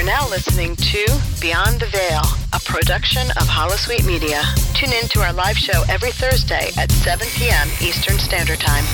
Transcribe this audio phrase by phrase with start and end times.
[0.00, 1.04] are now listening to
[1.42, 2.22] Beyond the Veil,
[2.54, 4.42] a production of Holosuite Media.
[4.72, 7.68] Tune in to our live show every Thursday at 7 p.m.
[7.82, 8.84] Eastern Standard Time.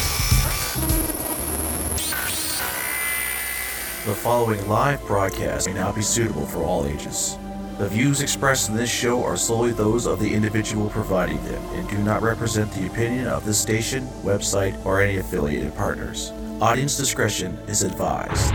[4.04, 7.38] The following live broadcast may not be suitable for all ages.
[7.78, 11.88] The views expressed in this show are solely those of the individual providing them and
[11.88, 16.32] do not represent the opinion of the station, website, or any affiliated partners.
[16.60, 18.52] Audience discretion is advised.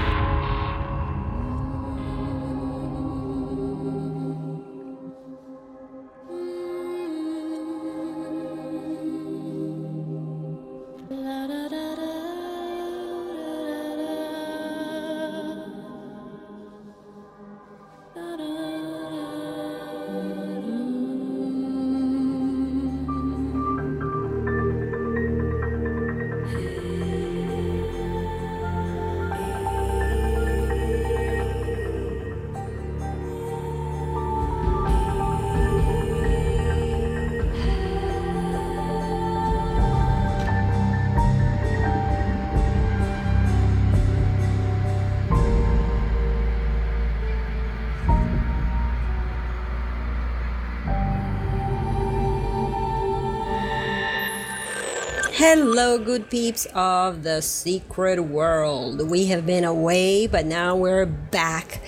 [55.91, 59.09] Hello, good peeps of the secret world.
[59.09, 61.81] We have been away, but now we're back.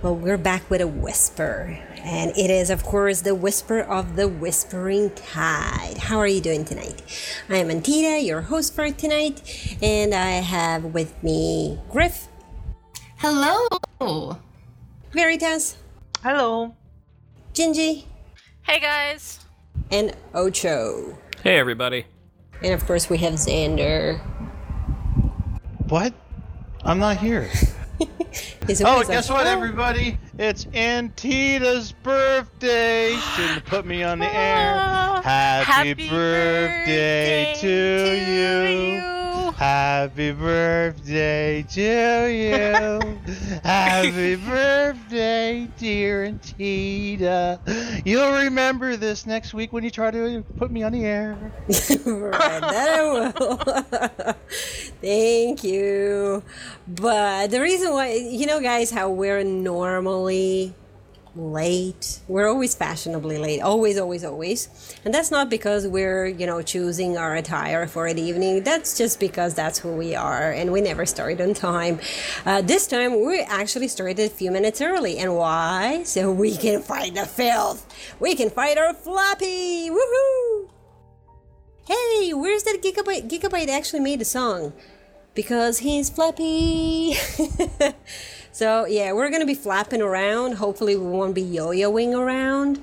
[0.00, 1.78] Well, we're back with a whisper.
[1.96, 5.98] And it is, of course, the whisper of the whispering tide.
[5.98, 7.02] How are you doing tonight?
[7.50, 12.28] I am Antita, your host for tonight, and I have with me Griff.
[13.18, 14.38] Hello.
[15.12, 15.76] Veritas.
[16.22, 16.74] Hello.
[17.52, 18.06] Gingy.
[18.62, 19.40] Hey guys.
[19.90, 21.18] And Ocho.
[21.42, 22.06] Hey everybody.
[22.62, 24.20] And of course, we have Xander.
[25.88, 26.12] What?
[26.84, 27.48] I'm not here.
[28.84, 30.16] Oh, guess like, what, "Oh." everybody?
[30.38, 33.16] It's Antita's birthday.
[33.34, 34.74] Shouldn't have put me on the air.
[34.78, 39.02] Ah, happy, Happy birthday, to birthday you.
[39.02, 39.09] you.
[39.60, 43.18] Happy birthday to you.
[43.62, 47.60] Happy birthday, dear Antita.
[48.06, 51.36] You'll remember this next week when you try to put me on the air.
[51.68, 54.34] right, that I will.
[55.02, 56.42] Thank you.
[56.88, 60.74] But the reason why, you know, guys, how we're normally
[61.36, 62.20] late.
[62.28, 63.60] We're always fashionably late.
[63.60, 64.96] Always, always, always.
[65.04, 68.62] And that's not because we're, you know, choosing our attire for an evening.
[68.62, 72.00] That's just because that's who we are and we never start on time.
[72.44, 75.18] Uh, this time we actually started a few minutes early.
[75.18, 76.02] And why?
[76.04, 77.86] So we can fight the filth.
[78.18, 79.90] We can fight our floppy.
[79.90, 80.70] Woohoo!
[81.86, 83.28] Hey, where's that Gigabyte?
[83.28, 84.72] Gigabyte actually made a song
[85.34, 87.14] because he's flappy.
[88.52, 90.54] so yeah, we're gonna be flapping around.
[90.54, 92.82] Hopefully, we won't be yo-yoing around.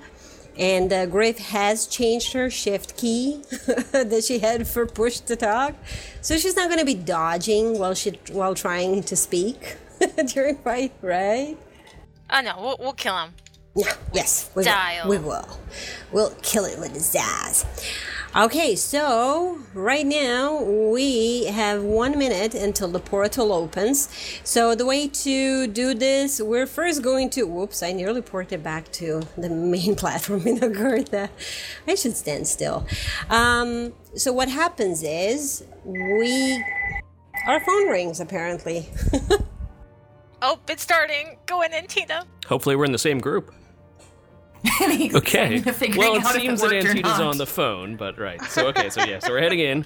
[0.58, 3.44] And uh, Griff has changed her shift key
[3.92, 5.76] that she had for push to talk,
[6.22, 9.78] so she's not gonna be dodging while she while trying to speak
[10.28, 11.56] during fight, right?
[12.32, 13.34] Oh no, we'll, we'll kill him.
[13.76, 15.08] Yeah, yes, we Style.
[15.08, 15.20] will.
[15.20, 15.60] We will.
[16.12, 17.64] We'll kill it with the zazz.
[18.38, 24.10] Okay, so right now we have one minute until the portal opens.
[24.44, 27.48] So the way to do this, we're first going to.
[27.48, 27.82] Whoops!
[27.82, 31.30] I nearly ported back to the main platform in Agartha.
[31.88, 32.86] I should stand still.
[33.32, 36.64] Um, so what happens is we.
[37.48, 38.88] Our phone rings apparently.
[40.40, 41.38] Oh, it's starting.
[41.48, 42.24] Go in, Tina.
[42.46, 43.54] Hopefully we're in the same group.
[44.80, 45.62] He's Okay.
[45.96, 48.42] Well, it out seems it that worked or Antita's on the phone, but right.
[48.46, 49.86] So okay, so yeah, so we're heading in.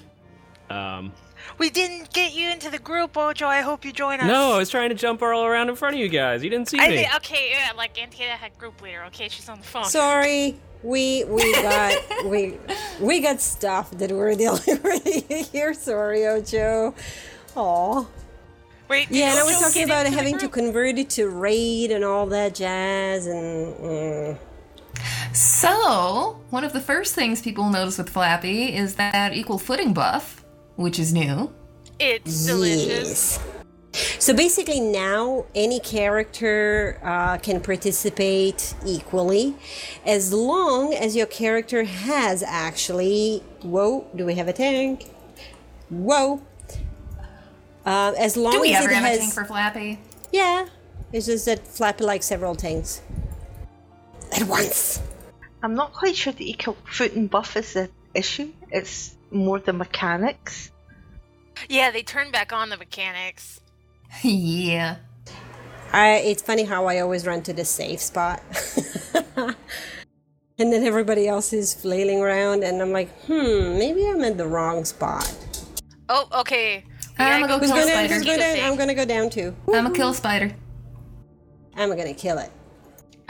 [0.70, 1.12] Um,
[1.58, 3.46] We didn't get you into the group, Ocho.
[3.46, 4.26] I hope you join us.
[4.26, 6.42] no, I was trying to jump all around in front of you guys.
[6.42, 6.96] You didn't see I me.
[6.96, 9.04] think okay, yeah, like Antina had group leader.
[9.08, 9.84] Okay, she's on the phone.
[9.84, 12.58] Sorry, we we got we
[13.00, 15.74] we got stuff that we're dealing with here.
[15.74, 16.94] Sorry, Ocho.
[17.56, 18.06] Aw.
[18.88, 22.04] Wait, did Yeah, and I was talking about having to convert it to raid and
[22.04, 23.74] all that jazz and.
[23.76, 24.38] mm.
[25.32, 30.44] So, one of the first things people notice with Flappy is that equal footing buff,
[30.76, 31.52] which is new.
[31.98, 33.38] It's delicious.
[33.38, 33.48] Yes.
[34.18, 39.54] So basically, now any character uh, can participate equally
[40.06, 43.42] as long as your character has actually.
[43.62, 45.10] Whoa, do we have a tank?
[45.90, 46.40] Whoa.
[47.84, 49.16] Uh, as long Do we as ever it have has.
[49.16, 49.98] a tank for Flappy?
[50.30, 50.66] Yeah.
[51.12, 53.02] It's just that Flappy likes several tanks.
[54.34, 55.00] At once.
[55.62, 58.52] I'm not quite sure the equal foot and buff is the issue.
[58.70, 60.70] It's more the mechanics.
[61.68, 63.60] Yeah, they turned back on the mechanics.
[64.22, 64.96] yeah.
[65.92, 68.42] I, it's funny how I always run to the safe spot.
[69.36, 74.46] and then everybody else is flailing around, and I'm like, hmm, maybe I'm in the
[74.46, 75.36] wrong spot.
[76.08, 76.84] Oh, okay.
[77.18, 78.62] I'm gonna go Who's kill gonna, spider.
[78.62, 79.54] I'm gonna go down too.
[79.72, 80.54] I'm a kill spider.
[81.76, 82.50] I'm gonna kill it.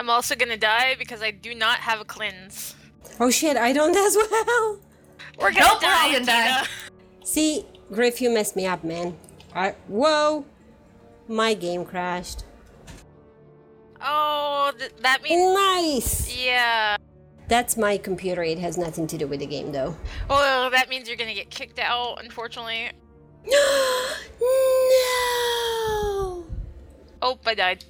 [0.02, 2.74] I'm also gonna die because I do not have a cleanse.
[3.20, 4.80] Oh shit, I don't as well.
[5.38, 6.66] We're gonna Nope, we're die, all die.
[7.22, 9.16] See, Griff, you messed me up, man.
[9.54, 10.44] I, whoa,
[11.28, 12.42] my game crashed.
[14.00, 16.36] Oh, th- that means Nice.
[16.36, 16.96] yeah.
[17.46, 18.42] That's my computer.
[18.42, 19.96] It has nothing to do with the game, though.
[20.28, 22.20] Well, that means you're gonna get kicked out.
[22.24, 22.90] Unfortunately.
[23.46, 24.04] no.
[27.22, 27.84] Oh, I died.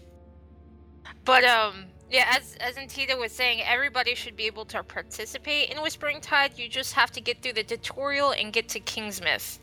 [1.24, 5.80] But um, yeah, as as Antita was saying, everybody should be able to participate in
[5.80, 6.58] Whispering Tide.
[6.58, 9.58] You just have to get through the tutorial and get to Kingsmouth.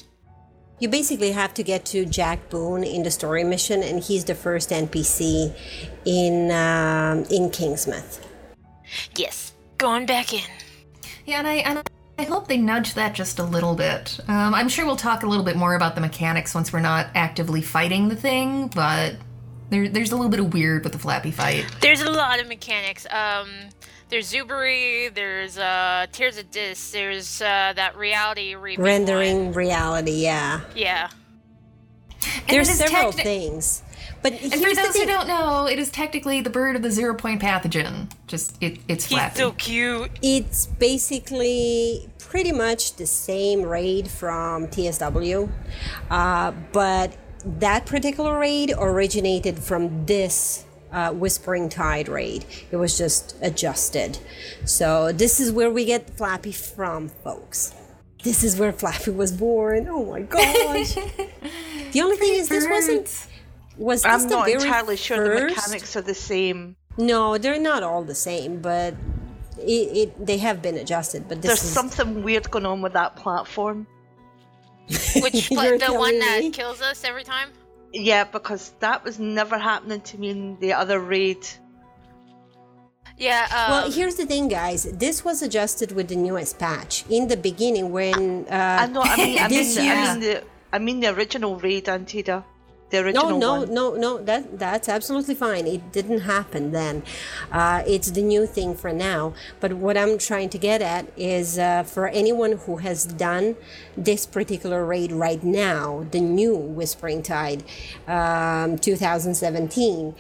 [0.80, 4.34] You basically have to get to Jack Boone in the story mission, and he's the
[4.34, 5.54] first NPC
[6.06, 8.26] in um, in Kingsmouth.
[9.16, 10.50] Yes, going back in.
[11.28, 14.20] Yeah, and I and I hope they nudge that just a little bit.
[14.28, 17.08] Um, I'm sure we'll talk a little bit more about the mechanics once we're not
[17.14, 19.18] actively fighting the thing, but
[19.70, 21.66] there, there's a little bit of weird with the flappy fight.
[21.82, 23.06] There's a lot of mechanics.
[23.12, 23.50] Um,
[24.10, 29.54] there's Zuberi, there's uh, Tears of Dis, there's uh, that reality reaping Rendering one.
[29.54, 30.62] reality, yeah.
[30.76, 31.10] Yeah.
[32.22, 33.84] And There's several techni- things,
[34.22, 37.14] but And for those who don't know, it is technically the bird of the zero
[37.16, 38.12] point pathogen.
[38.28, 39.38] Just it, it's He's flappy.
[39.38, 40.12] so cute.
[40.22, 45.50] It's basically pretty much the same raid from TSW,
[46.10, 52.46] uh, but that particular raid originated from this uh, Whispering Tide raid.
[52.72, 54.18] It was just adjusted.
[54.66, 57.74] So this is where we get Flappy from, folks.
[58.24, 59.88] This is where Flappy was born.
[59.90, 60.96] Oh my gosh!
[61.92, 63.28] the only thing is, this wasn't.
[63.78, 66.76] Was this I'm the not very entirely sure the mechanics are the same.
[66.98, 68.94] No, they're not all the same, but
[69.58, 71.30] it, it they have been adjusted.
[71.30, 73.88] But this There's is something weird going on with that platform.
[75.22, 76.50] Which You're the one telling that me?
[76.52, 77.50] kills us every time?
[77.94, 81.46] Yeah, because that was never happening to me in the other raid.
[83.18, 83.48] Yeah.
[83.52, 84.84] Um, Well, here's the thing, guys.
[84.84, 87.04] This was adjusted with the newest patch.
[87.10, 89.02] In the beginning, when uh, I know.
[89.02, 92.44] I mean, I mean, the, I mean the, I mean the original raid, Antita.
[92.90, 93.74] The original no, no, one.
[93.74, 94.18] no, no.
[94.24, 95.68] That that's absolutely fine.
[95.68, 97.04] It didn't happen then.
[97.52, 99.34] Uh, it's the new thing for now.
[99.60, 103.56] But what I'm trying to get at is uh, for anyone who has done
[103.96, 107.64] this particular raid right now, the new Whispering Tide,
[108.08, 110.16] um, 2017.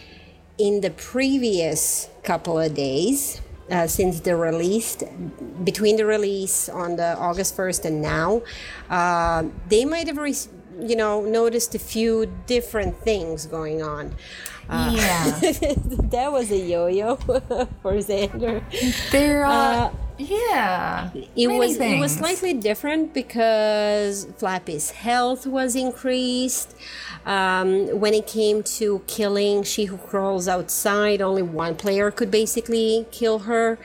[0.60, 3.40] In the previous couple of days,
[3.72, 4.98] uh, since the release,
[5.64, 8.42] between the release on the August 1st and now,
[8.90, 10.34] uh, they might have, re-
[10.82, 14.16] you know, noticed a few different things going on.
[14.70, 15.40] Uh, Yeah.
[16.12, 17.16] that was a yo-yo
[17.82, 18.62] for Xander.
[19.12, 21.10] They're uh, Uh, yeah.
[21.36, 26.76] It was it was slightly different because Flappy's health was increased.
[27.26, 33.06] Um, when it came to killing She Who Crawls Outside, only one player could basically
[33.12, 33.78] kill her.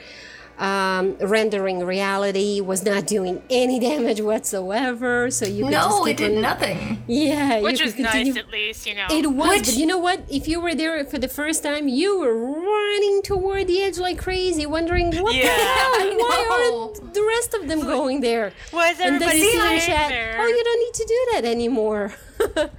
[0.56, 6.16] Um, rendering reality was not doing any damage whatsoever, so you could No, just it
[6.18, 7.02] did on- nothing.
[7.08, 8.34] Yeah, which you was could continue.
[8.34, 9.06] nice at least, you know.
[9.10, 10.20] It was, Which- but you know what?
[10.30, 14.18] If you were there for the first time, you were running toward the edge like
[14.18, 15.50] crazy, wondering what the hell?
[15.50, 18.52] I Why aren't the rest of them going there?
[18.70, 20.36] Why is and then everybody you see in chat, there?
[20.38, 22.14] oh, you don't need to do that anymore.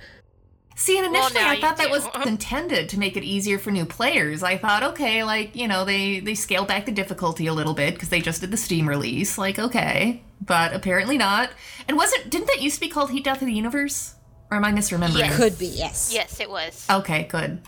[0.77, 1.91] See, and Well, initially now I you thought that do.
[1.91, 4.43] was intended to make it easier for new players.
[4.43, 7.93] I thought, okay, like you know, they they scaled back the difficulty a little bit
[7.93, 9.37] because they just did the Steam release.
[9.37, 11.49] Like, okay, but apparently not.
[11.87, 14.15] And wasn't didn't that used to be called Heat Death of the Universe?
[14.51, 15.19] Or am I misremembering?
[15.19, 15.37] Yes.
[15.37, 16.11] Could be, yes.
[16.13, 16.85] Yes, it was.
[16.89, 17.61] Okay, good.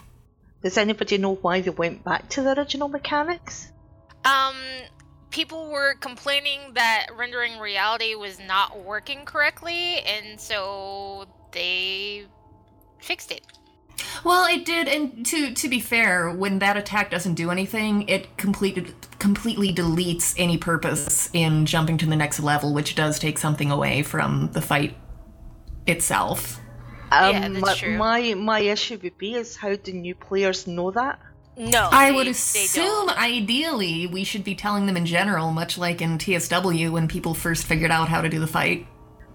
[0.62, 3.72] Does anybody know why they went back to the original mechanics?
[4.26, 4.56] Um,
[5.32, 12.26] people were complaining that rendering reality was not working correctly, and so they
[13.00, 13.42] fixed it.
[14.24, 18.38] Well, it did, and to to be fair, when that attack doesn't do anything, it
[18.38, 23.72] completed completely deletes any purpose in jumping to the next level, which does take something
[23.72, 24.96] away from the fight
[25.86, 26.60] itself.
[27.12, 27.98] Um, Yeah, that's my, true.
[27.98, 31.20] my my issue would be is how do new players know that?
[31.58, 33.18] No, I they- would they assume, don't.
[33.20, 37.66] ideally, we should be telling them in general, much like in TSW when people first
[37.66, 38.86] figured out how to do the fight.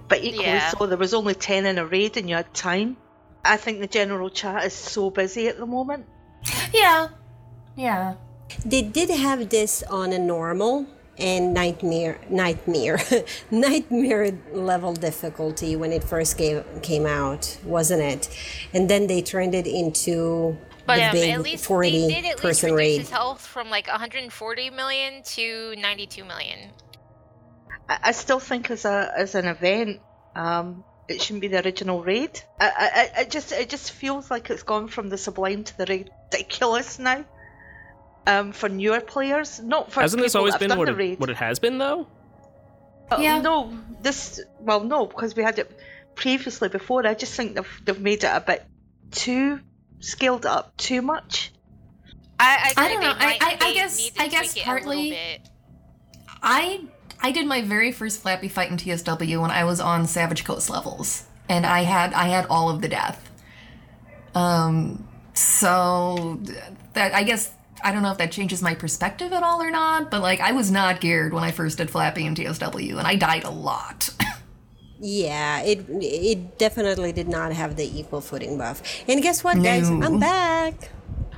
[0.08, 0.70] But equally Yeah.
[0.70, 2.96] so, there was only ten in a raid and you had time.
[3.44, 6.06] I think the general chat is so busy at the moment.
[6.72, 7.08] Yeah,
[7.76, 8.14] yeah.
[8.64, 10.86] They did have this on a normal
[11.18, 12.98] and nightmare, nightmare,
[13.50, 18.28] nightmare level difficulty when it first came came out, wasn't it?
[18.72, 20.56] And then they turned it into
[20.86, 23.00] But the um, big at least 40 they did at least person reduce raid.
[23.02, 26.70] his health from like 140 million to 92 million.
[27.88, 30.00] I, I still think as a as an event,
[30.34, 32.40] um, it shouldn't be the original raid.
[32.60, 35.78] I, I, I- it just it just feels like it's gone from the sublime to
[35.78, 37.24] the ridiculous now.
[38.24, 41.18] Um, for newer players, not for Hasn't this always been what the it, raid.
[41.20, 42.06] what it has been though?
[43.10, 43.40] Uh, Yeah.
[43.40, 45.76] No, this well, no, because we had it
[46.14, 47.04] previously before.
[47.06, 48.64] I just think they've they've made it a bit
[49.10, 49.58] too
[49.98, 51.50] scaled up, too much.
[52.38, 53.14] I, I, I don't know.
[53.16, 55.48] I- I- I guess- I guess tweak it a little partly- bit.
[56.44, 56.80] I
[57.22, 60.68] I did my very first Flappy fight in TSW when I was on Savage Coast
[60.68, 63.30] levels, and I had I had all of the death.
[64.34, 66.40] Um, so
[66.94, 67.52] that I guess
[67.84, 70.52] I don't know if that changes my perspective at all or not, but like I
[70.52, 74.10] was not geared when I first did Flappy in TSW, and I died a lot.
[75.04, 79.02] Yeah, it it definitely did not have the equal footing buff.
[79.08, 79.90] And guess what, guys?
[79.90, 80.06] No.
[80.06, 80.90] I'm back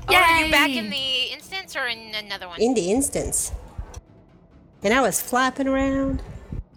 [0.07, 2.61] Oh, are you back in the instance or in another one?
[2.61, 3.53] in the instance.
[4.85, 6.23] And I was flapping around.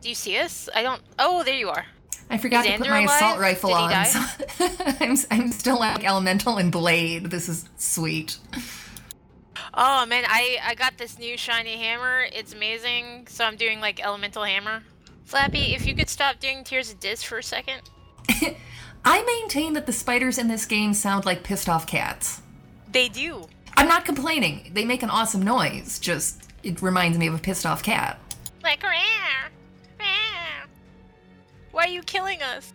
[0.01, 0.69] Do you see us?
[0.73, 1.01] I don't.
[1.19, 1.85] Oh, there you are.
[2.29, 4.05] I forgot Is to put Andrew my assault rifle Did on.
[4.05, 4.19] So
[5.01, 7.25] I'm I'm still like elemental and blade.
[7.25, 8.37] This is sweet.
[9.73, 12.25] Oh man, I I got this new shiny hammer.
[12.31, 13.27] It's amazing.
[13.27, 14.83] So I'm doing like elemental hammer.
[15.25, 17.81] Flappy, if you could stop doing Tears of Dis for a second.
[19.05, 22.41] I maintain that the spiders in this game sound like pissed off cats.
[22.89, 23.47] They do.
[23.75, 24.71] I'm not complaining.
[24.73, 25.99] They make an awesome noise.
[25.99, 28.19] Just it reminds me of a pissed off cat.
[28.63, 28.91] Like, "Rah,
[29.99, 30.67] rah."
[31.71, 32.73] why are you killing us?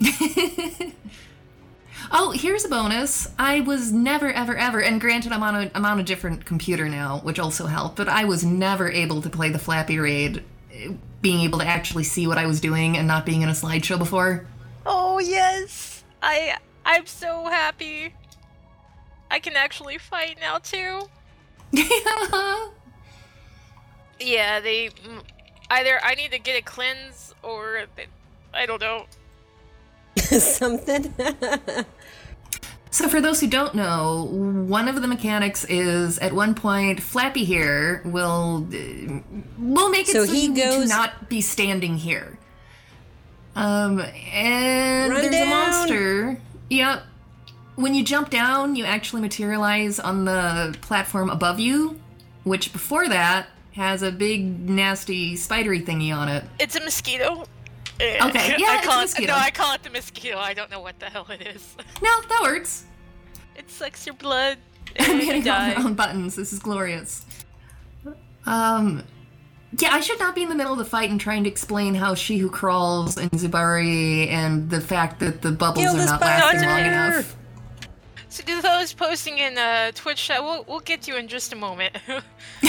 [2.12, 3.28] Oh, here's a bonus.
[3.38, 6.88] I was never, ever, ever, and granted, I'm on a I'm on a different computer
[6.88, 7.96] now, which also helped.
[7.96, 10.44] But I was never able to play the Flappy Raid,
[11.20, 13.98] being able to actually see what I was doing and not being in a slideshow
[13.98, 14.46] before.
[14.84, 18.14] Oh yes, I I'm so happy.
[19.30, 21.08] I can actually fight now too.
[21.72, 22.66] Yeah,
[24.18, 25.22] they mm,
[25.70, 28.06] either I need to get a cleanse or they,
[28.54, 29.06] I don't know.
[30.16, 31.12] Something.
[32.90, 37.44] So, for those who don't know, one of the mechanics is at one point, Flappy
[37.44, 39.20] here will uh,
[39.58, 42.38] will make it So so, he you need to goes- not be standing here.
[43.54, 44.00] Um,
[44.32, 45.46] and Run there's down.
[45.46, 46.40] a monster.
[46.70, 47.02] Yep.
[47.74, 52.00] When you jump down, you actually materialize on the platform above you,
[52.44, 53.46] which before that
[53.76, 56.42] has a big nasty spidery thingy on it.
[56.58, 57.44] It's a mosquito.
[58.00, 59.32] Okay, I yeah, it's a call mosquito.
[59.32, 60.38] It, no, I call it the mosquito.
[60.38, 61.76] I don't know what the hell it is.
[62.02, 62.84] No, that works.
[63.54, 64.58] It sucks your blood.
[64.98, 65.74] I'm you hitting all die.
[65.74, 66.34] my own buttons.
[66.36, 67.24] This is glorious.
[68.46, 69.02] Um,
[69.78, 71.94] yeah, I should not be in the middle of the fight and trying to explain
[71.94, 76.04] how she who crawls and Zuberi and the fact that the bubbles Kill are the
[76.06, 76.88] not lasting long spider!
[76.88, 77.36] enough.
[78.36, 81.54] So to those posting in uh, Twitch chat, we'll, we'll get to you in just
[81.54, 81.96] a moment.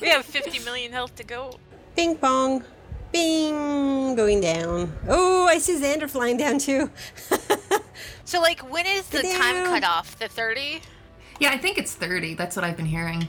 [0.00, 1.58] we have 50 million health to go.
[1.94, 2.64] Bing bong.
[3.12, 4.14] Bing.
[4.14, 4.90] Going down.
[5.06, 6.90] Oh, I see Xander flying down too.
[8.24, 9.66] So like, when is the time Down.
[9.66, 10.18] cutoff?
[10.18, 10.80] The 30?
[11.40, 12.34] Yeah, I think it's 30.
[12.34, 13.28] That's what I've been hearing.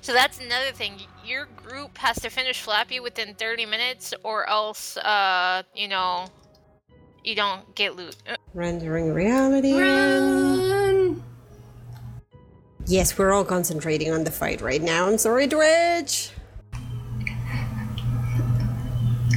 [0.00, 1.00] So that's another thing.
[1.24, 6.26] Your group has to finish Flappy within 30 minutes, or else, uh, you know,
[7.24, 8.16] you don't get loot.
[8.54, 9.74] Rendering reality.
[9.74, 11.22] Run!
[12.86, 15.06] Yes, we're all concentrating on the fight right now.
[15.08, 16.30] I'm sorry, Twitch.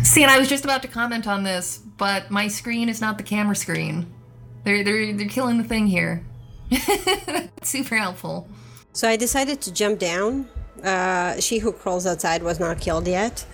[0.03, 3.17] See, and I was just about to comment on this, but my screen is not
[3.17, 4.11] the camera screen.
[4.63, 6.25] They're they're they're killing the thing here.
[7.63, 8.47] Super helpful.
[8.93, 10.49] So I decided to jump down.
[10.83, 13.45] Uh, she who crawls outside was not killed yet.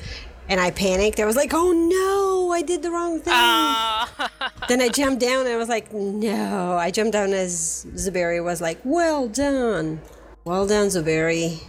[0.49, 1.19] And I panicked.
[1.19, 3.33] I was like, oh no, I did the wrong thing.
[3.35, 4.29] Ah.
[4.67, 6.73] then I jumped down and I was like, no.
[6.73, 10.01] I jumped down as Zuberi was like, well done.
[10.43, 11.61] Well done, Zuberi.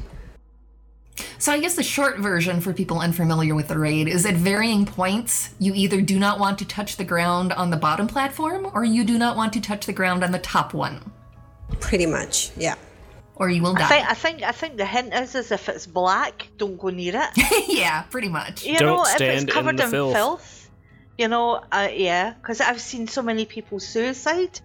[1.39, 4.87] So I guess the short version for people unfamiliar with the raid is at varying
[4.87, 8.85] points, you either do not want to touch the ground on the bottom platform, or
[8.85, 11.01] you do not want to touch the ground on the top one,
[11.81, 12.77] Pretty much, yeah.
[13.37, 13.87] Or you will die.
[13.87, 13.97] I die.
[13.99, 17.15] think I think I think the hint is is if it's black, don't go near
[17.17, 17.69] it.
[17.69, 18.65] yeah, pretty much.
[18.65, 20.15] You Don't know, if stand in it's covered the in, filth.
[20.15, 20.71] filth.
[21.19, 24.61] You know, uh, yeah, because I've seen so many people suicide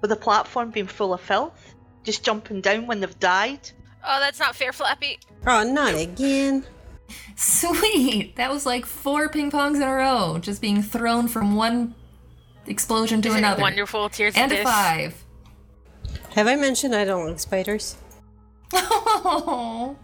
[0.00, 3.70] with the platform being full of filth, just jumping down when they've died.
[4.04, 5.18] oh, that's not fair, Flappy.
[5.46, 6.64] Oh, not again.
[7.36, 8.36] Sweet.
[8.36, 11.94] That was like four ping pongs in a row, just being thrown from one
[12.66, 13.62] explosion to Isn't it another.
[13.62, 14.08] wonderful?
[14.08, 14.70] Tears And of a Dis.
[14.70, 15.24] five.
[16.34, 17.96] Have I mentioned I don't like spiders?
[18.72, 19.96] well,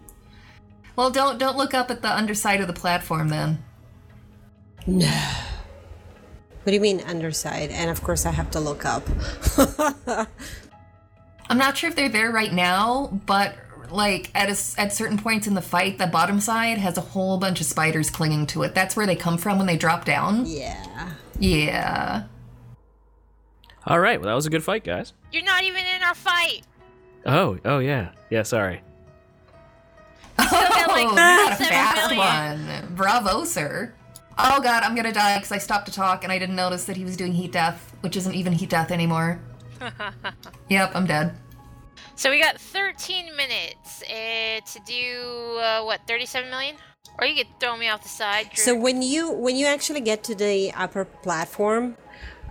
[1.10, 3.62] don't don't look up at the underside of the platform then.
[4.86, 5.08] No.
[6.62, 7.70] What do you mean underside?
[7.70, 9.02] And of course I have to look up.
[11.48, 13.56] I'm not sure if they're there right now, but
[13.90, 17.00] like at a s at certain points in the fight, the bottom side has a
[17.00, 18.74] whole bunch of spiders clinging to it.
[18.74, 20.46] That's where they come from when they drop down.
[20.46, 21.10] Yeah.
[21.38, 22.24] Yeah.
[23.84, 25.12] All right, well that was a good fight, guys.
[25.32, 26.62] You're not even in our fight.
[27.26, 28.42] Oh, oh yeah, yeah.
[28.42, 28.82] Sorry.
[30.36, 30.52] got,
[30.88, 32.94] like, oh, you got a seven fast one.
[32.94, 33.94] Bravo, sir.
[34.38, 36.96] Oh god, I'm gonna die because I stopped to talk and I didn't notice that
[36.96, 39.40] he was doing heat death, which isn't even heat death anymore.
[40.68, 41.36] yep, I'm dead.
[42.14, 46.76] So we got 13 minutes uh, to do uh, what 37 million,
[47.18, 48.50] or you could throw me off the side.
[48.50, 48.64] Drew.
[48.64, 51.96] So when you when you actually get to the upper platform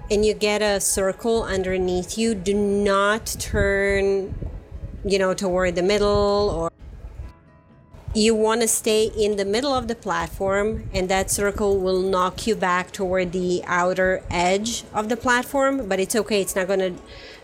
[0.09, 4.35] and you get a circle underneath you, do not turn
[5.03, 6.71] you know toward the middle or
[8.13, 12.45] you want to stay in the middle of the platform and that circle will knock
[12.45, 16.79] you back toward the outer edge of the platform but it's okay it's not going
[16.79, 16.93] to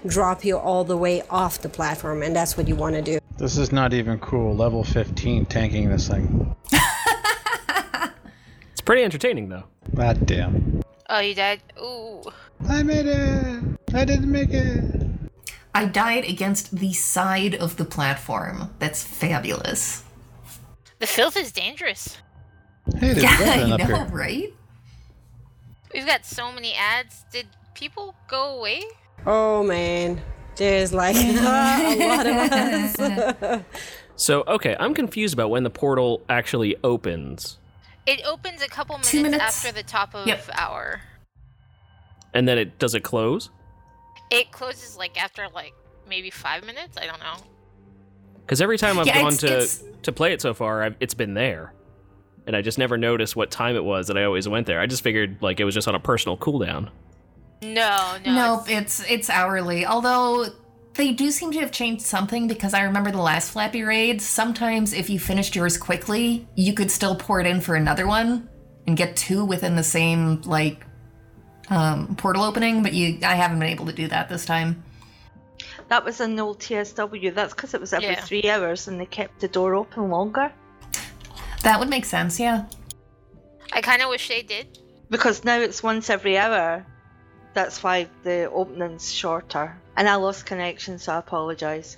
[0.05, 3.17] drop you all the way off the platform and that's what you want to do
[3.37, 4.55] This is not even cool.
[4.55, 6.55] Level 15 tanking this thing.
[8.71, 9.63] It's pretty entertaining though.
[9.95, 10.81] God damn.
[11.09, 11.61] oh, you died.
[11.81, 12.21] Ooh.
[12.69, 13.63] I made it.
[13.93, 14.83] I didn't make it.
[15.77, 18.73] I died against the side of the platform.
[18.79, 20.03] That's fabulous.
[20.97, 22.17] The filth is dangerous.
[22.95, 24.05] Hey, there's Yeah, Reverend I know, here.
[24.05, 24.53] right?
[25.93, 27.25] We've got so many ads.
[27.31, 28.81] Did people go away?
[29.27, 30.21] oh man
[30.55, 33.61] there's like a lot of us
[34.15, 37.57] So okay, I'm confused about when the portal actually opens,
[38.07, 39.43] It opens a couple minutes, minutes.
[39.43, 40.49] after the top of Yep.
[40.53, 41.01] hour.
[42.33, 43.49] and then it does it close?
[44.31, 45.73] It closes like after like
[46.07, 46.97] maybe five minutes.
[46.97, 47.35] I don't know.
[48.45, 50.95] Because every time I've Yeah, gone it's- to it's- to play it so far, I've,
[51.01, 51.73] it's been there,
[52.45, 54.79] and I just never noticed what time it was that I always went there.
[54.79, 56.89] I just figured like it was just on a personal cooldown.
[57.61, 58.33] No, no.
[58.57, 59.85] Nope, it's- it's it's hourly.
[59.85, 60.45] Although
[60.93, 64.21] they do seem to have changed something because I remember the last Flappy raid.
[64.21, 68.49] Sometimes if you finished yours quickly, you could still pour it in for another one
[68.87, 70.85] and get two within the same like
[71.69, 72.83] um, portal opening.
[72.83, 74.83] But you, I haven't been able to do that this time.
[75.89, 77.33] That was an old TSW.
[77.33, 78.21] That's because it was every Yeah.
[78.21, 80.51] three hours and they kept the door open longer.
[81.63, 82.65] That would make sense, yeah.
[83.73, 84.79] I kind of wish they did.
[85.09, 86.85] Because now it's once every hour.
[87.53, 89.79] That's why the opening's shorter.
[89.95, 91.97] And I lost connection, so I apologise.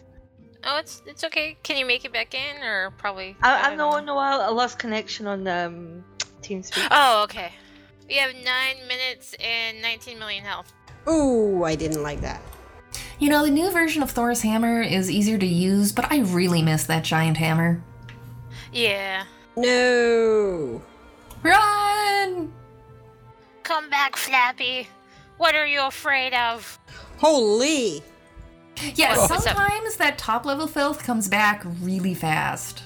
[0.64, 1.58] Oh, it's it's okay.
[1.64, 3.36] Can you make it back in, or probably?
[3.42, 4.00] I, I don't no, know.
[4.02, 6.04] no, I, I lost connection on um,
[6.42, 6.88] TeamSpeak.
[6.92, 7.52] Oh, okay.
[8.10, 10.74] We have nine minutes and 19 million health.
[11.08, 12.42] ooh i didn't like that
[13.20, 16.62] You know, the new version of Thor's hammer is easier to use, but I really
[16.64, 17.82] miss that giant hammer.
[18.72, 19.26] Yeah.
[19.58, 20.82] no
[21.44, 22.52] Run!
[23.64, 24.88] Come back, Flappy.
[25.38, 26.80] What are you afraid of?
[27.18, 28.02] holy
[28.96, 29.42] Yeah, What's up?
[29.42, 32.84] sometimes that top level filth comes back really fast.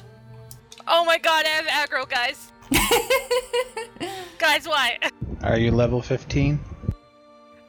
[0.87, 2.51] Oh my god, I have aggro, guys.
[4.37, 4.97] guys, why?
[5.43, 6.59] Are you level 15?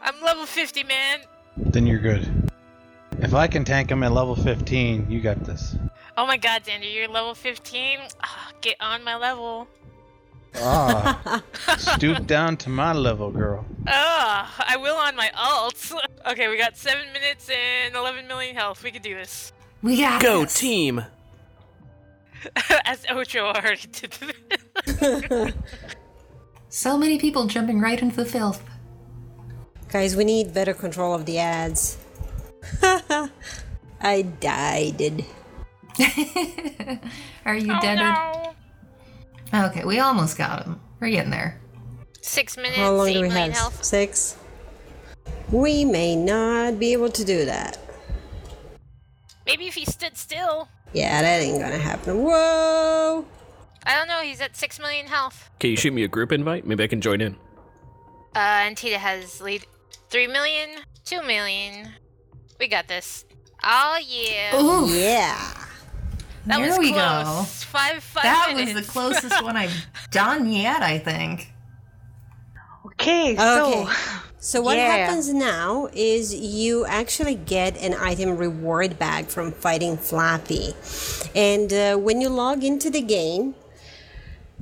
[0.03, 1.21] I'm level 50, man.
[1.57, 2.51] Then you're good.
[3.21, 5.77] If I can tank him at level 15, you got this.
[6.17, 7.99] Oh my god, Xander, you're level 15?
[8.23, 9.67] Ah, get on my level.
[10.57, 11.43] Ah,
[11.79, 13.65] stoop down to my level, girl.
[13.89, 15.93] Ah, I will on my alts.
[16.27, 18.83] Okay, we got 7 minutes and 11 million health.
[18.83, 19.53] We can do this.
[19.83, 20.59] We got Go this.
[20.59, 21.05] team!
[22.85, 25.55] As Ocho already did.
[26.69, 28.61] So many people jumping right into the filth.
[29.89, 31.97] guys we need better control of the ads
[34.01, 35.25] i died
[37.47, 37.99] Are you oh dead?
[38.01, 38.55] no.
[39.67, 40.81] Okay, we almost got him.
[40.99, 41.61] We're getting there.
[42.21, 43.53] 6 minutes, How long do we have?
[43.53, 43.85] health.
[43.85, 44.37] Six?
[45.53, 47.79] We may not be able to do that.
[49.47, 50.67] Maybe if he stood still.
[50.95, 52.23] Yeah, that ain't gonna happen.
[52.23, 53.27] Whoa!
[53.87, 55.51] I don't know, he's at 6 million health.
[55.61, 56.67] Can you shoot me a group invite?
[56.67, 57.35] Maybe I can join in.
[58.35, 59.67] Uh, and Tita has lead
[60.09, 60.71] 3 million,
[61.05, 61.89] 2 million.
[62.59, 63.25] We got this.
[63.63, 64.57] Oh yeah.
[64.61, 65.37] Ooh, Yeah!
[66.47, 67.25] that there was we close.
[67.25, 67.43] go.
[67.45, 68.75] Five, five That minutes.
[68.75, 71.51] was the closest one I've done yet, I think.
[73.01, 73.93] Okay, so Okay.
[74.39, 74.89] So what Yeah.
[75.07, 80.75] happens now is you actually get an item reward bag from fighting Flappy,
[81.35, 83.55] and uh, when you log into the game,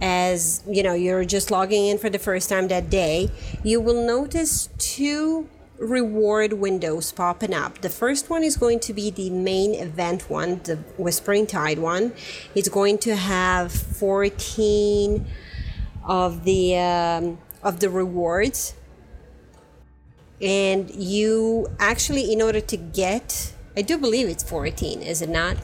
[0.01, 3.29] as you know, you're just logging in for the first time that day,
[3.65, 7.81] you will notice two reward windows popping up.
[7.81, 12.13] The first one is going to be the main event one, the Whispering Tide one.
[12.55, 15.27] It's going to have 14
[16.05, 18.75] of the um, of the rewards
[20.41, 25.57] and you actually in order to get I do believe it's 14, is it not?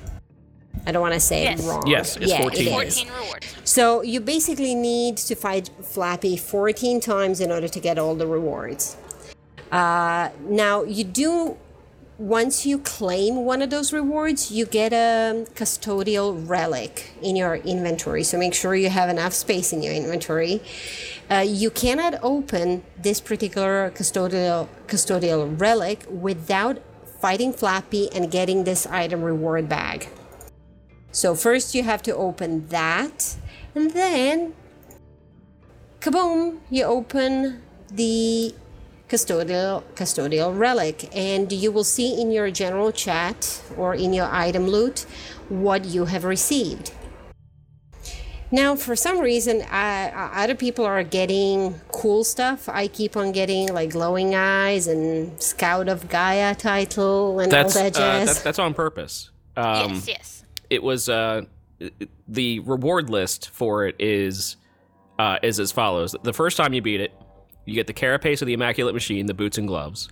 [0.86, 1.60] I don't want to say Yes.
[1.60, 1.86] it wrong.
[1.86, 2.60] Yes, it's yeah, 14.
[2.60, 3.00] It is.
[3.02, 3.54] 14 rewards.
[3.64, 8.26] So you basically need to fight Flappy 14 times in order to get all the
[8.26, 8.96] rewards.
[9.70, 11.58] Uh, now you do
[12.18, 18.24] once you claim one of those rewards, you get a custodial relic in your inventory.
[18.24, 20.60] So make sure you have enough space in your inventory.
[21.30, 26.82] Uh, you cannot open this particular custodial custodial relic without
[27.20, 30.08] fighting Flappy and getting this item reward bag.
[31.12, 33.36] So first you have to open that,
[33.74, 34.54] and then
[36.00, 38.54] kaboom, you open the
[39.08, 44.66] custodial custodial relic and you will see in your general chat or in your item
[44.66, 45.06] loot
[45.48, 46.92] what you have received
[48.50, 53.72] now for some reason uh, other people are getting cool stuff i keep on getting
[53.72, 58.42] like glowing eyes and scout of gaia title and That's all uh, that jazz that's,
[58.42, 59.30] that's on purpose.
[59.56, 60.44] Um, yes, yes.
[60.70, 61.42] it was uh,
[62.28, 64.56] the reward list for it is
[65.18, 66.14] uh, is as follows.
[66.22, 67.12] The first time you beat it,
[67.68, 70.08] you get the carapace of the immaculate machine, the boots and gloves.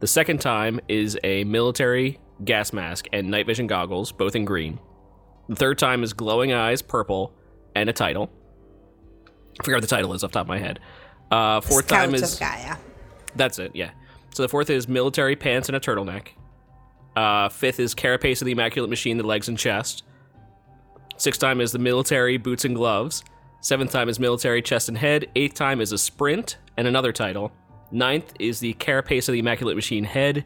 [0.00, 4.78] The second time is a military gas mask and night vision goggles, both in green.
[5.48, 7.32] The third time is glowing eyes, purple,
[7.74, 8.30] and a title.
[9.58, 10.80] I forget what the title is off the top of my head.
[11.30, 12.38] Uh, fourth time is
[13.34, 13.92] that's it, yeah.
[14.34, 16.28] So the fourth is military pants and a turtleneck.
[17.16, 20.04] Uh, fifth is carapace of the immaculate machine, the legs and chest.
[21.16, 23.24] Sixth time is the military boots and gloves.
[23.62, 25.26] Seventh time is military chest and head.
[25.34, 27.52] Eighth time is a sprint and another title.
[27.90, 30.44] Ninth is the carapace of the immaculate machine head.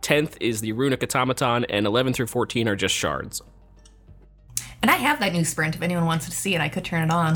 [0.00, 3.42] Tenth is the runic automaton, and eleven through fourteen are just shards.
[4.82, 5.74] And I have that new sprint.
[5.74, 7.34] If anyone wants to see it, I could turn it on.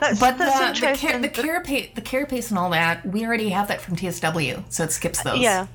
[0.00, 3.48] That's, But that's the the, car- the carapace, the carapace, and all that, we already
[3.50, 5.38] have that from TSW, so it skips those.
[5.40, 5.66] yeah,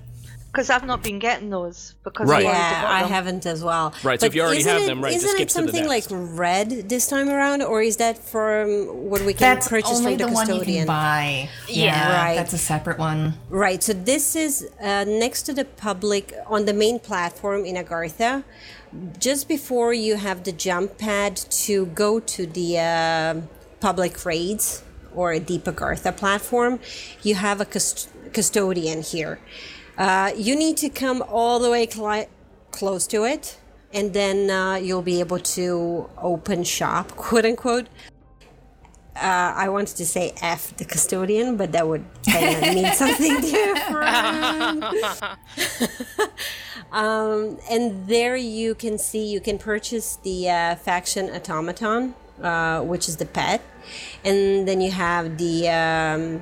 [0.54, 2.46] because I've not been getting those because Right.
[2.46, 3.92] I yeah, I haven't as well.
[4.04, 5.62] Right, so if you already isn't have it- them, right, just isn't skip it to
[5.62, 6.06] the something like
[6.40, 8.68] red this time around, or is that from
[9.10, 10.86] what we can That's purchase only from the the one you custodian?
[10.86, 11.50] can buy.
[11.68, 12.24] Yeah.
[12.24, 12.36] Right.
[12.36, 13.34] That's a separate one.
[13.50, 13.82] Right.
[13.82, 18.44] So this is uh, next to the public on the main platform in Agartha.
[19.18, 21.36] Just before you have the jump pad
[21.66, 23.42] to go to the uh,
[23.80, 24.84] public raids
[25.16, 26.80] or a Deep Agartha platform,
[27.24, 29.40] you have a cust- custodian here.
[29.98, 32.28] Uh, you need to come all the way cli-
[32.72, 33.58] close to it,
[33.94, 37.88] and then uh, you'll be able to open shop, quote unquote.
[39.16, 43.42] Uh, I wanted to say F the custodian, but that would kind of mean something
[43.42, 44.84] different.
[46.92, 53.08] um, and there you can see you can purchase the uh, faction automaton, uh, which
[53.08, 53.62] is the pet,
[54.26, 56.42] and then you have the um,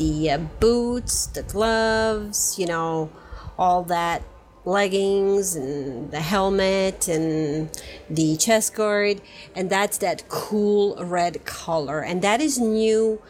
[0.00, 3.10] the uh, boots, the gloves, you know,
[3.58, 4.22] all that
[4.64, 7.70] leggings and the helmet and
[8.08, 9.20] the chest guard
[9.54, 12.02] and that's that cool red color.
[12.02, 13.20] And that is new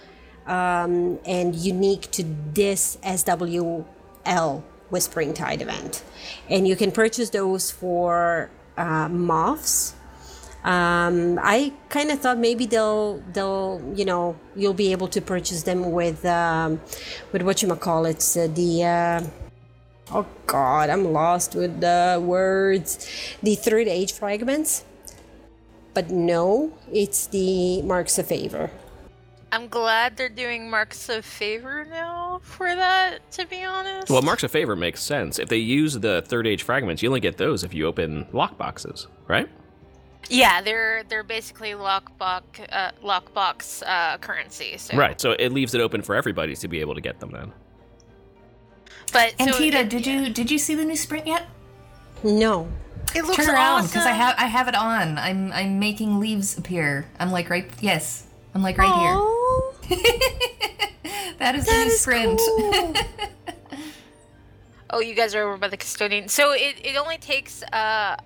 [0.47, 6.05] um, and unique to this SWL Whispering Tide event.
[6.49, 9.95] And you can purchase those for uh, moths
[10.65, 15.63] um, I kind of thought maybe they'll they'll you know you'll be able to purchase
[15.63, 16.81] them with um,
[17.33, 19.25] with what you call it uh, the uh,
[20.13, 23.09] oh god I'm lost with the words
[23.43, 24.85] the third age fragments
[25.95, 28.71] but no it's the marks of favor
[29.53, 34.09] I'm glad they're doing marks of favor now for that, to be honest.
[34.09, 35.41] Well, marks of favor makes sense.
[35.41, 39.09] If they use the third age fragments, you only get those if you open lockboxes,
[39.27, 39.49] right?
[40.29, 44.77] Yeah, they're they're basically lockbox uh, lockbox uh, currency.
[44.79, 44.97] So.
[44.97, 45.21] Right.
[45.21, 47.53] So it leaves it open for everybody to be able to get them then.
[49.13, 51.47] But And so Tita, it- did you did you see the new sprint yet?
[52.23, 52.69] no
[53.15, 53.87] It looks Turn around awesome.
[53.89, 55.19] because I have I have it on.
[55.19, 57.09] I'm I'm making leaves appear.
[57.19, 57.69] I'm like right.
[57.81, 58.95] Yes, I'm like right
[59.89, 59.99] here.
[61.39, 62.41] that is the new sprint.
[64.93, 66.27] Oh, you guys are over by the custodian.
[66.29, 68.17] So it, it only takes uh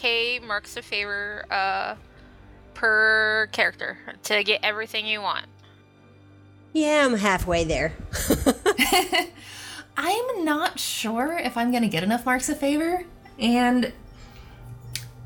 [0.00, 1.94] 150k marks of favor uh
[2.74, 5.46] per character to get everything you want.
[6.72, 7.92] yeah I'm halfway there
[9.96, 13.04] I'm not sure if I'm gonna get enough marks of favor,
[13.38, 13.92] and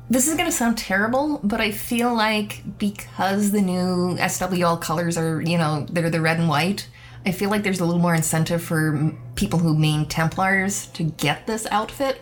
[0.09, 5.39] this is gonna sound terrible, but I feel like because the new SWL colors are,
[5.41, 6.89] you know, they're the red and white.
[7.25, 11.47] I feel like there's a little more incentive for people who main Templars to get
[11.47, 12.21] this outfit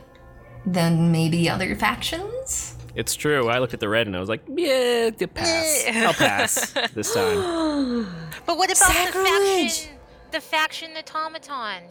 [0.65, 2.75] than maybe other factions.
[2.95, 3.49] It's true.
[3.49, 5.85] I looked at the red and I was like, yeah, to pass.
[5.91, 8.07] I'll pass this time.
[8.45, 9.89] But what about the faction
[10.31, 11.83] the faction automaton?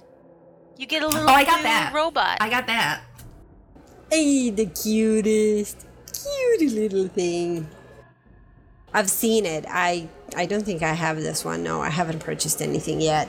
[0.76, 1.92] You get a little Oh, I got that.
[1.94, 2.38] robot.
[2.40, 3.02] I got that.
[4.10, 7.68] Hey, the cutest, cute little thing.
[8.94, 9.64] I've seen it.
[9.68, 11.62] I I don't think I have this one.
[11.62, 13.28] No, I haven't purchased anything yet.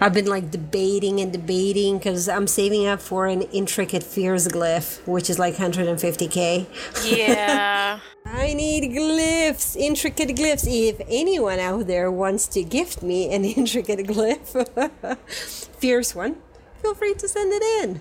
[0.00, 5.04] I've been like debating and debating because I'm saving up for an intricate fierce glyph,
[5.06, 6.66] which is like 150k.
[7.04, 7.98] yeah.
[8.26, 10.66] I need glyphs, intricate glyphs.
[10.68, 15.18] If anyone out there wants to gift me an intricate glyph,
[15.78, 16.36] fierce one,
[16.80, 18.00] feel free to send it in.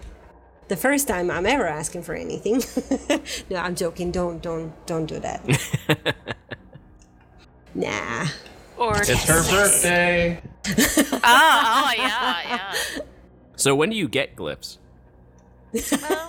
[0.68, 2.62] The first time I'm ever asking for anything.
[3.50, 4.12] no, I'm joking.
[4.12, 6.16] Don't, don't, don't do that.
[7.74, 8.28] nah.
[8.78, 10.42] Or It's her birthday.
[11.24, 12.74] Ah, oh yeah,
[13.56, 14.78] So when do you get glyphs?
[15.74, 16.28] Um,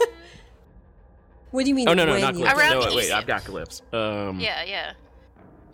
[1.51, 1.89] What do you mean?
[1.89, 2.55] Oh no, no, not glyphs.
[2.55, 3.81] Around no, wait, wait, I've got glyphs.
[3.95, 4.93] Um, yeah, yeah.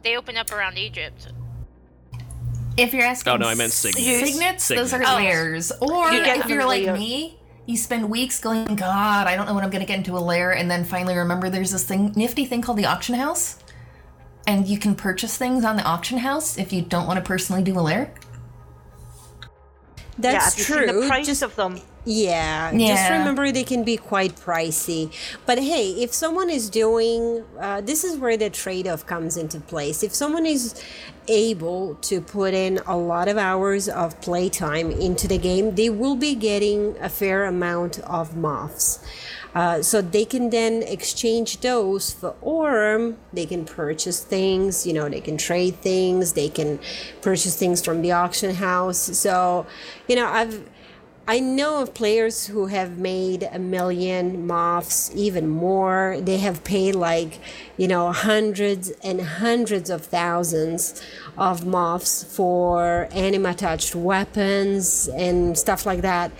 [0.02, 1.28] They open up around Egypt.
[2.76, 4.30] If you're asking Oh, no, I meant signets.
[4.30, 5.16] Signets, those are Oh.
[5.16, 5.72] lairs.
[5.80, 6.98] Or You if you're like layered.
[6.98, 10.16] me, you spend weeks going, God, I don't know when I'm going to get into
[10.16, 13.58] a lair, and then finally remember there's this thing, nifty thing called the auction house,
[14.46, 17.62] and you can purchase things on the auction house if you don't want to personally
[17.62, 18.12] do a lair.
[20.18, 21.00] Yeah, That's have you true.
[21.02, 21.80] the price Just of them?
[22.06, 25.10] Yeah, just remember they can be quite pricey.
[25.46, 29.58] But hey, if someone is doing, uh, this is where the trade off comes into
[29.58, 30.02] place.
[30.02, 30.74] If someone is
[31.28, 36.16] able to put in a lot of hours of playtime into the game, they will
[36.16, 38.98] be getting a fair amount of moths.
[39.54, 43.16] Uh, so they can then exchange those for Aurum.
[43.32, 46.80] They can purchase things, you know, they can trade things, they can
[47.22, 48.98] purchase things from the auction house.
[48.98, 49.66] So,
[50.08, 50.68] you know, I've
[51.26, 56.18] I know of players who have made a million moths, even more.
[56.20, 57.40] They have paid like,
[57.78, 61.00] you know, hundreds and hundreds of thousands
[61.38, 66.30] of moths for anima touched weapons and stuff like that.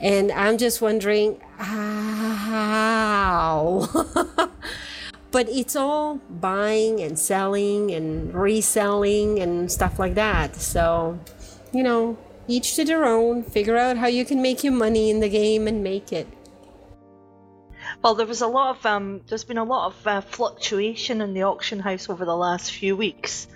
[0.00, 1.78] And I'm just wondering how.
[5.30, 10.56] but it's all buying and selling and reselling and stuff like that.
[10.56, 11.18] So,
[11.72, 12.16] you know,
[12.48, 13.42] each to their own.
[13.42, 16.26] Figure out how you can make your money in the game and make it.
[18.02, 21.34] Well, there was a lot of um, there's been a lot of uh, fluctuation in
[21.34, 23.48] the auction house over the last few weeks,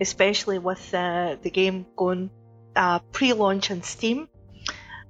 [0.00, 2.30] especially with uh, the game going
[2.76, 4.28] uh, pre-launch on Steam,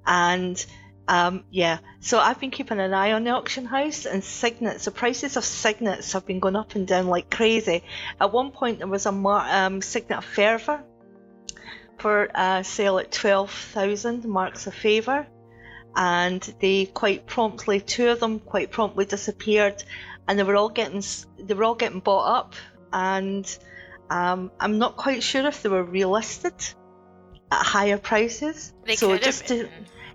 [0.07, 0.65] and
[1.11, 4.85] um, yeah, so I've been keeping an eye on the auction house and signets.
[4.85, 7.83] The prices of signets have been going up and down like crazy.
[8.21, 10.85] At one point, there was a mar- um, signet of fervor
[11.99, 15.27] for uh, sale at twelve thousand marks of favour
[15.97, 19.83] and they quite promptly two of them quite promptly disappeared
[20.29, 21.03] and they were all getting
[21.41, 22.55] they were all getting bought up
[22.93, 23.59] and
[24.11, 26.75] um, I'm not quite sure if they were relisted
[27.51, 29.71] at higher prices They so could have just to been.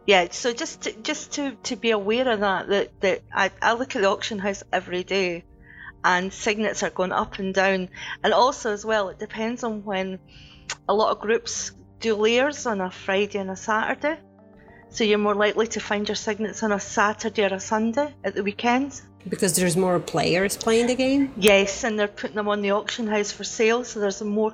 [0.06, 3.74] Yeah so just to, just to, to be aware of that that, that I, I
[3.74, 5.46] look at the auction house every day
[6.04, 7.89] and signets are going up and down
[8.24, 10.20] and also as well it depends on when
[10.88, 14.18] a lot of groups do lairs on a Friday and a Saturday
[14.96, 18.34] so you're more likely to find your signets on a Saturday or a Sunday at
[18.34, 19.02] the weekend.
[19.28, 21.34] Because there's more players playing the game.
[21.36, 24.54] Yes, and they're putting them on the auction house for sale, so there's more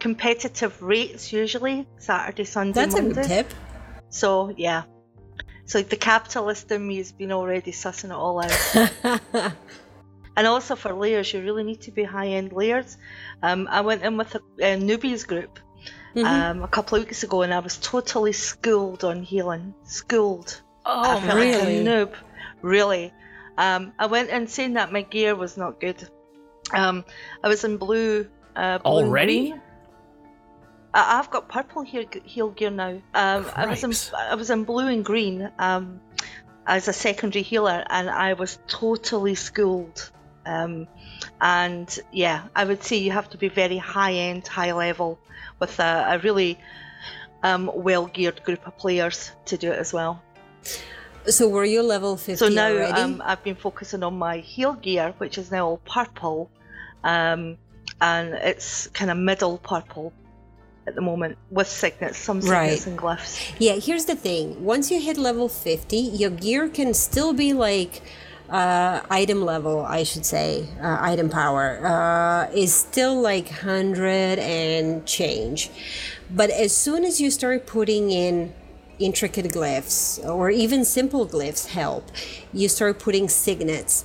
[0.00, 3.14] competitive rates usually Saturday, Sunday, That's a Monday.
[3.14, 3.54] good tip.
[4.08, 4.84] So yeah.
[5.64, 9.52] So the capitalist in me has been already sussing it all out.
[10.36, 12.96] and also for lairs, you really need to be high end lairs.
[13.42, 15.58] Um, I went in with a, a newbies group
[16.16, 19.74] um, a couple of weeks ago, and I was totally schooled on healing.
[19.84, 20.60] Schooled.
[20.84, 21.78] I Oh like Really?
[21.78, 22.14] a noob.
[22.62, 23.12] Really.
[23.58, 26.08] Um, I went in saying that my gear was not good.
[26.72, 27.04] Um,
[27.42, 28.28] I was in blue.
[28.54, 29.50] Uh, blue Already?
[29.50, 29.62] green.
[30.96, 33.02] I- I've got purple here, heal gear now.
[33.14, 36.00] Um, I was in I was in blue and green um,
[36.66, 40.10] as a secondary healer, and I was totally schooled.
[40.46, 40.88] Um,
[41.40, 45.18] and yeah, I would say you have to be very high end, high level,
[45.60, 46.58] with a, a really
[47.42, 50.22] um, well geared group of players to do it as well.
[51.26, 52.92] So were you level 50 So now already?
[52.92, 56.50] um, I've been focusing on my heal gear, which is now all purple,
[57.04, 57.58] um,
[58.00, 60.12] and it's kind of middle purple
[60.86, 62.86] at the moment with signets, some signets Right.
[62.86, 63.52] and glyphs.
[63.58, 64.64] Yeah, here's the thing.
[64.64, 68.02] Once you hit level 50, your gear can still be like
[68.48, 75.04] uh, item level, I should say, uh, item power, uh, is still like 100 and
[75.04, 75.68] change.
[76.30, 78.54] But as soon as you start putting in
[79.00, 82.04] intricate glyphs or even simple glyphs help,
[82.52, 84.04] you start putting signets.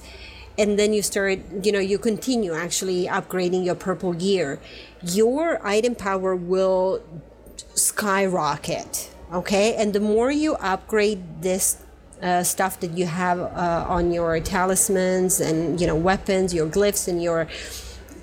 [0.57, 4.59] And then you start, you know, you continue actually upgrading your purple gear.
[5.03, 7.01] Your item power will
[7.73, 11.77] skyrocket Okay, and the more you upgrade this
[12.21, 17.07] uh, stuff that you have uh, on your talismans and you know weapons, your glyphs,
[17.07, 17.47] and your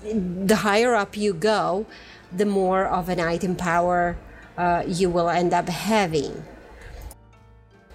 [0.04, 1.86] the higher up you go,
[2.30, 4.18] the more of an item power
[4.58, 6.44] uh, you will end up having.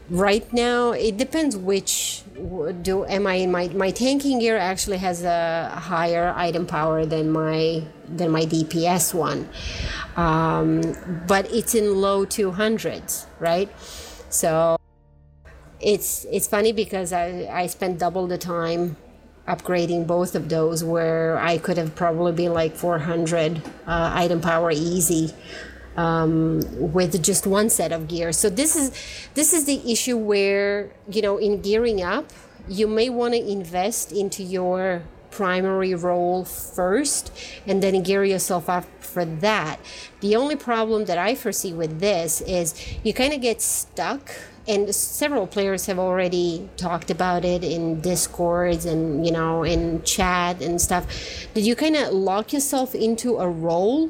[0.10, 2.24] Right now, it depends which
[2.82, 7.32] do am I in my my tanking gear actually has a higher item power than
[7.32, 9.48] my than my DPS one,
[10.18, 10.82] um,
[11.26, 13.70] but it's in low 200s, right?
[14.30, 14.78] So
[15.80, 18.98] it's it's funny because I I spent double the time
[19.48, 24.72] upgrading both of those where I could have probably been like 400 uh, item power
[24.72, 25.34] easy
[25.98, 26.62] um,
[26.94, 28.32] with just one set of gear.
[28.32, 28.92] So this is
[29.34, 32.32] this is the issue where you know in gearing up,
[32.68, 37.32] you may want to invest into your primary role first
[37.66, 39.80] and then gear yourself up for that.
[40.22, 44.32] The only problem that I foresee with this is you kind of get stuck
[44.68, 50.62] and several players have already talked about it in discords and you know in chat
[50.62, 51.06] and stuff
[51.54, 54.10] that you kind of lock yourself into a role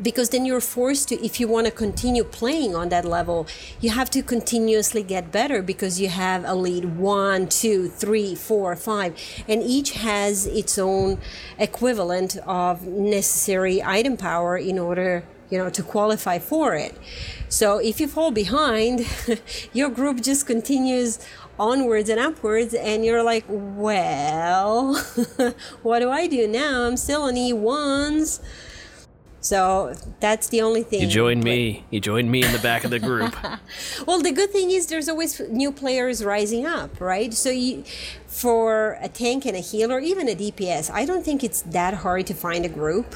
[0.00, 3.46] because then you're forced to if you want to continue playing on that level
[3.80, 8.76] you have to continuously get better because you have a lead one two three four
[8.76, 9.14] five
[9.48, 11.18] and each has its own
[11.58, 16.96] equivalent of necessary item power in order you know to qualify for it.
[17.48, 19.06] So if you fall behind
[19.72, 21.18] your group just continues
[21.58, 24.94] onwards and upwards and you're like well
[25.82, 26.82] what do i do now?
[26.82, 28.40] I'm still on e1s
[29.46, 31.02] so that's the only thing.
[31.02, 31.84] You join me.
[31.90, 33.36] You join me in the back of the group.
[34.06, 37.32] well, the good thing is there's always new players rising up, right?
[37.32, 37.84] So you,
[38.26, 42.26] for a tank and a healer, even a DPS, I don't think it's that hard
[42.26, 43.14] to find a group,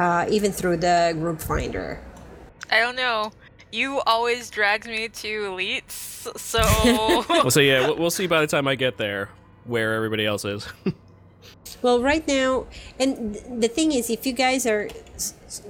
[0.00, 2.00] uh, even through the group finder.
[2.68, 3.30] I don't know.
[3.70, 6.58] You always drags me to elites, so.
[7.28, 9.28] well, so yeah, we'll see by the time I get there
[9.66, 10.66] where everybody else is.
[11.82, 12.66] Well, right now,
[12.98, 14.88] and the thing is, if you guys are,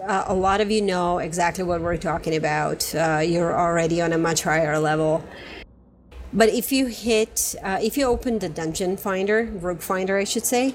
[0.06, 2.94] uh, a lot of you know exactly what we're talking about.
[2.94, 5.24] Uh, you're already on a much higher level.
[6.32, 10.46] But if you hit, uh, if you open the dungeon finder, group finder, I should
[10.46, 10.74] say,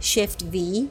[0.00, 0.88] shift V,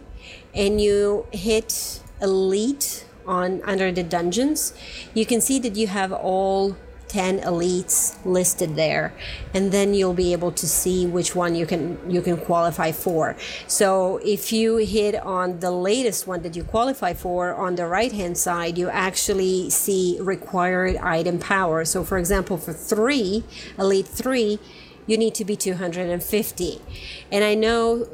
[0.54, 4.74] and you hit elite on under the dungeons,
[5.14, 6.76] you can see that you have all
[7.14, 9.14] 10 elites listed there
[9.54, 13.36] and then you'll be able to see which one you can you can qualify for.
[13.68, 18.12] So if you hit on the latest one that you qualify for on the right
[18.12, 21.86] hand side you actually see required item power.
[21.86, 23.44] So for example for 3
[23.78, 24.60] elite 3
[25.06, 26.82] you need to be 250
[27.30, 28.08] and i know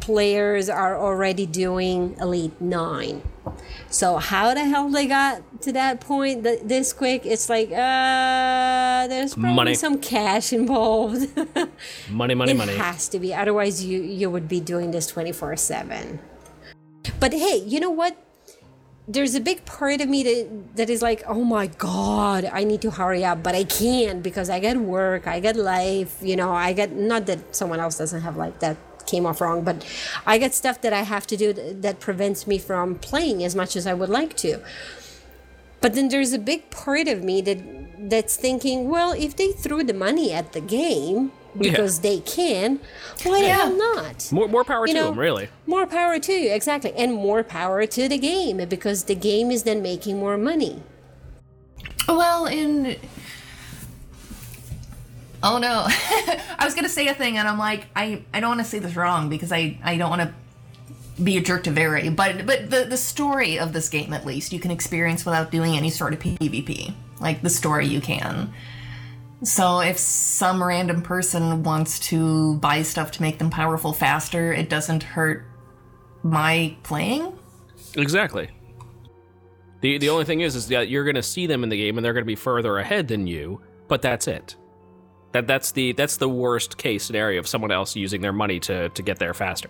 [0.00, 3.22] players are already doing elite 9
[3.90, 7.24] so how the hell they got to that point th- this quick?
[7.24, 9.74] It's like uh, there's probably Money.
[9.74, 11.28] some cash involved.
[12.10, 12.72] money, money, it money.
[12.72, 16.18] It has to be, otherwise you you would be doing this twenty four seven.
[17.20, 18.16] But hey, you know what?
[19.06, 22.80] There's a big part of me that that is like, oh my god, I need
[22.82, 26.16] to hurry up, but I can't because I got work, I got life.
[26.22, 29.62] You know, I got not that someone else doesn't have like that came off wrong,
[29.62, 29.84] but
[30.26, 33.76] I get stuff that I have to do that prevents me from playing as much
[33.76, 34.60] as I would like to.
[35.80, 37.58] But then there's a big part of me that
[38.08, 42.10] that's thinking, well, if they threw the money at the game because yeah.
[42.10, 42.80] they can,
[43.22, 44.32] why the hell not?
[44.32, 45.48] More, more power you to know, them, really.
[45.66, 49.62] More power to you, exactly, and more power to the game because the game is
[49.62, 50.82] then making more money.
[52.08, 52.96] Well, in
[55.44, 55.84] Oh no.
[56.58, 58.96] I was gonna say a thing and I'm like, I, I don't wanna say this
[58.96, 60.34] wrong because I, I don't wanna
[61.22, 64.54] be a jerk to vary, but but the, the story of this game at least
[64.54, 66.94] you can experience without doing any sort of PvP.
[67.20, 68.54] Like the story you can.
[69.42, 74.70] So if some random person wants to buy stuff to make them powerful faster, it
[74.70, 75.44] doesn't hurt
[76.22, 77.38] my playing.
[77.96, 78.48] Exactly.
[79.82, 81.98] The the only thing is is that you're going to see them in the game
[81.98, 84.56] and they're going to be further ahead than you, but that's it.
[85.34, 88.88] That that's the that's the worst case scenario of someone else using their money to
[88.90, 89.68] to get there faster.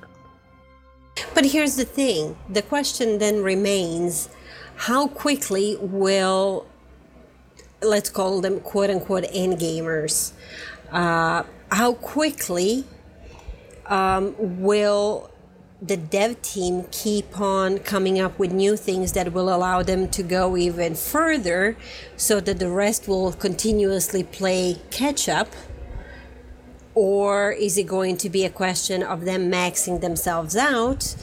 [1.32, 4.28] But here's the thing: the question then remains,
[4.76, 6.66] how quickly will
[7.80, 10.32] let's call them quote unquote end gamers,
[10.92, 12.84] uh, how quickly
[13.86, 15.30] um, will
[15.86, 20.22] the dev team keep on coming up with new things that will allow them to
[20.22, 21.76] go even further
[22.16, 25.48] so that the rest will continuously play catch up?
[26.94, 31.16] Or is it going to be a question of them maxing themselves out?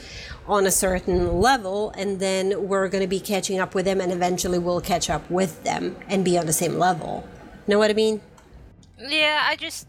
[0.46, 4.10] on a certain level, and then we're going to be catching up with them, and
[4.10, 7.26] eventually we'll catch up with them and be on the same level.
[7.68, 8.20] Know what I mean?
[8.98, 9.86] Yeah, I just.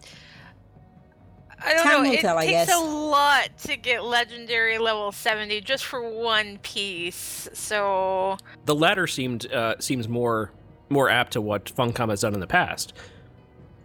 [1.66, 2.10] I don't Time know.
[2.10, 2.76] will It tell, I takes guess.
[2.76, 7.48] a lot to get legendary level 70 just for one piece.
[7.54, 8.38] So.
[8.66, 10.52] The latter seemed uh, seems more
[10.90, 12.94] more apt to what Funcom has done in the past.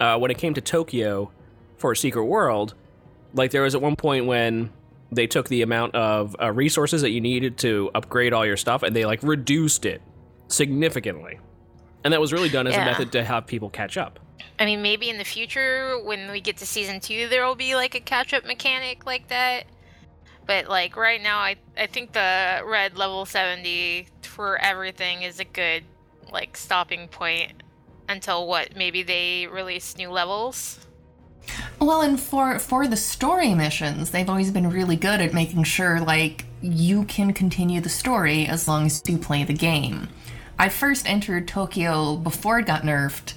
[0.01, 1.31] Uh, when it came to Tokyo
[1.77, 2.75] for Secret World,
[3.35, 4.71] like there was at one point when
[5.11, 8.83] they took the amount of uh, resources that you needed to upgrade all your stuff
[8.83, 10.03] and they like reduced it
[10.49, 11.39] significantly,
[12.05, 14.19] and that was really done as a method to have people catch up.
[14.59, 17.75] I mean, maybe in the future, when we get to season two, there will be
[17.75, 19.65] like a catch up mechanic like that.
[20.47, 25.45] But like right now, I I think the red level 70 for everything is a
[25.45, 25.85] good
[26.33, 27.63] like stopping point
[28.09, 30.87] until what maybe they release new levels.
[31.81, 36.01] Well, and for for the story missions, they've always been really good at making sure
[36.01, 40.09] like you can continue the story as long as you play the game.
[40.59, 43.35] I first entered Tokyo before it got nerfed,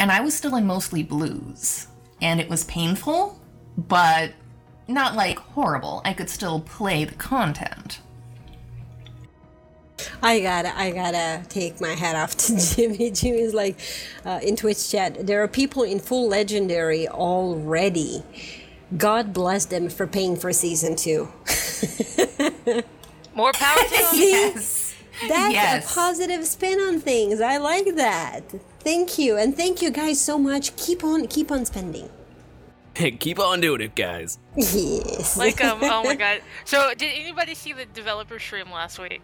[0.00, 1.88] and I was still in mostly blues,
[2.20, 3.40] and it was painful,
[3.76, 4.32] but
[4.86, 6.00] not like horrible.
[6.04, 8.00] I could still play the content.
[10.22, 13.10] I gotta, I gotta take my hat off to Jimmy.
[13.10, 13.78] Jimmy's like,
[14.24, 18.22] uh, in Twitch chat, there are people in full legendary already.
[18.96, 21.28] God bless them for paying for season two.
[23.34, 24.06] More power to them.
[24.12, 24.94] See?
[25.28, 25.90] That's Yes.
[25.90, 27.40] a positive spin on things.
[27.40, 28.42] I like that.
[28.88, 30.74] Thank you, and thank you guys so much.
[30.76, 32.08] Keep on, keep on spending.
[32.94, 34.38] Keep on doing it, guys.
[34.56, 35.36] Yes.
[35.36, 36.40] Like um, oh my god.
[36.64, 39.20] So did anybody see the developer stream last week?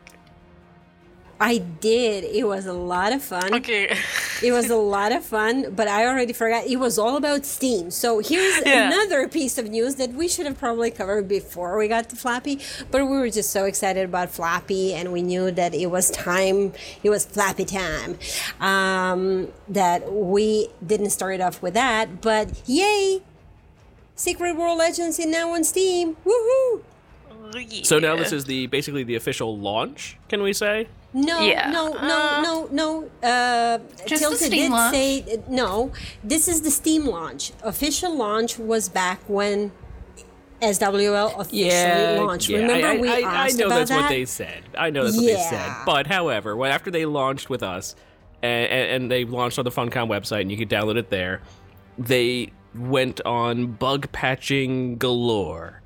[1.41, 2.25] I did.
[2.25, 3.55] It was a lot of fun.
[3.55, 3.97] Okay.
[4.43, 6.67] It was a lot of fun, but I already forgot.
[6.67, 7.91] It was all about Steam.
[7.91, 8.87] So here's Yeah.
[8.87, 12.61] another piece of news that we should have probably covered before we got to Flappy,
[12.91, 16.73] but we were just so excited about Flappy and we knew that it was time,
[17.03, 18.19] it was Flappy time,
[18.61, 22.21] um, that we didn't start it off with that.
[22.21, 23.23] But yay!
[24.17, 26.17] Secret World Legends is now on Steam.
[26.25, 26.83] Woohoo!
[27.83, 30.17] So now this is the basically the official launch.
[30.29, 30.89] Can we say?
[31.13, 31.71] No, Yeah.
[31.71, 33.11] no, no, Uh, no, no.
[33.29, 34.95] Uh, Just the Steam did launch?
[34.95, 35.93] say no.
[36.25, 37.53] This is the Steam launch.
[37.63, 39.71] Official launch was back when
[40.61, 42.49] SWL officially launched.
[42.49, 44.01] Remember I, we I, I, asked I know about that's that.
[44.03, 44.63] what they said.
[44.79, 45.73] I know that's what they said.
[45.85, 47.95] But however, when after they launched with us,
[48.43, 51.43] and, and, and they launched on the Funcom website, and you could download it there,
[51.99, 55.81] they went on bug patching galore,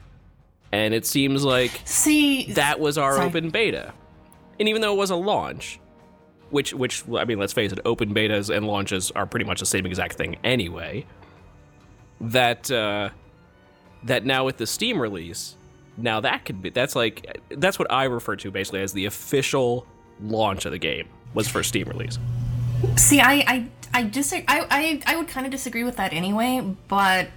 [0.72, 3.26] and it seems like See, that was our Sorry.
[3.26, 3.92] open beta.
[4.60, 5.80] And even though it was a launch,
[6.50, 9.66] which which I mean, let's face it, open betas and launches are pretty much the
[9.66, 11.06] same exact thing anyway.
[12.20, 13.10] That uh,
[14.04, 15.56] that now with the Steam release,
[15.96, 19.86] now that could be that's like that's what I refer to basically as the official
[20.20, 22.18] launch of the game was for Steam release.
[22.96, 24.44] See, I I I disagree.
[24.48, 27.28] I I, I would kind of disagree with that anyway, but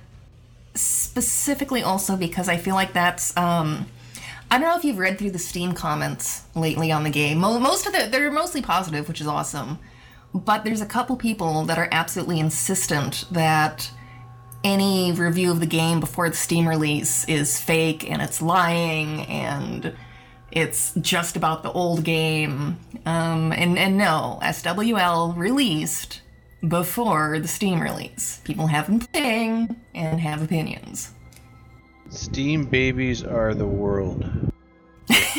[0.75, 3.87] specifically also because I feel like that's um.
[4.49, 7.37] I don't know if you've read through the Steam comments lately on the game.
[7.37, 9.79] Most of the they're mostly positive, which is awesome.
[10.33, 13.91] But there's a couple people that are absolutely insistent that
[14.63, 19.95] any review of the game before the Steam release is fake and it's lying and
[20.51, 22.77] it's just about the old game.
[23.05, 26.21] Um, and, and no, SWL released
[26.67, 28.41] before the Steam release.
[28.43, 31.11] People have been playing and have opinions.
[32.09, 34.51] Steam babies are the world.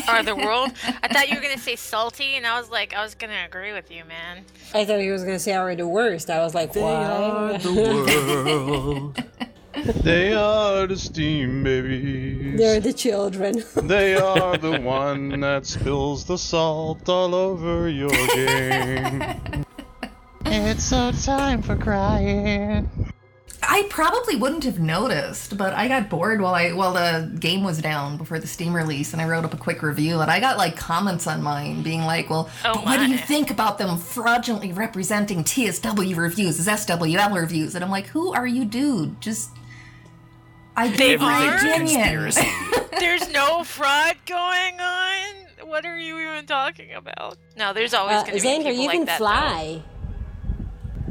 [0.08, 0.72] Are the world?
[1.02, 3.72] I thought you were gonna say salty, and I was like, I was gonna agree
[3.72, 4.44] with you, man.
[4.74, 6.30] I thought he was gonna say are the worst.
[6.30, 7.60] I was like, they why?
[7.64, 9.22] world.
[10.04, 12.58] They are the Steam babies.
[12.58, 13.64] They're the children.
[13.82, 19.64] They are the one that spills the salt all over your game.
[20.46, 22.88] it's so time for crying.
[23.64, 27.80] I probably wouldn't have noticed, but I got bored while I while the game was
[27.80, 30.58] down before the Steam release, and I wrote up a quick review, and I got
[30.58, 34.72] like comments on mine being like, "Well, Oh what do you think about them fraudulently
[34.72, 39.20] representing TSW reviews as SWL reviews?" And I'm like, "Who are you, dude?
[39.20, 39.50] Just."
[40.74, 41.56] I gave my are?
[41.56, 41.86] opinion.
[42.00, 42.48] Conspiracy.
[42.98, 45.34] There's no fraud going on.
[45.68, 47.36] What are you even talking about?
[47.56, 49.18] No, there's always Uh, gonna be Xander, people you like can that.
[49.18, 49.82] fly.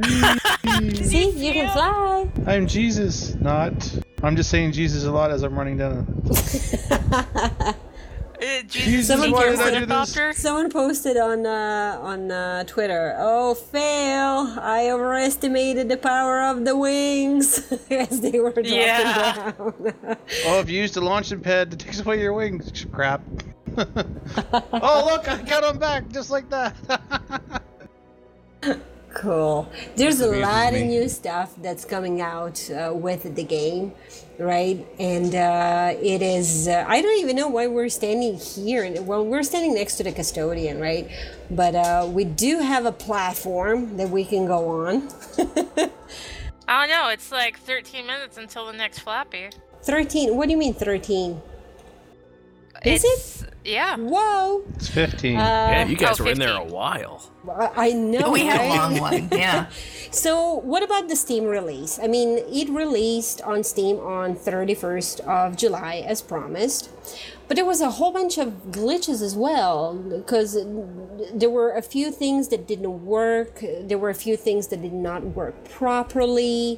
[1.03, 2.27] See, you can fly.
[2.47, 3.73] I'm Jesus, not.
[4.23, 6.05] I'm just saying Jesus a lot as I'm running down.
[8.41, 9.91] Uh, Jesus, Jesus, Someone why did I do this?
[10.17, 10.33] ornithopter?
[10.33, 13.15] Someone posted on uh, on uh, Twitter.
[13.19, 14.57] Oh, fail!
[14.59, 19.51] I overestimated the power of the wings as they were dropping Yeah.
[19.51, 19.95] down.
[20.47, 23.21] Oh, if you used a launching pad that takes away your wings, crap.
[23.77, 23.83] oh,
[25.05, 26.73] look, I got him back just like that.
[29.13, 29.69] Cool.
[29.97, 33.91] There's a lot of new stuff that's coming out uh, with the game,
[34.39, 34.85] right?
[34.99, 39.01] And uh, it is, uh, I don't even know why we're standing here.
[39.01, 41.09] Well, we're standing next to the custodian, right?
[41.49, 45.09] But uh, we do have a platform that we can go on.
[46.67, 47.09] I don't know.
[47.09, 49.49] It's like 13 minutes until the next Flappy.
[49.83, 51.41] 13, what do you mean 13?
[52.83, 53.95] Is it's, Yeah.
[53.97, 54.63] Whoa!
[54.75, 55.33] it's 15.
[55.33, 57.29] yeah, you guys oh, were in there a while.
[57.47, 58.31] I I know.
[58.31, 59.29] We had a long one.
[59.31, 59.67] Yeah.
[60.13, 61.97] So, what about the Steam release?
[61.97, 66.89] I mean, it released on Steam on 31st of July as promised,
[67.47, 70.57] but there was a whole bunch of glitches as well because
[71.33, 73.63] there were a few things that didn't work.
[73.89, 76.77] There were a few things that did not work properly.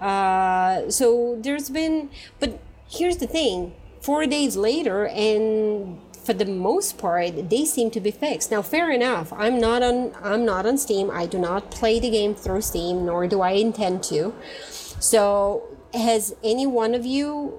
[0.00, 6.98] Uh, so, there's been, but here's the thing four days later, and for the most
[6.98, 8.50] part they seem to be fixed.
[8.50, 9.32] Now fair enough.
[9.32, 11.10] I'm not on i'm not on steam.
[11.10, 14.34] I do not play the game through steam nor do i intend to.
[15.00, 15.62] So
[15.94, 17.58] has any one of you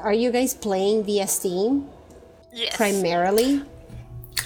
[0.00, 1.88] are you guys playing via steam?
[2.52, 2.76] Yes.
[2.76, 3.62] primarily?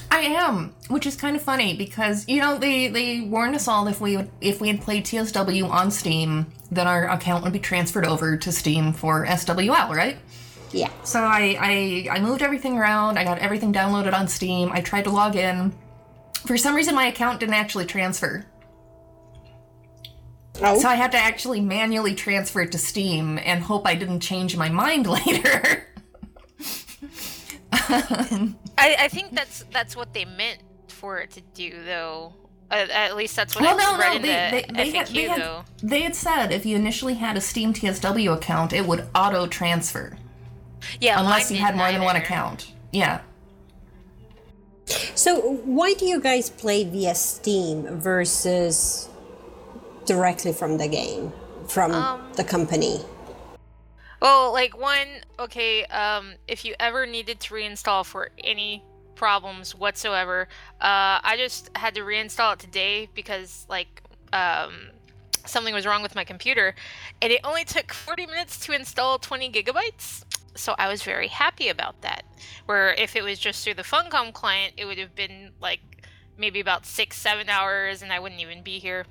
[0.09, 3.87] I am, which is kind of funny because you know they they warned us all
[3.87, 7.59] if we would, if we had played TSW on Steam, then our account would be
[7.59, 10.17] transferred over to Steam for SWL, right?
[10.71, 13.17] Yeah So I, I I moved everything around.
[13.17, 14.71] I got everything downloaded on Steam.
[14.71, 15.73] I tried to log in.
[16.45, 18.45] For some reason, my account didn't actually transfer.
[20.61, 24.19] oh So I had to actually manually transfer it to Steam and hope I didn't
[24.21, 25.87] change my mind later.
[27.89, 30.59] I, I think that's that's what they meant
[30.89, 32.33] for it to do, though.
[32.69, 34.97] Uh, at least that's what well, I no, read no, in they, the they, they,
[34.97, 35.65] had, FAQ, they, had, though.
[35.81, 40.17] they had said if you initially had a Steam TSW account, it would auto transfer
[40.99, 42.71] Yeah, unless you had didn't more than one account.
[42.91, 43.21] Yeah.
[45.15, 49.09] so why do you guys play via steam versus
[50.05, 51.33] directly from the game
[51.67, 53.01] from Um, the company
[54.21, 55.07] Well, like one,
[55.37, 58.83] okay, um, if you ever needed to reinstall for any
[59.15, 60.47] problems whatsoever,
[60.81, 64.01] uh, I just had to reinstall it today because like
[64.33, 64.89] um,
[65.45, 66.73] something was wrong with my computer,
[67.21, 70.23] and it only took 40 minutes to install 20 gigabytes.
[70.57, 72.23] So I was very happy about that.
[72.65, 75.79] Where if it was just through the Funcom client, it would have been like
[76.37, 79.05] maybe about six, seven hours, and I wouldn't even be here.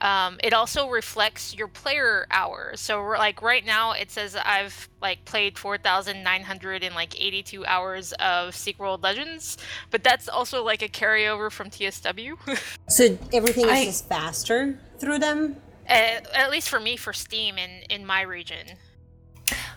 [0.00, 2.80] Um, it also reflects your player hours.
[2.80, 9.56] So like right now, it says I've like played 4,982 hours of Secret World Legends,
[9.90, 12.36] but that's also like a carryover from TSW.
[12.88, 15.56] so everything is I- just faster through them
[15.86, 18.66] at, at least for me, for Steam in in my region.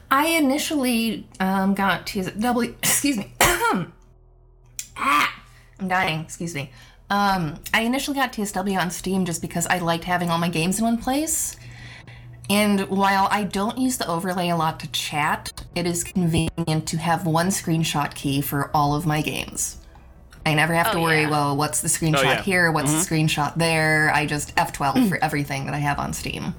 [0.10, 2.70] I initially um, got TSW.
[2.80, 3.32] Excuse me.
[3.42, 5.34] ah,
[5.80, 6.22] I'm dying.
[6.22, 6.72] Excuse me.
[7.10, 10.80] Um, I initially got TSW on Steam just because I liked having all my games
[10.80, 11.56] in one place.
[12.50, 16.98] And while I don't use the overlay a lot to chat, it is convenient to
[16.98, 19.78] have one screenshot key for all of my games.
[20.46, 21.30] I never have to Oh, worry, yeah.
[21.30, 22.42] well, what's the screenshot yeah.
[22.42, 22.72] here?
[22.72, 24.12] What's the screenshot there?
[24.14, 26.56] I just F12 for everything that I have on Steam.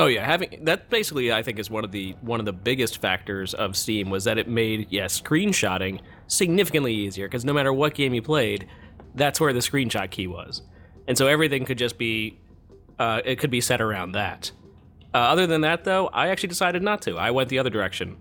[0.00, 3.02] Oh yeah, having that basically I think is one of the one of the biggest
[3.02, 7.92] factors of Steam was that it made yeah screenshotting significantly easier because no matter what
[7.92, 8.66] game you played,
[9.14, 10.62] that's where the screenshot key was,
[11.06, 12.40] and so everything could just be
[12.98, 14.50] uh, it could be set around that.
[15.12, 17.18] Uh, other than that, though, I actually decided not to.
[17.18, 18.16] I went the other direction.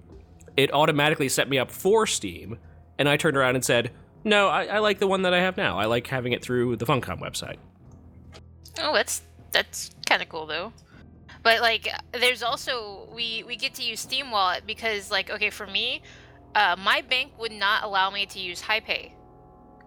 [0.58, 2.60] It automatically set me up for Steam,
[2.98, 3.92] and I turned around and said,
[4.26, 5.80] "No, I, I like the one that I have now.
[5.80, 7.56] I like having it through the Funcom website."
[8.82, 9.22] Oh, that's
[9.54, 10.74] that's kind of cool though.
[11.42, 15.68] But like, there's also we we get to use Steam Wallet because like, okay, for
[15.68, 16.02] me,
[16.56, 19.14] uh, my bank would not allow me to use HiPay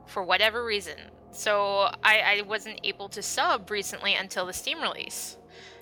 [0.07, 0.99] for whatever reason.
[1.33, 5.37] So I, I wasn't able to sub recently until the Steam release.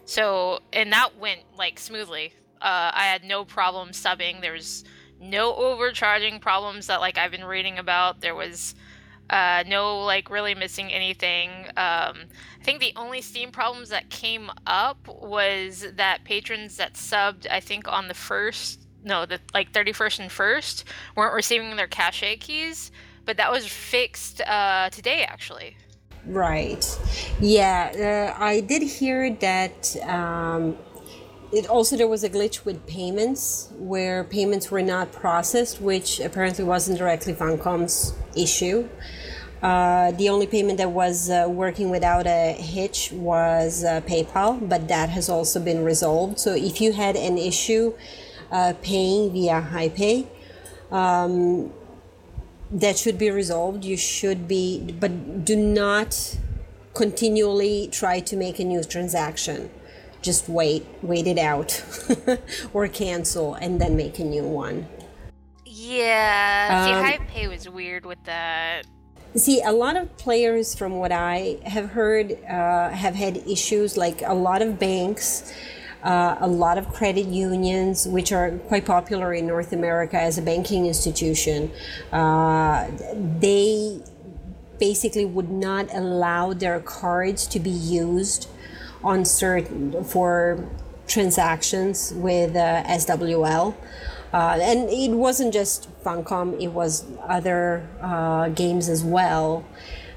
[0.05, 2.33] So and that went like smoothly.
[2.61, 4.41] Uh, I had no problem subbing.
[4.41, 4.85] There was
[5.21, 8.21] no overcharging problems that like I've been reading about.
[8.21, 8.75] There was
[9.31, 11.51] uh, no like really missing anything.
[11.76, 12.26] Um,
[12.61, 17.61] I think the only Steam problems that came up was that patrons that subbed, I
[17.61, 20.85] think on the first, no, the like 31st and 1st,
[21.16, 22.91] weren't receiving their cache keys,
[23.24, 25.76] but that was fixed uh, today actually.
[26.26, 26.85] Right.
[27.41, 29.97] Yeah, uh, I did hear that.
[30.07, 30.76] Um,
[31.53, 36.62] it also there was a glitch with payments where payments were not processed, which apparently
[36.62, 38.89] wasn't directly Funcom's issue.
[39.62, 44.88] Uh, the only payment that was uh, working without a hitch was uh, PayPal, but
[44.88, 46.38] that has also been resolved.
[46.38, 47.92] So if you had an issue
[48.50, 50.26] uh, paying via HiPay,
[50.90, 51.72] um,
[52.70, 53.84] that should be resolved.
[53.84, 56.38] You should be, but do not
[56.94, 59.70] continually try to make a new transaction.
[60.22, 61.82] Just wait, wait it out,
[62.72, 64.86] or cancel and then make a new one.
[65.66, 68.86] Yeah, see, Um, HiPay was weird with that.
[69.37, 73.97] See, a lot of players, from what I have heard, uh, have had issues.
[73.97, 75.53] Like a lot of banks,
[76.03, 80.43] uh, a lot of credit unions, which are quite popular in North America as a
[80.43, 81.70] banking institution,
[82.11, 82.91] uh,
[83.39, 84.01] they
[84.81, 88.49] basically would not allow their cards to be used
[89.05, 90.68] on certain for
[91.07, 93.76] transactions with uh, SWL.
[94.33, 99.64] Uh, and it wasn't just Funcom; it was other uh, games as well,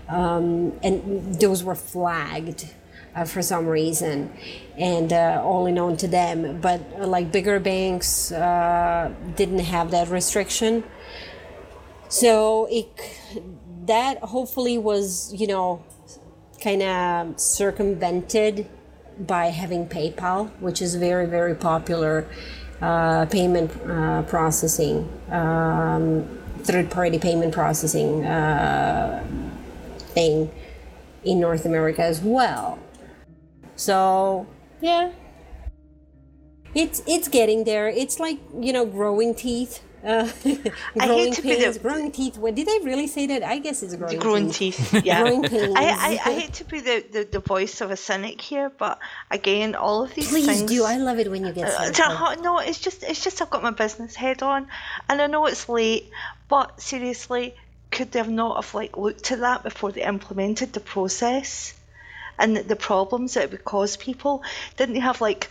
[0.07, 2.71] um, and those were flagged
[3.15, 4.31] uh, for some reason,
[4.77, 6.61] and uh, only known to them.
[6.61, 10.83] But uh, like bigger banks uh, didn't have that restriction,
[12.07, 12.87] so it
[13.85, 15.83] that hopefully was you know
[16.61, 18.69] kind of circumvented
[19.17, 22.27] by having PayPal, which is very very popular
[22.83, 26.27] uh, payment uh, processing, um,
[26.63, 29.25] third party payment processing uh,
[30.13, 30.51] thing
[31.23, 32.77] in North America as well.
[33.77, 34.45] So
[34.81, 35.11] yeah,
[36.75, 37.87] it's it's getting there.
[37.87, 39.81] It's like you know growing teeth.
[40.03, 40.29] Uh,
[40.97, 42.37] growing to be the- growing teeth.
[42.37, 43.41] What did I really say that?
[43.43, 44.75] I guess it's growing, growing teeth.
[44.91, 45.05] teeth.
[45.05, 45.21] Yeah.
[45.21, 45.73] Growing pains.
[45.77, 48.99] I, I, I hate to be the, the, the voice of a cynic here, but
[49.31, 50.63] again, all of these Please things.
[50.69, 50.83] do.
[50.83, 53.71] I love it when you get Uh, no, it's just it's just I've got my
[53.71, 54.67] business head on,
[55.07, 56.09] and I know it's late,
[56.49, 57.55] but seriously,
[57.91, 61.73] could they have not have like looked at that before they implemented the process,
[62.37, 64.43] and the, the problems that it would cause people?
[64.75, 65.49] Didn't they have like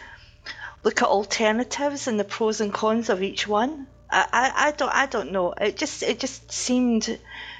[0.85, 3.87] look at alternatives and the pros and cons of each one?
[4.13, 5.53] I, I, I don't I don't know.
[5.53, 7.19] It just it just seemed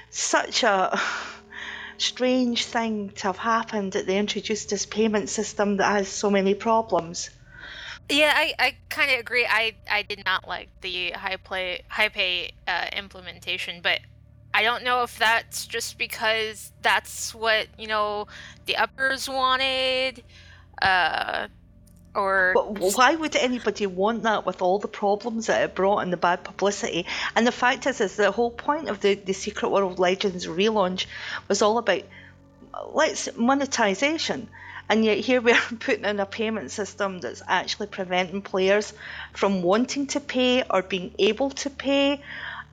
[0.09, 0.99] such a
[1.97, 6.53] strange thing to have happened that they introduced this payment system that has so many
[6.53, 7.29] problems.
[8.09, 9.45] Yeah, I, I kind of agree.
[9.45, 13.99] I, I did not like the high play HiPay uh, implementation, but
[14.53, 18.27] I don't know if that's just because that's what you know
[18.65, 20.23] the uppers wanted,
[20.81, 21.47] uh,
[22.15, 26.13] or But why would anybody want that with all the problems that it brought and
[26.13, 27.05] the bad publicity?
[27.35, 31.07] And the fact is, is the whole point of the, the Secret World Legends relaunch
[31.47, 32.03] was all about
[32.93, 34.49] let's monetization.
[34.89, 38.93] And yet here we are putting in a payment system that's actually preventing players
[39.33, 42.21] from wanting to pay or being able to pay.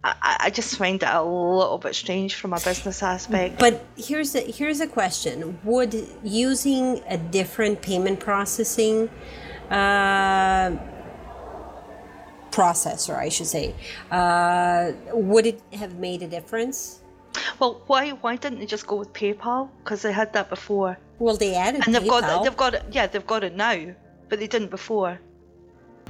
[0.03, 3.59] I, I- just find it a little bit strange from a business aspect.
[3.59, 5.95] But here's a, here's a question: Would
[6.25, 9.09] using a different payment processing
[9.71, 10.71] uh,
[12.51, 13.75] processor, I should say,
[14.11, 17.01] uh, would it have made a difference?
[17.59, 19.69] Well, why why didn't they just go with PayPal?
[19.85, 20.99] Because they had that before.
[21.19, 22.21] Well, they added And they've PayPal.
[22.23, 22.85] got they've got it.
[22.91, 23.95] Yeah, they've got it now,
[24.29, 25.21] but they didn't before.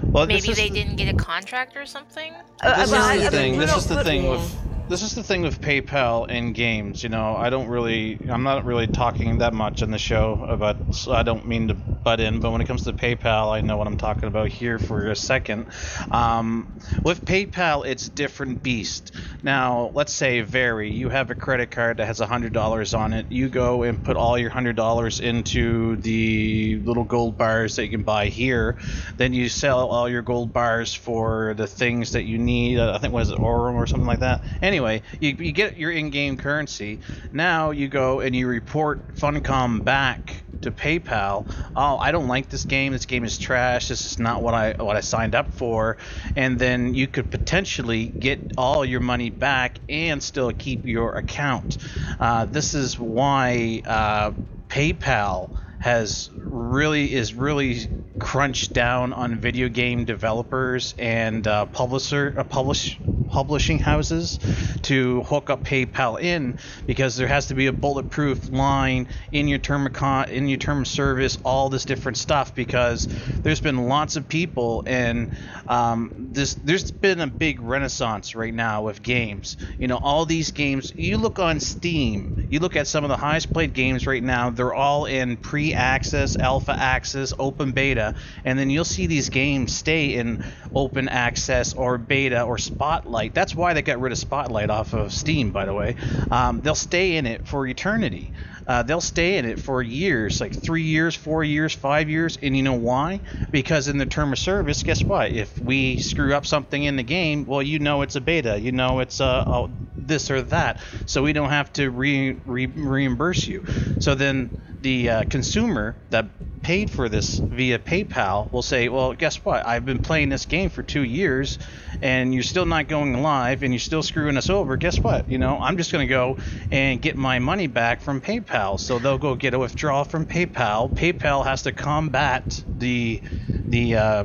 [0.02, 2.32] Well, this maybe is they the- didn't get a contract or something.
[2.62, 3.50] Uh, This but is I- the I thing.
[3.52, 4.56] mean, This no, is the thing with
[4.90, 7.04] this is the thing with PayPal and games.
[7.04, 10.94] You know, I don't really, I'm not really talking that much on the show about.
[10.94, 13.76] So I don't mean to butt in, but when it comes to PayPal, I know
[13.76, 15.66] what I'm talking about here for a second.
[16.10, 16.72] Um,
[17.04, 19.12] with PayPal, it's different beast.
[19.42, 23.26] Now, let's say Very, you have a credit card that has hundred dollars on it.
[23.30, 27.90] You go and put all your hundred dollars into the little gold bars that you
[27.90, 28.76] can buy here.
[29.16, 32.78] Then you sell all your gold bars for the things that you need.
[32.78, 34.42] I think was it or something like that.
[34.62, 34.79] Anyway,
[35.20, 37.00] you, you get your in-game currency.
[37.32, 41.46] Now you go and you report Funcom back to PayPal.
[41.74, 42.92] Oh, I don't like this game.
[42.92, 43.88] This game is trash.
[43.88, 45.96] This is not what I what I signed up for.
[46.36, 51.78] And then you could potentially get all your money back and still keep your account.
[52.18, 54.32] Uh, this is why uh,
[54.68, 55.50] PayPal
[55.80, 57.88] has really is really
[58.20, 63.00] crunched down on video game developers and uh, publisher uh, publish
[63.30, 64.40] publishing houses
[64.82, 66.56] to hook up PayPal in
[66.86, 70.58] because there has to be a bulletproof line in your term of con- in your
[70.58, 73.06] term of service all this different stuff because
[73.42, 75.28] there's been lots of people and
[75.68, 79.56] um, this there's been a big renaissance right now with games.
[79.78, 83.16] You know all these games you look on Steam you look at some of the
[83.16, 85.36] highest played games right now they're all in
[85.70, 88.14] pre-access alpha access open beta
[88.44, 90.40] and then you'll see these games stay in
[90.74, 95.12] open access or beta or spotlight that's why they got rid of spotlight off of
[95.12, 95.94] steam by the way
[96.30, 98.32] um, they'll stay in it for eternity
[98.66, 102.38] uh, they'll stay in it for years, like three years, four years, five years.
[102.40, 103.20] And you know why?
[103.50, 105.32] Because in the term of service, guess what?
[105.32, 108.60] If we screw up something in the game, well, you know it's a beta.
[108.60, 110.78] You know it's a, oh, this or that.
[111.06, 113.64] So we don't have to re- re- reimburse you.
[113.98, 114.52] So then
[114.82, 116.26] the uh, consumer that
[116.62, 119.66] paid for this via PayPal will say, well, guess what?
[119.66, 121.58] I've been playing this game for two years,
[122.02, 124.76] and you're still not going live, and you're still screwing us over.
[124.76, 125.30] Guess what?
[125.30, 126.36] You know, I'm just going to go
[126.70, 128.78] and get my money back from PayPal.
[128.78, 130.94] So they'll go get a withdrawal from PayPal.
[130.94, 133.22] PayPal has to combat the
[133.68, 134.24] the uh,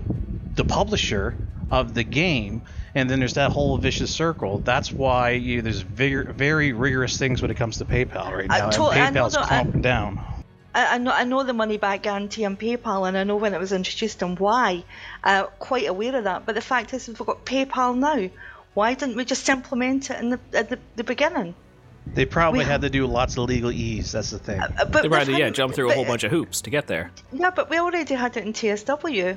[0.55, 1.35] the publisher
[1.71, 2.63] of the game.
[2.93, 4.59] And then there's that whole vicious circle.
[4.59, 8.69] That's why you, there's very, very rigorous things when it comes to PayPal right now.
[8.69, 10.21] to- I and PayPal's I- clamping down.
[10.75, 13.53] I, I know I know the money back guarantee on PayPal, and I know when
[13.53, 14.83] it was introduced and why.
[15.23, 16.45] Uh, quite aware of that.
[16.45, 18.29] But the fact is, we've got PayPal now.
[18.73, 21.55] Why didn't we just implement it in the at the, the beginning?
[22.13, 24.11] They probably We- had to do lots of legal ease.
[24.11, 24.59] That's the thing.
[24.59, 26.85] Uh, but They we've rather, yeah, jump through a whole bunch of hoops to get
[26.85, 27.09] there.
[27.33, 28.83] Yeah, but we already had it in TSW.
[28.83, 29.29] it's a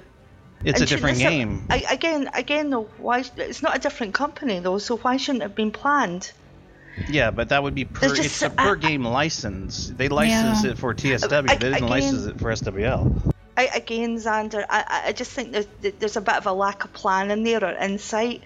[0.67, 1.67] And shouldn't different game.
[1.71, 3.25] I, again, again, though, why?
[3.37, 6.33] It's not a different company though, so why shouldn't it have been planned?
[7.09, 8.07] Yeah, but that would be per.
[8.07, 9.93] There's just It's a per I- game license.
[9.97, 10.71] They license Yeah.
[10.73, 11.51] it for TSW.
[11.51, 13.35] I- they didn't again- license it for SWL.
[13.57, 15.67] I, again, Xander, I, I- I just think there's,
[15.99, 18.43] there's a bit of a lack of planning there or insight.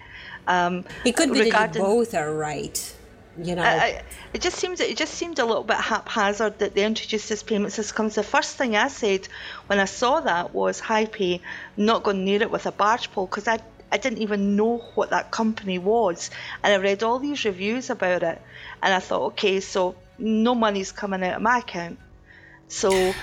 [0.47, 2.93] Um, It could be that regarding- you both are right.
[3.35, 4.01] You know, I, I,
[4.33, 7.73] it just seems it just seemed a little bit haphazard that they introduced this payment
[7.73, 8.09] system.
[8.09, 9.27] The first thing I said
[9.65, 11.39] when I saw that was HiPay,
[11.75, 13.57] not going near it with a barge pole because I
[13.93, 16.31] I didn't even know what that company was,
[16.63, 18.41] and I read all these reviews about it,
[18.81, 21.99] and I thought, okay, so no money's coming out of my account,
[22.67, 23.13] so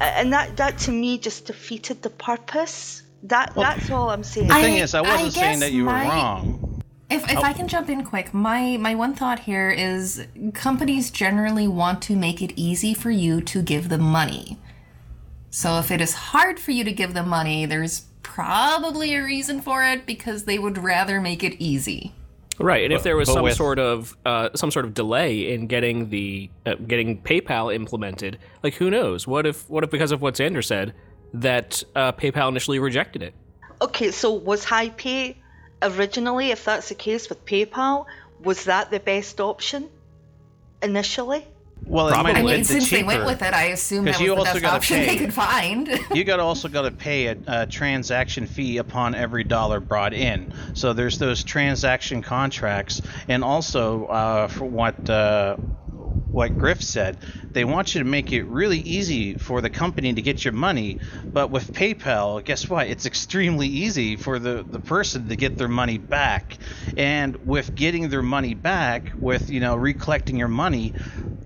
[0.00, 3.02] and that that to me just defeated the purpose.
[3.24, 4.48] That that's all I'm saying.
[4.48, 6.82] The I- thing is, I wasn't I saying that you were my- wrong.
[7.10, 11.68] If, if I can jump in quick, my my one thought here is companies generally
[11.68, 14.58] want to make it easy for you to give them money.
[15.50, 19.60] So if it is hard for you to give them money, there's probably a reason
[19.60, 22.12] for it because they would rather make it easy.
[22.58, 25.66] Right, and if there was some with- sort of uh, some sort of delay in
[25.66, 29.26] getting the uh, getting PayPal implemented, like who knows?
[29.26, 30.94] What if what if because of what Xander said
[31.34, 33.34] that uh, PayPal initially rejected it?
[33.82, 35.36] Okay, so was HiPay
[35.82, 38.06] originally, if that's the case with PayPal,
[38.42, 39.88] was that the best option
[40.82, 41.46] initially?
[41.86, 42.32] Well, it Probably.
[42.32, 44.36] might I mean, been since they went with it, I assume that was you the
[44.36, 45.06] also best option pay.
[45.06, 45.88] they could find.
[46.14, 50.52] you got also got to pay a, a transaction fee upon every dollar brought in.
[50.74, 55.56] So there's those transaction contracts, and also uh, for what uh,
[56.34, 57.18] what Griff said,
[57.52, 60.98] they want you to make it really easy for the company to get your money.
[61.32, 62.88] But with PayPal, guess what?
[62.88, 66.58] It's extremely easy for the the person to get their money back.
[66.96, 70.94] And with getting their money back, with you know recollecting your money,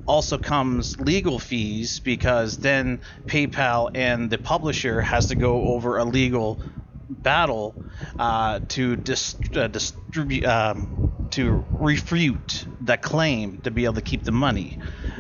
[0.07, 6.05] also comes legal fees because then PayPal and the publisher has to go over a
[6.05, 6.63] legal
[7.09, 7.75] battle
[8.19, 14.25] uh, to dis- uh, distribute um, to refute the claim to be able to keep
[14.25, 14.79] the money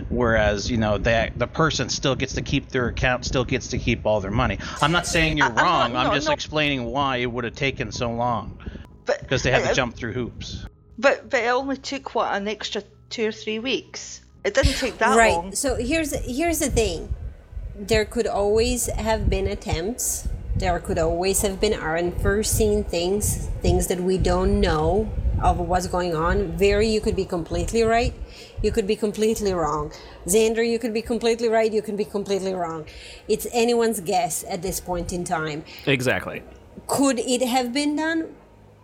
[0.08, 3.78] whereas you know that the person still gets to keep their account still gets to
[3.78, 6.32] keep all their money i'm not saying you're I- I'm not- wrong i'm just no.
[6.32, 8.58] explaining why it would have taken so long
[9.06, 10.66] But because they had uh, to jump through hoops
[10.98, 14.20] But but it only took what an extra two or three weeks.
[14.44, 15.32] It didn't take that right.
[15.32, 15.46] long.
[15.46, 15.56] Right.
[15.56, 17.08] So here's here's the thing.
[17.74, 20.28] There could always have been attempts.
[20.58, 25.08] There could always have been unforeseen things, things that we don't know
[25.40, 26.56] of what's going on.
[26.56, 28.12] Very, you could be completely right.
[28.60, 29.92] You could be completely wrong.
[30.26, 31.72] Xander, you could be completely right.
[31.72, 32.86] You could be completely wrong.
[33.28, 35.64] It's anyone's guess at this point in time.
[35.86, 36.42] Exactly.
[36.88, 38.34] Could it have been done?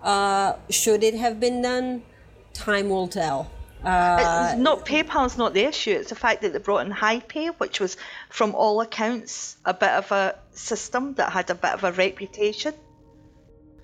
[0.01, 2.05] Uh, should it have been done?
[2.53, 3.51] Time will tell.
[3.85, 5.91] Uh, It's not PayPal's not the issue.
[5.91, 7.97] It's the fact that they brought in HiPay, which was,
[8.30, 12.74] from all accounts, a bit of a system that had a bit of a reputation.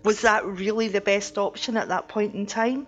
[0.02, 2.86] Was that really the best option at that point in time?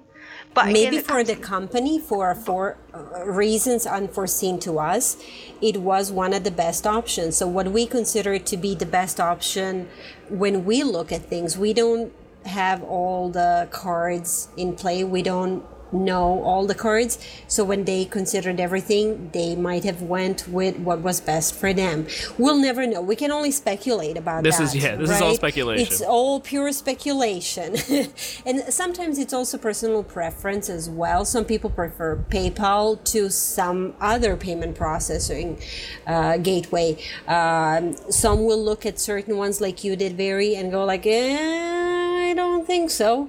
[0.55, 5.17] But maybe for the company for for uh, reasons unforeseen to us
[5.61, 9.19] it was one of the best options so what we consider to be the best
[9.19, 9.89] option
[10.29, 12.13] when we look at things we don't
[12.47, 18.05] have all the cards in play we don't know all the cards so when they
[18.05, 22.07] considered everything they might have went with what was best for them
[22.39, 25.35] we'll never know we can only speculate about This that is- yeah, this is all
[25.35, 25.87] speculation.
[25.87, 27.77] it's all pure speculation.
[28.47, 31.25] and sometimes it's also personal preference as well.
[31.25, 35.59] Some people prefer PayPal to some other payment processing
[36.07, 36.97] uh, gateway.
[37.29, 42.31] Um, some will look at certain ones like you did, Very, and go like, eh,
[42.31, 43.29] I don't think so.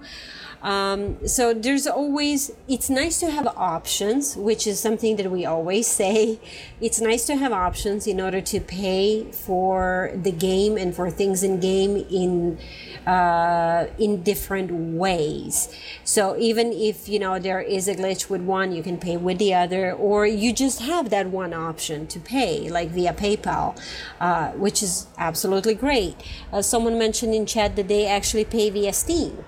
[0.63, 5.87] Um, so there's always, it's nice to have options, which is something that we always
[6.01, 6.39] say.
[6.81, 11.43] It's nice to have options in order to pay for the game and for things
[11.43, 12.57] in game in
[13.05, 15.75] uh, in different ways.
[16.03, 19.39] So even if you know there is a glitch with one, you can pay with
[19.39, 23.77] the other, or you just have that one option to pay, like via PayPal,
[24.21, 26.15] uh, which is absolutely great.
[26.51, 29.43] Uh, someone mentioned in chat that they actually pay via Steam,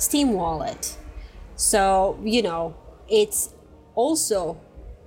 [0.00, 0.96] Steam Wallet.
[1.56, 2.74] So you know
[3.08, 3.50] it's
[3.94, 4.60] also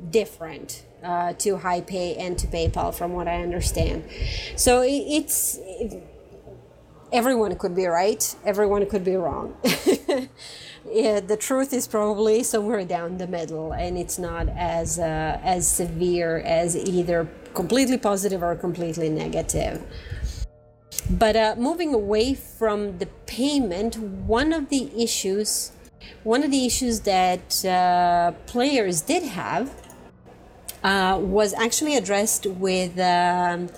[0.09, 4.05] different uh, to HiPay and to PayPal, from what I understand.
[4.55, 5.59] So it, it's
[7.11, 9.55] everyone could be right, everyone could be wrong.
[10.91, 15.67] yeah, the truth is probably somewhere down the middle, and it's not as uh, as
[15.67, 19.81] severe as either completely positive or completely negative.
[21.09, 25.71] But uh, moving away from the payment, one of the issues,
[26.23, 29.71] one of the issues that uh, players did have
[30.83, 32.99] uh, was actually addressed with.
[32.99, 33.69] Um,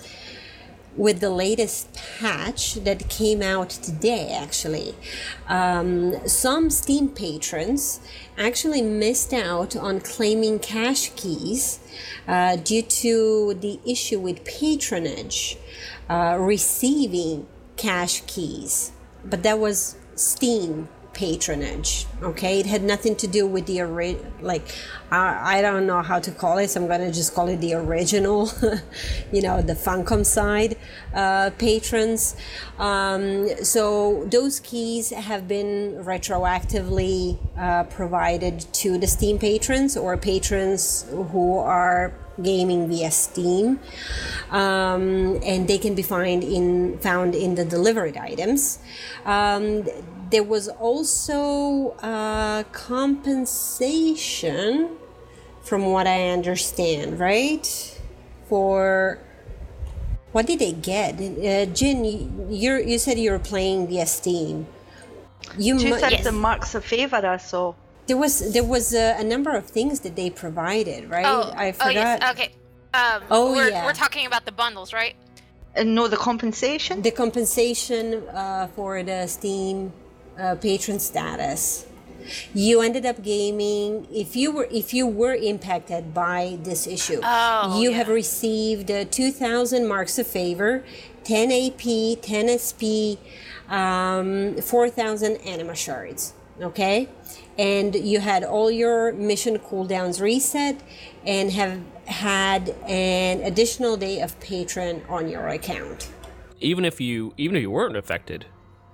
[0.96, 4.94] with the latest patch that came out today, actually.
[5.46, 8.00] Um, some Steam patrons
[8.38, 11.80] actually missed out on claiming cache keys
[12.26, 15.58] uh, due to the issue with patronage
[16.08, 17.46] uh, receiving
[17.76, 18.92] cache keys.
[19.24, 24.68] But that was Steam patronage okay it had nothing to do with the ori- like
[25.10, 27.72] I, I don't know how to call it so i'm gonna just call it the
[27.72, 28.50] original
[29.32, 30.76] you know the funcom side
[31.14, 32.36] uh, patrons
[32.78, 41.06] um, so those keys have been retroactively uh, provided to the steam patrons or patrons
[41.08, 42.12] who are
[42.42, 43.78] gaming via Steam,
[44.50, 48.78] um, and they can be found in found in the delivered items.
[49.24, 49.84] Um,
[50.30, 54.90] there was also uh, compensation,
[55.62, 57.66] from what I understand, right?
[58.48, 59.18] For
[60.32, 61.14] what did they get?
[61.20, 62.04] Uh, Jin,
[62.50, 64.66] you you said you were playing via Steam.
[65.58, 67.74] You Two mu- thirds of marks of favour I saw.
[68.06, 71.26] There was there was a, a number of things that they provided, right?
[71.26, 71.94] Oh, I oh forgot.
[71.94, 72.30] yes.
[72.32, 72.50] Okay.
[72.94, 73.84] Um, Oh, we're, yeah.
[73.84, 75.14] we're talking about the bundles, right?
[75.74, 77.02] And no, the compensation.
[77.02, 79.92] the compensation uh, for the Steam
[80.38, 81.86] uh, patron status.
[82.54, 87.20] You ended up gaming if you were if you were impacted by this issue.
[87.22, 87.98] Oh, you yeah.
[87.98, 90.82] have received uh, 2,000 marks of favor,
[91.22, 92.82] 10 AP, 10 SP,
[93.68, 96.32] um, 4,000 anima shards.
[96.60, 97.08] Okay,
[97.58, 100.80] and you had all your mission cooldowns reset,
[101.26, 106.10] and have had an additional day of patron on your account.
[106.60, 108.46] Even if you even if you weren't affected,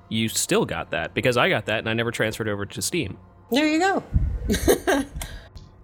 [0.09, 3.17] you still got that because I got that and I never transferred over to Steam.
[3.51, 4.03] There you go.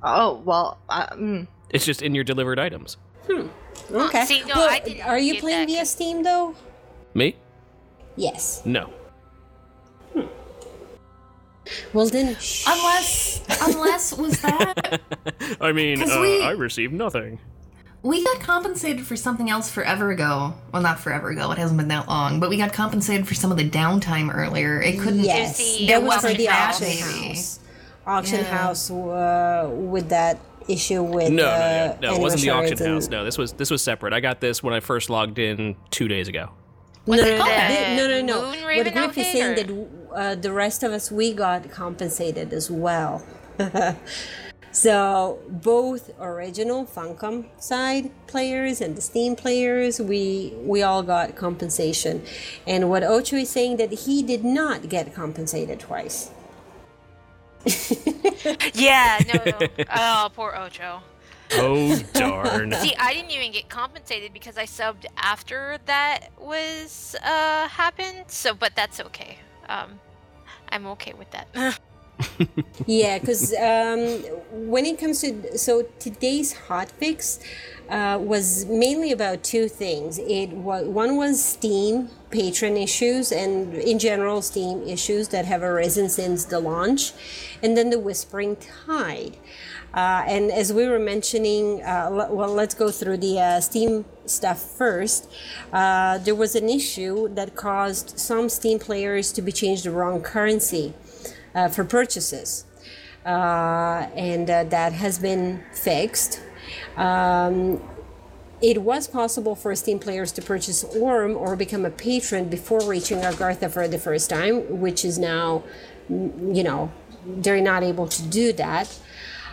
[0.01, 2.97] Oh well, I, mm, It's just in your delivered items.
[3.29, 4.25] Okay.
[4.27, 6.55] see, no, Well, I didn't are you playing that via 'cause- Steam though?
[7.15, 7.35] Me?
[8.17, 8.63] Yes.
[8.65, 8.93] No.
[11.93, 12.65] Well then, shh.
[12.67, 15.01] Unless, unless was that
[15.61, 17.39] I mean, 'Cause we- I received nothing.
[18.03, 20.55] we got compensated for something else forever ago.
[20.73, 21.51] Well, not forever ago.
[21.53, 24.81] It hasn't been that long, but we got compensated for some of the downtime earlier.
[24.81, 25.21] It couldn't.
[25.25, 27.29] yes, the- that was for wasn't the auction maybe.
[27.29, 27.61] house.
[28.07, 28.57] Auction Yeah.
[28.57, 30.39] house uh, with that
[30.69, 31.97] issue with No, no, uh, yeah.
[32.01, 33.09] no, it wasn't the auction and- house.
[33.09, 34.13] No, this was this was separate.
[34.15, 36.51] I got this when I first logged in two days ago.
[37.07, 38.41] No, no, no, no, no, no.
[38.49, 43.23] What Griff is saying that uh, the rest of us we got compensated as well.
[44.73, 52.25] so both original Funcom side players and the Steam players, we we all got compensation.
[52.67, 56.31] And what Ocho is saying that he did not get compensated twice.
[58.73, 59.69] Yeah, no, no.
[59.95, 61.03] oh, poor Ocho.
[61.53, 62.73] Oh darn!
[62.73, 68.25] See, I didn't even get compensated because I subbed after that was uh happened.
[68.29, 69.39] So, but that's okay.
[69.69, 69.99] Um,
[70.71, 71.79] I'm okay with that.
[72.87, 73.99] yeah, because um,
[74.69, 77.41] when it comes to so today's hotfix
[77.89, 80.19] uh, was mainly about two things.
[80.19, 86.09] It was one was Steam patron issues and in general Steam issues that have arisen
[86.09, 87.13] since the launch,
[87.63, 89.37] and then the Whispering Tide.
[89.95, 94.05] Uh, and as we were mentioning, uh, l- well, let's go through the uh, Steam
[94.27, 95.31] stuff first.
[95.73, 100.21] Uh, there was an issue that caused some Steam players to be changed the wrong
[100.21, 100.95] currency
[101.55, 102.65] uh, for purchases.
[103.25, 106.41] Uh, and that has been fixed.
[106.97, 107.83] Um,
[108.61, 113.19] it was possible for Steam players to purchase Aurum or become a patron before reaching
[113.19, 115.63] Agartha for the first time, which is now
[116.09, 116.91] you know,
[117.27, 118.99] they're not able to do that.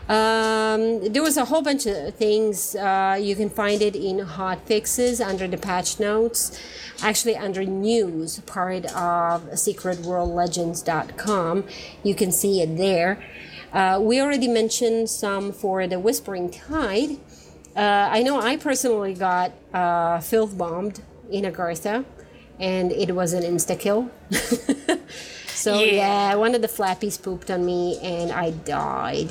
[0.08, 2.76] Um, there was a whole bunch of things.
[2.76, 6.62] Uh, you can find it in hot fixes under the patch notes,
[7.02, 11.64] actually under news, part of secretworldlegends.com.
[12.04, 13.18] You can see it there.
[13.74, 17.18] Uh, we already mentioned some for the Whispering Tide.
[17.76, 22.06] Uh, I know I personally got uh, filth bombed in Agartha,
[22.60, 24.10] and it was an insta kill.
[25.66, 25.92] so Yeah.
[26.02, 29.30] yeah, one of the flappies pooped on me, and I died.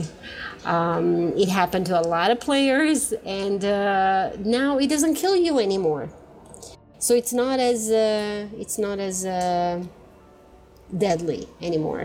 [0.65, 3.13] Um, it happened to a lot of players,
[3.43, 6.09] and uh, now it doesn't kill you anymore.
[6.99, 9.85] So it's not as uh, it's not as uh,
[11.05, 12.05] deadly anymore.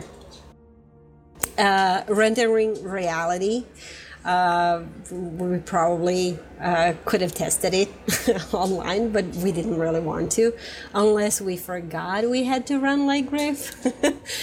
[1.58, 3.66] Uh, rendering reality.
[4.26, 7.90] Uh, we probably uh, could have tested it
[8.54, 10.54] online, but we didn't really want to,
[10.94, 13.74] unless we forgot we had to run like Griff.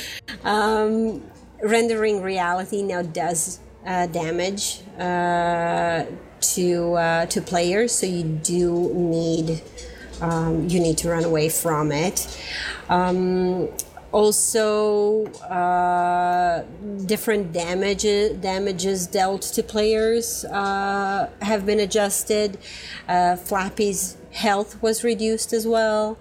[0.44, 1.22] um,
[1.62, 6.04] rendering reality now does uh, damage uh,
[6.40, 9.62] to uh, to players, so you do need
[10.20, 12.26] um, you need to run away from it.
[12.88, 13.68] Um,
[14.16, 16.64] also, uh,
[17.04, 22.56] different damages damages dealt to players uh, have been adjusted.
[23.06, 26.16] Uh, Flappy's health was reduced as well.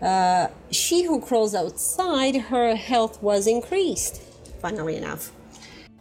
[0.00, 4.22] Uh, she who crawls outside, her health was increased.
[4.62, 5.32] Funnily enough.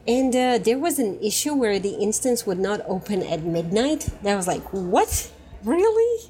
[0.07, 4.01] And uh, there was an issue where the instance would not open at midnight.
[4.21, 5.31] That was like, what?
[5.63, 6.29] Really?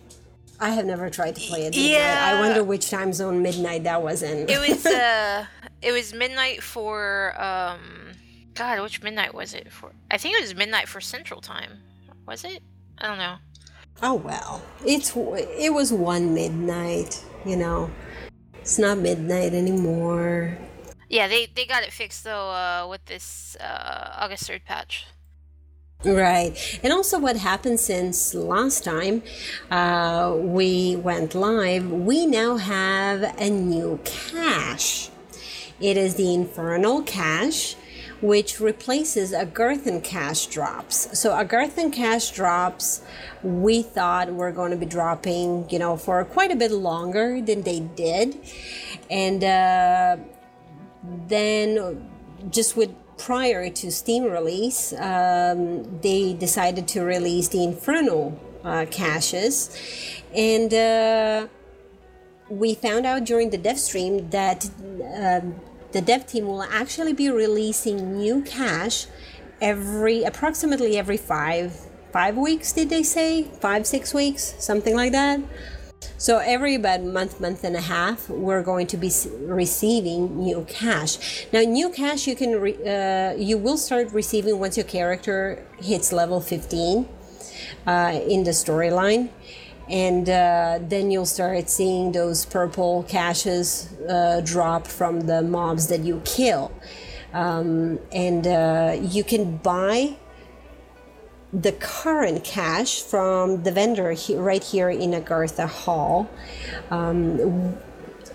[0.60, 1.76] I have never tried to play it.
[1.76, 2.02] midnight.
[2.02, 4.50] I wonder which time zone midnight that was in.
[4.50, 5.46] It was uh,
[5.82, 8.12] it was midnight for um,
[8.56, 9.92] God, which midnight was it for?
[10.12, 11.80] I think it was midnight for Central Time.
[12.28, 12.62] Was it?
[12.98, 13.36] I don't know.
[14.02, 17.24] oh well, it's it was one midnight.
[17.46, 17.90] You know,
[18.60, 20.58] it's not midnight anymore.
[21.10, 25.06] Yeah, they they got it fixed though uh, with this uh, August third patch.
[26.06, 26.80] Right.
[26.82, 29.22] And also, what happened since last time
[29.70, 35.10] uh, we went live, we now have a new cache.
[35.82, 37.76] It is the Infernal Cache,
[38.22, 41.20] which replaces Agarthan cache drops.
[41.20, 43.02] So, Agarthan cache drops,
[43.44, 47.64] we thought were going to be dropping, you know, for quite a bit longer than
[47.64, 48.40] they did.
[49.12, 50.16] And, uh,
[51.28, 52.10] then
[52.50, 59.76] just with prior to steam release um, they decided to release the Inferno uh, caches.
[60.36, 61.48] And uh,
[62.50, 64.66] we found out during the dev stream that
[65.16, 65.56] um,
[65.92, 69.08] the dev team will actually be releasing new cache
[69.62, 71.74] every approximately every five
[72.14, 73.44] five weeks did they say?
[73.44, 74.56] Five six weeks?
[74.60, 75.40] Something like that
[76.20, 79.10] so every about month, month and a half, we're going to be
[79.42, 81.48] receiving new cache.
[81.54, 86.12] Now, new cache you can re- uh, you will start receiving once your character hits
[86.12, 87.08] level 15
[87.88, 89.30] uh, in the storyline,
[89.90, 96.02] and uh, then you'll start seeing those purple caches uh, drop from the mobs that
[96.02, 96.72] you kill,
[97.34, 100.18] um, and uh, you can buy
[101.52, 106.30] the current cache from the vendor he, right here in Agartha Hall.
[106.92, 107.78] Um,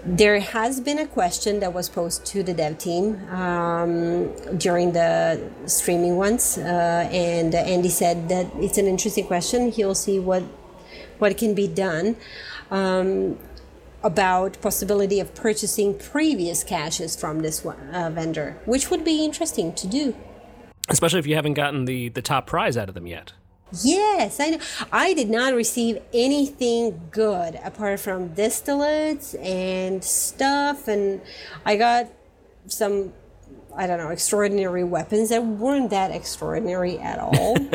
[0.04, 5.40] there has been a question that was posed to the dev team um, during the
[5.66, 9.70] streaming once, uh, and Andy said that it's an interesting question.
[9.70, 10.42] He'll see what
[11.18, 12.16] what can be done.
[12.70, 13.38] Um,
[14.02, 19.72] about possibility of purchasing previous caches from this one, uh, vendor, which would be interesting
[19.72, 20.14] to do.
[20.88, 23.32] Especially if you haven't gotten the, the top prize out of them yet.
[23.82, 24.58] Yes, I know.
[24.92, 31.20] I did not receive anything good apart from distillates and stuff, and
[31.64, 32.08] I got
[32.66, 33.12] some,
[33.74, 37.56] I don't know, extraordinary weapons that weren't that extraordinary at all.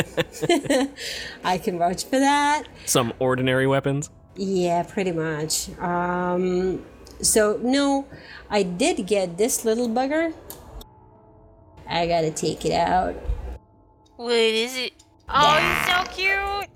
[1.44, 2.64] I can vouch for that.
[2.86, 4.10] Some ordinary weapons.
[4.36, 5.70] Yeah, pretty much.
[5.80, 6.86] Um,
[7.22, 8.08] so, no,
[8.50, 10.34] I did get this little bugger.
[11.90, 13.16] I gotta take it out.
[14.16, 14.94] What is it?
[15.28, 16.70] Oh, it's so cute.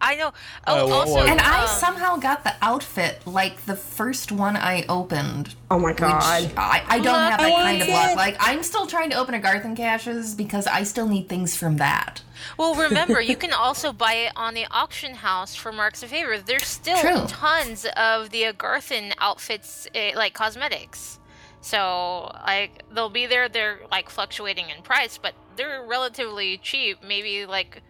[0.00, 0.32] I know.
[0.66, 4.32] Oh, Uh, what also, was And I um, somehow got the outfit like the first
[4.32, 5.54] one I opened.
[5.70, 6.52] Oh my Which god.
[6.56, 8.16] I, I don't have that I kind of luck.
[8.16, 12.22] Like I'm still trying to open Agarthan caches because I still need things from that.
[12.58, 16.38] Well, remember, you can also buy it on the auction house for marks of favor.
[16.38, 17.24] There's still True.
[17.26, 21.18] tons of the Agarthan outfits, eh, like cosmetics.
[21.66, 23.48] So, like, they'll be there.
[23.48, 26.98] They're like fluctuating in price, but they're relatively cheap.
[27.02, 27.82] Maybe like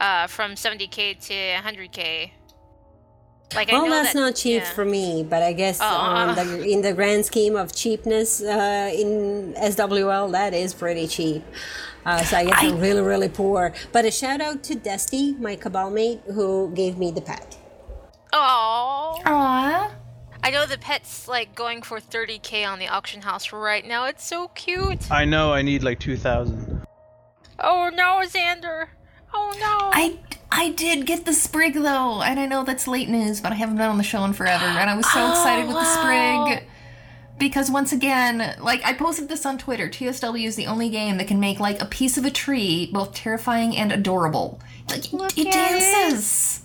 [0.00, 2.30] uh, from 70k to 100k.
[3.54, 4.72] Like I well, know that's that, not cheap yeah.
[4.72, 5.86] for me, but I guess Oh.
[5.86, 11.44] um, the, in the grand scheme of cheapness uh, in SWL, that is pretty cheap.
[12.04, 13.72] Uh, so I guess I, am really, really poor.
[13.92, 17.56] But a shout out to Dusty, my cabal mate, who gave me the pet.
[18.32, 20.03] Oh, Aww.
[20.44, 24.04] I know the pet's like going for 30k on the auction house right now.
[24.04, 25.10] It's so cute.
[25.10, 26.86] I know I need like 2,000.
[27.60, 28.88] Oh no, Xander.
[29.32, 29.90] Oh no.
[29.94, 30.18] I
[30.52, 33.78] I did get the sprig though, and I know that's late news, but I haven't
[33.78, 36.68] been on the show in forever, and I was so oh, excited with the sprig.
[37.38, 41.26] Because once again, like I posted this on Twitter, TSW is the only game that
[41.26, 44.60] can make like a piece of a tree both terrifying and adorable.
[44.90, 46.60] Like Look it at dances.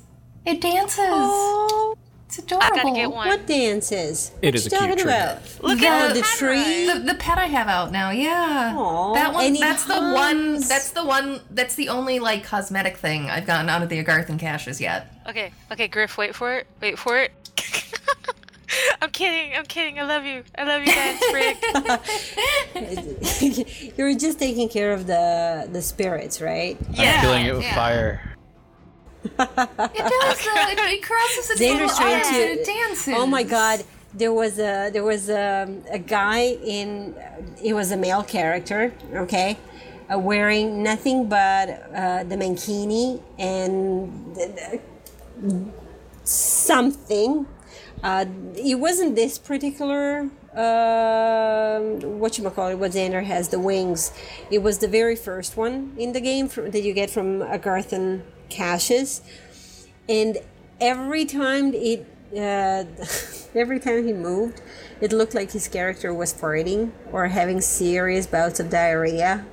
[0.46, 1.00] It, dances.
[1.00, 1.96] Oh,
[2.30, 2.68] It's adorable.
[2.68, 3.28] I gotta get one.
[3.28, 4.30] What dances?
[4.44, 5.68] It what is you a cute talking tree.
[5.68, 6.86] Look The- at the tree.
[6.86, 8.76] The, the pet I have out now, yeah.
[8.78, 9.46] Aw, that one.
[9.46, 10.60] and it That's the one.
[10.60, 11.42] That's the one.
[11.50, 15.12] That's the only like cosmetic thing I've gotten out of the Agarthan caches yet.
[15.28, 16.68] Okay, okay, Griff, wait for it.
[16.80, 17.32] Wait for it.
[19.02, 19.56] I'm kidding.
[19.58, 19.98] I'm kidding.
[19.98, 20.44] I love you.
[20.56, 21.58] I love you guys, Sprig.
[23.98, 26.78] you were just taking care of the the spirits, right?
[26.92, 27.16] Yeah.
[27.16, 27.74] I'm killing it with yeah.
[27.74, 28.29] fire.
[29.24, 30.48] It does.
[30.48, 33.14] uh, it, it crosses the Xander's trying to- and it dances.
[33.18, 37.16] Oh my god, there was a there was a, a guy in
[37.64, 39.58] it was a male character, okay,
[40.14, 44.80] uh, wearing nothing but uh, the mankini and the-
[45.42, 45.66] the-
[46.24, 47.46] something.
[48.02, 51.80] Uh, it wasn't this particular uh,
[52.22, 52.76] what you call it.
[52.76, 54.14] What Xander has the wings.
[54.50, 59.22] It was the very first one in the game that you get from Agarthan caches.
[60.08, 60.38] And
[60.82, 62.86] every time it uh,
[63.56, 64.62] every time he moved
[65.02, 69.46] it looked like his character was farting or having serious bouts of diarrhea.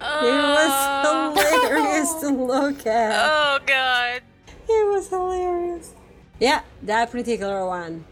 [0.00, 3.12] It was hilarious to look at.
[3.12, 4.22] Oh god.
[4.68, 5.92] it was hilarious.
[6.40, 8.04] Yeah that particular one.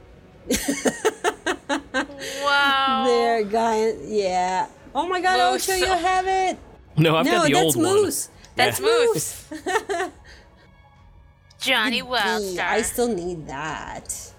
[2.42, 3.04] Wow.
[3.06, 4.68] there guy yeah.
[4.94, 5.68] Oh my god Moose.
[5.68, 6.58] Ocho, you have it.
[6.96, 8.86] No, I've no got the that's old moose That's Yeah.
[8.86, 9.44] Moose.
[11.59, 12.61] Johnny Wildstar.
[12.61, 14.32] I still need that.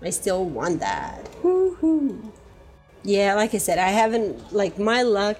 [0.00, 1.28] I still want that.
[1.42, 2.32] Woo-hoo.
[3.04, 5.38] Yeah, like I said, I haven't like my luck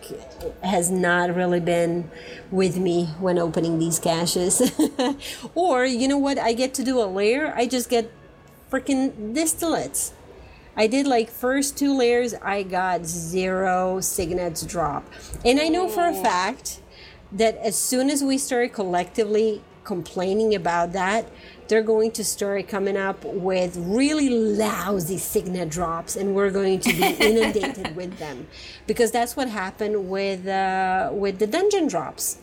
[0.64, 2.10] has not really been
[2.50, 4.72] with me when opening these caches.
[5.54, 6.38] or you know what?
[6.38, 7.54] I get to do a lair.
[7.56, 8.10] I just get
[8.70, 10.12] freaking distillates.
[10.76, 12.34] I did like first two lairs.
[12.42, 15.04] I got zero signets drop,
[15.44, 16.80] and I know for a fact
[17.32, 21.26] that as soon as we start collectively complaining about that,
[21.68, 26.92] they're going to start coming up with really lousy signet drops, and we're going to
[26.92, 28.46] be inundated with them,
[28.86, 32.38] because that's what happened with uh, with the dungeon drops.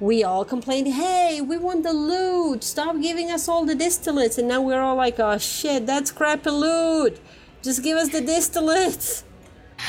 [0.00, 2.64] We all complained, "Hey, we want the loot!
[2.64, 6.50] Stop giving us all the distillates!" And now we're all like, "Oh shit, that's crappy
[6.50, 7.20] loot!
[7.62, 9.22] Just give us the distillates!"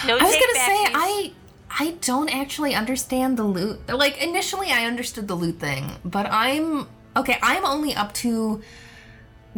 [0.05, 0.79] no I was gonna say.
[0.93, 1.31] I
[1.79, 3.87] I don't actually understand the loot.
[3.89, 7.37] Like initially, I understood the loot thing, but I'm okay.
[7.41, 8.61] I'm only up to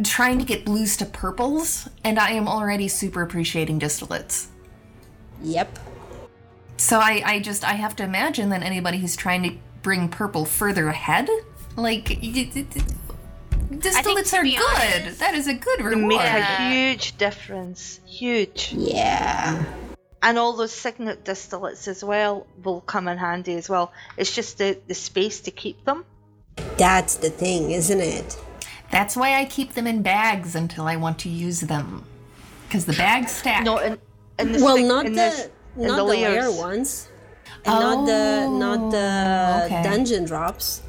[0.02, 4.46] trying to get blues to purples, and I am already super appreciating distillates.
[5.42, 5.78] Yep.
[6.78, 9.52] So I, I just I have to imagine that anybody who's trying to
[9.82, 11.28] bring purple further ahead,
[11.76, 12.82] like y- y- y-
[13.72, 14.58] distillates are good.
[14.58, 16.06] honest- that is a good They reward.
[16.08, 16.68] make Yeah.
[16.68, 18.00] a huge difference.
[18.06, 18.72] Huge.
[18.76, 19.62] Yeah.
[20.26, 23.92] And all those signet distillates as well will come in handy as well.
[24.16, 26.04] It's just the, the space to keep them.
[26.76, 28.36] That's the thing, isn't it?
[28.90, 32.04] That's why I keep them in bags until I want to use them,
[32.66, 33.62] because the bags stack.
[33.64, 33.98] No, in,
[34.40, 36.56] in the Well, sig- not in the this- in not the, lair lairs.
[36.56, 37.08] ones,
[37.64, 39.82] and not the oh, not the Oh, okay.
[39.84, 40.82] dungeon drops.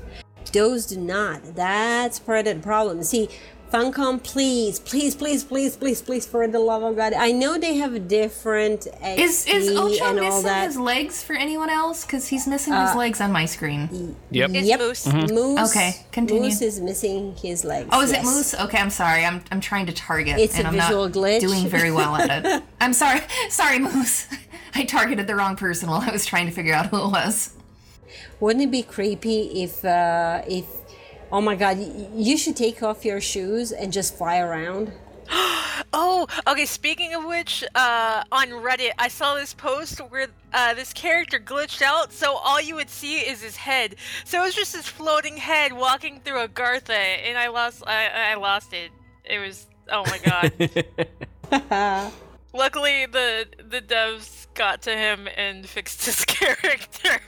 [0.52, 1.44] Those do not.
[1.56, 3.04] That's part of the problem.
[3.04, 3.30] See,
[3.72, 7.12] Funcom, please, please, please, please, please, please, for the love of God.
[7.12, 10.66] I know they have a different XP Is is Ocho and all missing that.
[10.68, 12.06] his legs for anyone else?
[12.06, 14.16] Because he's missing his legs on my screen.
[14.32, 14.52] Yep.
[14.54, 15.06] It's yep, Moose.
[15.08, 15.70] Moose.
[15.72, 16.44] Okay, continue.
[16.44, 17.90] Moose is missing his legs.
[17.92, 18.26] Oh, is it yes.
[18.26, 18.54] Moose?
[18.56, 19.26] Okay, I'm sorry.
[19.26, 21.42] I'm I'm trying to target, It's and a I'm visual not glitch.
[21.42, 22.64] doing very well at it.
[22.80, 23.20] I'm sorry,
[23.50, 24.28] sorry, Moose.
[24.76, 27.54] I targeted the wrong person while I was trying to figure out who it was.
[28.40, 30.66] Wouldn't it be creepy if uh, if
[31.32, 31.78] oh my god,
[32.16, 34.92] you should take off your shoes and just fly around?
[35.94, 36.66] Oh, okay.
[36.66, 41.82] Speaking of which, uh, on Reddit, I saw this post where uh, this character glitched
[41.82, 43.96] out, so all you would see is his head.
[44.26, 47.84] So it was just this floating head walking through Agartha, and I lost.
[47.88, 48.92] I, I lost it.
[49.24, 49.68] It was.
[49.90, 50.20] Oh my
[51.52, 52.12] god.
[52.54, 57.20] Luckily, the the devs got to him and fixed his character.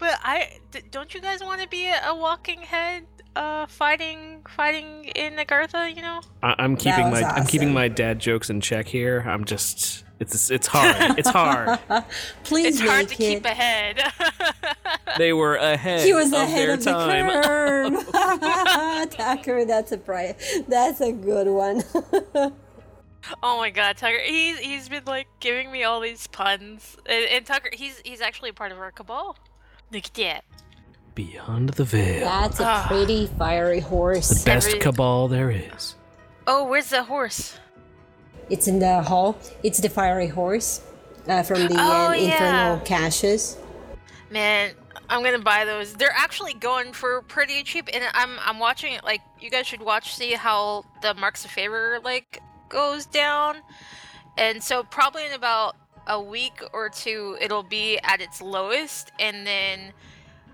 [0.00, 3.04] But I d- don't you guys want to be a, a walking head?
[3.36, 5.94] uh, fighting fighting in Agartha.
[5.94, 6.20] You know.
[6.42, 9.20] I- I'm keeping was my I'm keeping my dad jokes in check here.
[9.24, 11.16] I'm just it's it's hard.
[11.16, 11.78] It's hard.
[12.42, 13.16] Please It's hard to it.
[13.16, 14.02] keep ahead.
[15.16, 16.04] they were ahead.
[16.04, 17.42] He was of ahead their of the time.
[17.44, 19.10] curve.
[19.12, 20.34] Tucker, that's a pri-
[20.66, 21.82] That's a good one.
[23.42, 24.18] oh my god, Tucker!
[24.24, 28.50] He's he's been like giving me all these puns, and, and Tucker, he's he's actually
[28.50, 29.36] a part of our cabal.
[29.92, 30.44] Look at that.
[31.14, 32.84] Beyond the veil, That's a Ah.
[32.88, 34.28] pretty fiery horse.
[34.28, 35.96] The best every- cabal there is.
[36.46, 37.58] Oh, where's the horse?
[38.48, 39.36] It's in the hall.
[39.62, 40.80] It's the fiery horse
[41.28, 42.32] uh, from the Oh, uh, yeah.
[42.72, 43.56] infernal caches.
[44.30, 44.72] Man,
[45.08, 45.92] I'm gonna buy those.
[45.94, 49.04] They're actually going for pretty cheap, and I'm I'm watching it.
[49.04, 53.58] Like you guys should watch, see how the marks of favor like goes down,
[54.38, 55.76] and so probably in about
[56.06, 59.92] a week or two, it'll be at its lowest, and then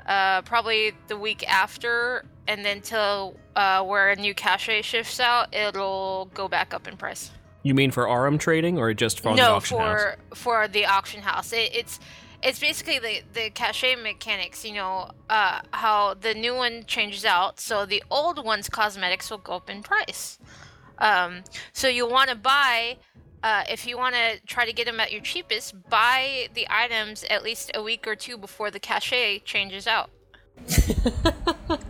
[0.06, 5.54] uh, probably the week after, and then till uh, where a new cache shifts out,
[5.54, 7.30] it'll go back up in price.
[7.62, 10.00] You mean for RM trading or just for the no, auction house?
[10.00, 11.52] for for the auction house.
[11.52, 11.98] It, it's
[12.40, 14.64] it's basically the the cachet mechanics.
[14.64, 19.38] You know, uh, how the new one changes out, so the old one's cosmetics will
[19.38, 20.38] go up in price.
[20.98, 21.42] Um,
[21.72, 22.98] so you want to buy.
[23.42, 27.24] Uh, if you want to try to get them at your cheapest, buy the items
[27.30, 30.10] at least a week or two before the cachet changes out.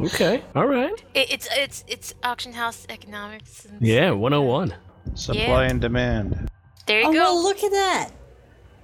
[0.00, 0.92] Okay, all right.
[1.14, 3.64] It, it's it's it's auction house economics.
[3.66, 4.74] and- Yeah, 101.
[5.14, 5.60] Supply Yeah.
[5.70, 6.48] and demand.
[6.86, 7.18] There you Oh, go.
[7.18, 8.10] well, look at that.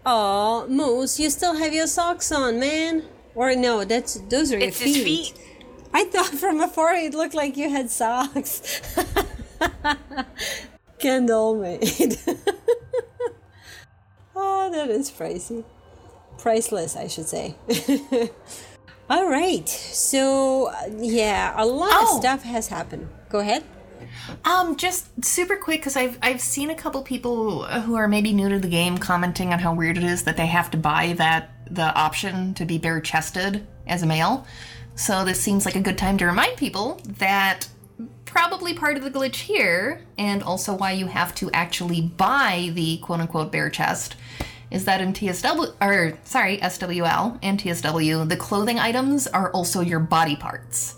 [0.06, 3.04] Oh, Moose, you still have your socks on, man.
[3.34, 5.04] Or no, that's those are it's your his feet.
[5.04, 5.38] feet.
[5.94, 8.80] I thought from afar it looked like you had socks.
[11.02, 11.82] Kendall made.
[14.36, 15.64] oh, that is pricey.
[16.38, 17.54] Priceless, I should say.
[19.10, 19.68] All right.
[19.68, 22.14] So, uh, yeah, a lot Oh.
[22.16, 23.08] of stuff has happened.
[23.28, 23.64] Go ahead.
[24.44, 28.48] Um, just super quick because I've I've seen a couple people who are maybe new
[28.48, 31.50] to the game commenting on how weird it is that they have to buy that
[31.70, 34.46] the option to be bare chested as a male.
[34.96, 37.68] So this seems like a good time to remind people that
[38.32, 42.96] probably part of the glitch here, and also why you have to actually buy the
[42.98, 44.16] quote unquote bare chest,
[44.70, 50.00] is that in TSW or sorry SWL and TSW the clothing items are also your
[50.00, 50.96] body parts.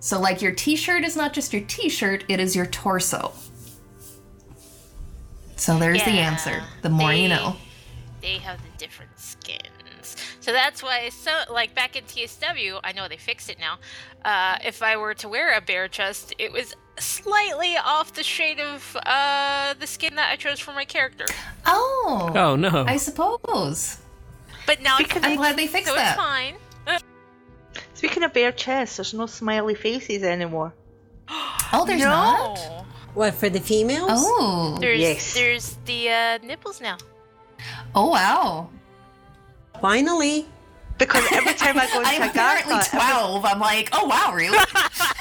[0.00, 3.32] So, like, your t shirt is not just your t shirt, it is your torso.
[5.56, 6.62] So, there's the answer.
[6.82, 7.56] The more you know.
[8.22, 9.19] They have the different skins.
[10.40, 13.78] So that's why, so like back in TSW, I know they fixed it now.
[14.24, 18.58] Uh, if I were to wear a bare chest, it was slightly off the shade
[18.58, 21.26] of uh, the skin that I chose for my character.
[21.66, 22.84] Oh, Oh, no.
[22.86, 23.98] I suppose.
[24.66, 26.14] But now Speaking I'm fixed, glad they fixed so that.
[26.16, 26.54] it's fine.
[27.94, 30.72] Speaking of bare chests, there's no smiley faces anymore.
[31.72, 32.08] Oh, there's no.
[32.08, 32.58] not?
[33.14, 34.10] What, for the females?
[34.12, 34.76] Oh.
[34.80, 35.34] There's Yes.
[35.34, 36.96] there's the uh, nipples now.
[37.94, 38.70] Oh, wow.
[39.80, 40.46] Finally.
[41.00, 43.44] Because every time I go into I'm apparently Agartha, every- 12.
[43.46, 44.58] I'm like, oh, wow, really?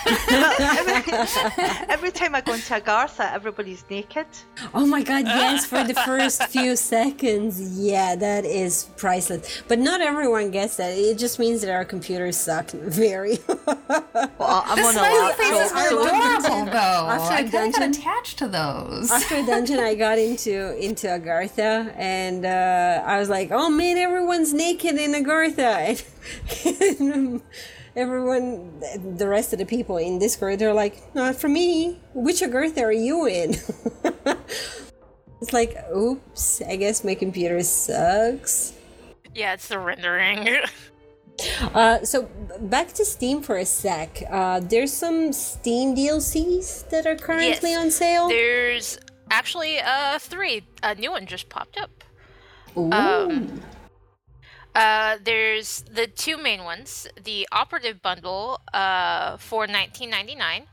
[1.89, 4.25] Every time I go into Agartha, everybody's naked.
[4.73, 7.77] Oh my god, yes, for the first few seconds.
[7.79, 9.61] Yeah, that is priceless.
[9.67, 10.91] But not everyone gets that.
[10.97, 13.37] It just means that our computers suck very.
[14.37, 17.07] Well, I'm the on smiley faces I were adorable, though.
[17.09, 19.11] After I kind of got dungeon- attached to those.
[19.11, 24.53] After dungeon, I got into into Agartha, and uh, I was like, "Oh man, everyone's
[24.53, 25.68] naked in Agartha."
[26.99, 27.41] And
[27.95, 28.79] everyone,
[29.17, 31.99] the rest of the people in Discord, they're like, "Not for me.
[32.13, 33.55] Which Agartha are you in?"
[35.41, 38.73] it's like, "Oops, I guess my computer sucks."
[39.35, 40.47] Yeah, it's the rendering.
[41.73, 42.23] Uh, so
[42.59, 44.21] back to Steam for a sec.
[44.29, 47.77] Uh, there's some Steam DLCs that are currently Yes.
[47.85, 48.27] on sale.
[48.27, 48.99] There's
[49.31, 50.63] actually uh three.
[50.83, 52.03] A new one just popped up.
[52.75, 52.91] Ooh.
[52.91, 53.61] Um,
[54.75, 57.07] uh, there's the two main ones.
[57.21, 60.65] The operative bundle uh, for 19.99,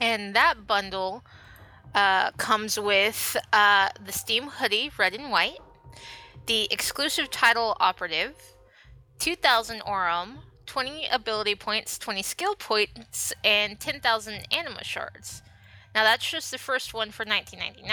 [0.00, 1.24] and that bundle
[1.94, 5.58] uh, comes with uh, the Steam hoodie, red and white,
[6.46, 8.34] the exclusive title operative,
[9.18, 15.42] 2,000 Aurum, 20 ability points, 20 skill points, and 10,000 anima shards.
[15.94, 17.86] Now that's just the first one for 19.99.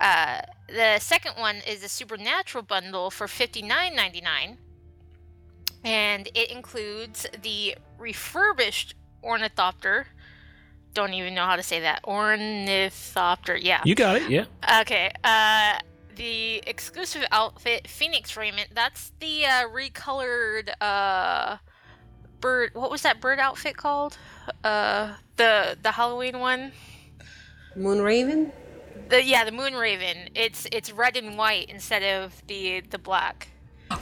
[0.00, 4.56] Uh, the second one is the Supernatural bundle for $59.99,
[5.84, 10.06] and it includes the refurbished Ornithopter.
[10.94, 12.00] Don't even know how to say that.
[12.04, 13.80] Ornithopter, yeah.
[13.84, 14.44] You got it, yeah.
[14.80, 15.10] Okay.
[15.24, 15.78] Uh,
[16.16, 18.70] the exclusive outfit, Phoenix Raiment.
[18.74, 21.58] That's the uh, recolored uh,
[22.40, 22.74] bird.
[22.74, 24.18] What was that bird outfit called?
[24.64, 26.72] Uh, the the Halloween one.
[27.76, 28.50] Moonraven?
[29.08, 30.30] The yeah, the Moon Raven.
[30.34, 33.48] It's it's red and white instead of the the black.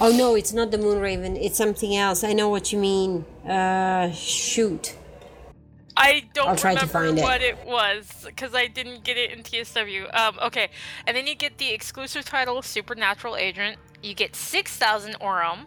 [0.00, 1.38] Oh no, it's not the Moonraven.
[1.40, 2.24] It's something else.
[2.24, 3.24] I know what you mean.
[3.48, 4.96] Uh, shoot.
[5.96, 7.22] I don't I'll try to remember find it.
[7.22, 10.14] what it was because I didn't get it in TSW.
[10.14, 10.68] Um, okay,
[11.06, 13.78] and then you get the exclusive title Supernatural Agent.
[14.02, 15.66] You get six thousand Aurum,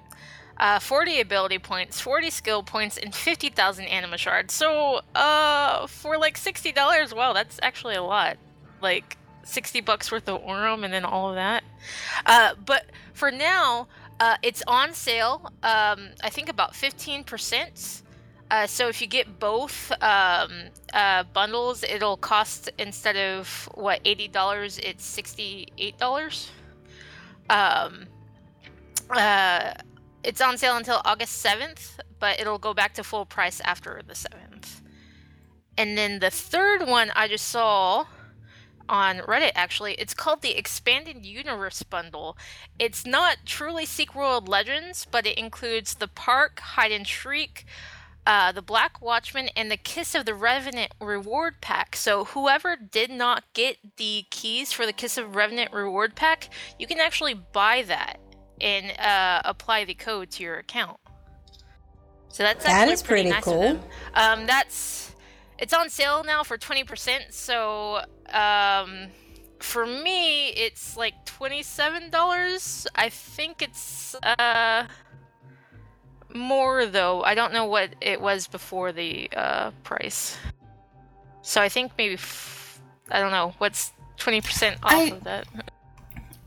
[0.57, 4.53] uh, forty ability points, forty skill points, and fifty thousand Anima shards.
[4.53, 8.37] So, uh, for like sixty dollars, wow, that's actually a lot.
[8.81, 9.17] Like
[9.49, 11.63] sixty bucks worth of Aurum and then all of that.
[12.25, 13.87] Uh, but for now,
[14.19, 15.51] uh, it's on sale.
[15.63, 18.03] Um, I think about fifteen percent.
[18.51, 20.51] Uh, so if you get both um,
[20.93, 26.49] uh, bundles, it'll cost instead of what eighty dollars, it's sixty-eight dollars.
[27.49, 28.05] Um,
[29.09, 29.73] uh,
[30.23, 34.15] it's on sale until August seventh, but it'll go back to full price after the
[34.15, 34.81] seventh.
[35.77, 38.05] And then the third one I just saw
[38.89, 42.37] on Reddit actually, it's called the Expanded Universe Bundle.
[42.77, 47.65] It's not truly Secret World Legends, but it includes the Park, Hide and Shriek,
[48.25, 51.95] uh, the Black Watchman, and the Kiss of the Revenant reward pack.
[51.95, 56.87] So, whoever did not get the keys for the Kiss of Revenant reward pack, you
[56.87, 58.19] can actually buy that
[58.59, 60.99] and uh, apply the code to your account.
[62.29, 63.79] So that's That is pretty, pretty nice cool.
[64.13, 65.08] Um, that's
[65.59, 67.25] it's on sale now for twenty percent.
[67.33, 68.01] So
[68.33, 69.07] um,
[69.59, 72.87] for me, it's like twenty seven dollars.
[72.95, 74.87] I think it's uh
[76.33, 77.23] more though.
[77.23, 80.37] I don't know what it was before the uh, price.
[81.41, 85.47] So I think maybe f- I don't know what's twenty percent off I- of that.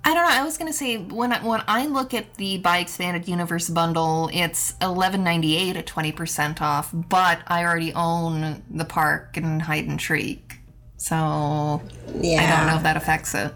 [0.05, 0.35] I don't know.
[0.35, 4.29] I was gonna say when I, when I look at the Buy Expanded Universe bundle,
[4.33, 6.91] it's eleven ninety eight at twenty percent off.
[6.93, 10.59] But I already own the park and hide and shriek,
[10.97, 11.15] so
[12.21, 12.43] yeah.
[12.43, 13.55] I don't know if that affects it.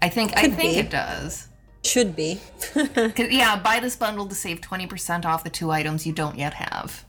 [0.00, 0.78] I think I think be.
[0.78, 1.48] it does.
[1.84, 2.40] Should be.
[3.16, 6.54] yeah, buy this bundle to save twenty percent off the two items you don't yet
[6.54, 7.04] have.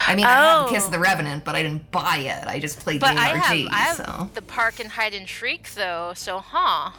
[0.00, 0.70] I mean, I have Oh.
[0.70, 2.46] Kiss of the Revenant, but I didn't buy it.
[2.46, 5.26] I just played But the I have I have so the park and hide and
[5.26, 6.90] shriek though, so huh?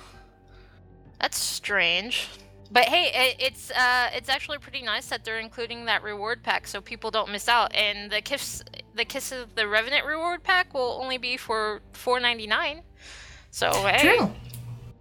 [1.22, 2.28] That's strange.
[2.72, 6.68] But hey, it, it's uh, it's actually pretty nice that they're including that reward pack,
[6.68, 7.76] so people don't miss out.
[7.76, 8.64] And the kiss,
[8.96, 12.82] the kiss of the revenant reward pack will only be for four ninety nine.
[13.52, 14.32] So hey, true.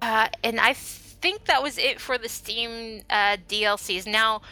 [0.03, 4.07] uh, and I think that was it for the Steam uh, DLCs.
[4.07, 4.43] Now,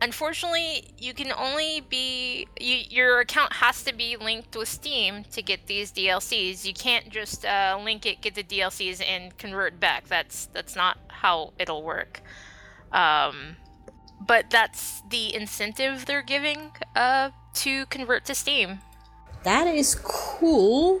[0.00, 5.42] unfortunately, you can only be you, your account has to be linked with Steam to
[5.42, 6.64] get these DLCs.
[6.64, 10.06] You can't just uh, link it, get the DLCs, and convert back.
[10.08, 12.22] That's that's not how it'll work.
[12.92, 13.56] Um,
[14.26, 18.80] but that's the incentive they're giving uh, to convert to Steam.
[19.44, 21.00] That is cool.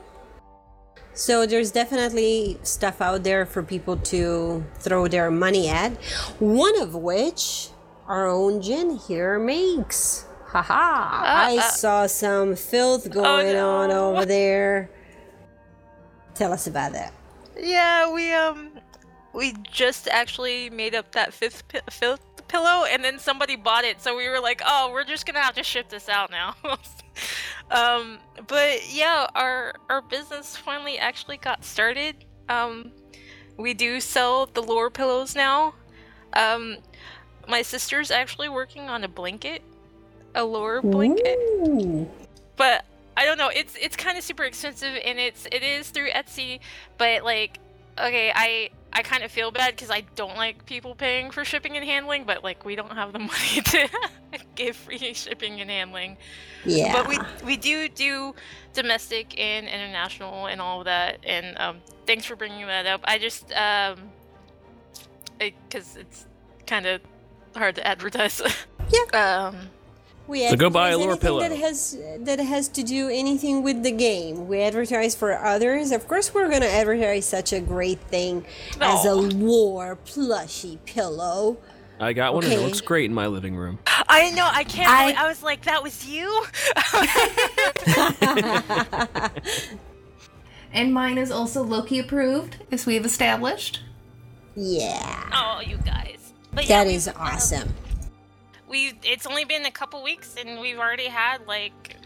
[1.12, 5.92] So there's definitely stuff out there for people to throw their money at.
[6.38, 7.69] One of which
[8.10, 10.26] our own Jen here makes.
[10.46, 11.22] Haha!
[11.22, 11.70] I uh.
[11.70, 14.10] saw some filth going on no.
[14.10, 14.90] over there.
[16.34, 17.14] Tell us about that.
[17.56, 18.72] Yeah, we um
[19.32, 24.02] we just actually made up that fifth pi- fifth pillow and then somebody bought it
[24.02, 26.52] so we were like oh we're just gonna have to ship this out now
[27.70, 28.18] um
[28.48, 32.90] but yeah our our business finally actually got started um
[33.56, 35.72] we do sell the lore pillows now
[36.32, 36.76] um
[37.50, 39.62] my sister's actually working on a blanket
[40.34, 41.36] a lore blanket
[41.66, 42.08] Ooh.
[42.56, 42.84] but
[43.20, 43.48] I don't know.
[43.48, 46.60] It's it's kind of super expensive, and it's it is through Etsy.
[46.96, 47.58] But like,
[47.98, 51.76] okay, I I kind of feel bad because I don't like people paying for shipping
[51.76, 52.24] and handling.
[52.24, 53.88] But like, we don't have the money to
[54.54, 56.16] give free shipping and handling.
[56.64, 56.94] Yeah.
[56.94, 58.34] But we we do do
[58.72, 61.18] domestic and international and all of that.
[61.22, 63.02] And um, thanks for bringing that up.
[63.04, 63.98] I just um,
[65.38, 66.24] because it's
[66.66, 67.02] kind of
[67.56, 68.40] hard to advertise.
[68.92, 69.46] Yeah.
[69.48, 69.56] um.
[70.26, 71.40] We So go buy a advertise lore anything pillow.
[71.48, 74.48] That has that has to do anything with the game.
[74.48, 75.92] We advertise for others.
[75.92, 78.44] Of course, we're gonna advertise such a great thing
[78.80, 79.14] as a No.
[79.14, 81.58] lore plushy pillow.
[82.00, 83.78] I got one and it looks great in my living room.
[83.86, 84.48] I know.
[84.50, 84.88] I can't.
[84.88, 86.44] I- believe- I was like, that was you.
[90.72, 93.80] And mine is also Loki approved, as we've established.
[94.54, 96.19] Yeah, oh, you guys.
[96.52, 97.74] But that we- is awesome.
[98.68, 101.96] We it's only been a couple weeks and we've already had like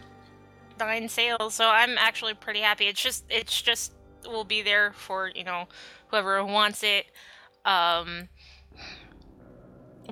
[0.79, 2.85] nine sales, so I'm actually pretty happy.
[2.87, 3.93] It's just it's just
[4.25, 5.67] will be there for you know
[6.07, 7.05] whoever wants it.
[7.65, 8.29] Um,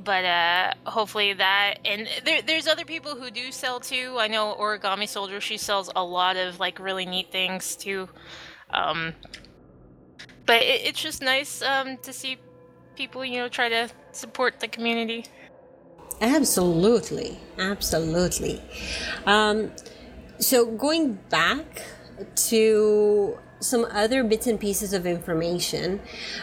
[0.04, 4.16] but uh, hopefully that and there, there's other people who do sell too.
[4.20, 8.10] I know Origami Soldier she sells a lot of like really neat things too.
[8.72, 9.14] Um,
[10.46, 12.38] but it, it's just nice um, to see
[12.96, 15.26] people you know try to support the community.
[16.22, 18.62] Absolutely, absolutely.
[19.26, 19.72] Um,
[20.40, 21.82] so going back
[22.36, 26.02] to some other bits and pieces of information,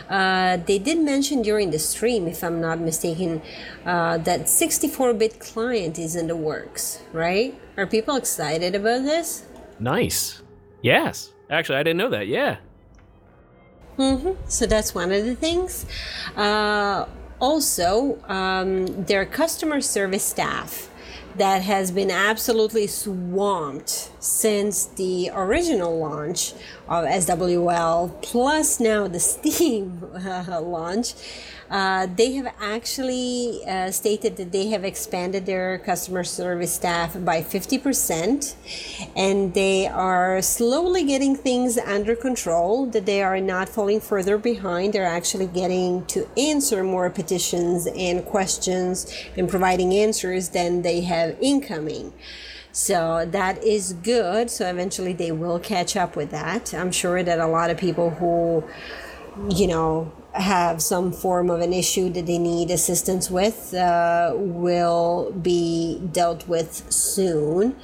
[0.08, 3.42] uh, they did mention during the stream, if I'm not mistaken,
[3.84, 7.02] uh, that 64-bit client is in the works.
[7.12, 7.58] Right?
[7.76, 9.44] Are people excited about this?
[9.78, 10.42] Nice.
[10.82, 11.32] Yes.
[11.50, 12.26] Actually, I didn't know that.
[12.26, 12.56] Yeah.
[14.00, 15.84] Hmm So that's one of the things.
[16.34, 17.04] Uh,
[17.38, 20.88] also, um, their customer service staff
[21.36, 26.54] that has been absolutely swamped since the original launch
[26.88, 31.12] of SWL, plus now the Steam uh, launch.
[31.70, 37.40] Uh, they have actually uh, stated that they have expanded their customer service staff by
[37.40, 38.56] 50%
[39.14, 44.92] and they are slowly getting things under control, that they are not falling further behind.
[44.92, 51.36] They're actually getting to answer more petitions and questions and providing answers than they have
[51.40, 52.12] incoming.
[52.72, 54.50] So that is good.
[54.50, 56.74] So eventually they will catch up with that.
[56.74, 58.64] I'm sure that a lot of people who,
[59.48, 65.32] you know, have some form of an issue that they need assistance with uh, will
[65.42, 67.76] be dealt with soon.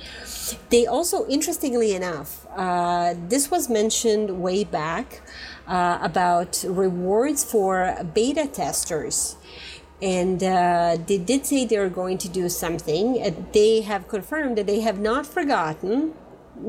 [0.71, 5.23] They also, interestingly enough, uh, this was mentioned way back
[5.67, 9.37] uh, about rewards for beta testers.
[10.01, 13.21] And uh, they did say they were going to do something.
[13.21, 16.15] Uh, they have confirmed that they have not forgotten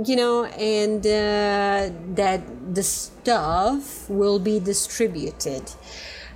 [0.05, 2.41] you know, and uh, that
[2.73, 5.72] the stuff will be distributed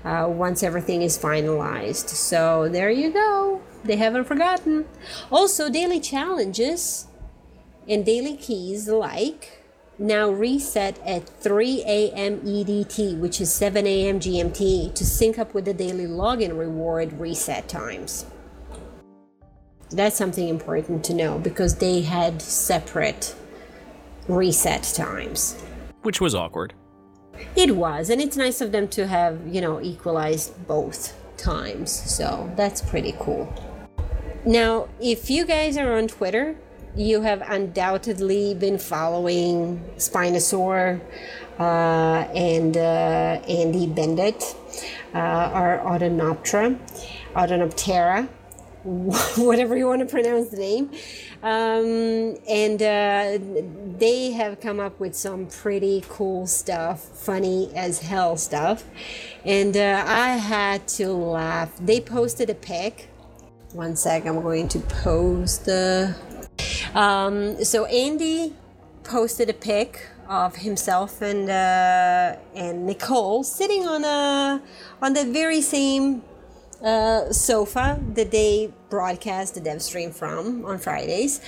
[0.04, 2.10] uh, once everything is finalized.
[2.10, 3.62] So there you go.
[3.84, 4.86] They haven't forgotten.
[5.32, 7.08] Also, daily challenges
[7.88, 9.64] and daily keys like
[9.98, 12.40] now reset at 3 a.m.
[12.42, 14.20] EDT, which is 7 a.m.
[14.20, 18.26] GMT, to sync up with the daily login reward reset times.
[19.92, 23.36] That's something important to know because they had separate
[24.36, 25.62] reset times.
[26.04, 26.74] Which was awkward.
[27.56, 31.92] It was, and it's nice of them to have, you know, equalized both times.
[31.92, 33.54] So that's pretty cool.
[34.46, 36.56] Now, if you guys are on Twitter,
[36.96, 41.00] you have undoubtedly been following Spinosaur
[41.60, 41.64] uh,
[42.34, 44.56] and uh, Andy Bendit,
[45.14, 46.78] uh, or Autonoptera,
[47.36, 48.28] Autonoptera,
[49.38, 50.92] whatever you want to pronounce the name.
[51.44, 53.40] Um, and uh,
[53.98, 58.84] they have come up with some pretty cool stuff, funny as hell stuff.
[59.44, 61.72] And uh, I had to laugh.
[61.80, 63.10] They posted a pic.
[63.74, 66.16] One sec, I'm going to post the.
[66.94, 68.54] Um, so Andy
[69.04, 74.62] posted a pic of himself and uh, and Nicole sitting on a
[75.02, 76.22] on the very same
[76.84, 81.42] uh, sofa that they broadcast the dev stream from on Fridays.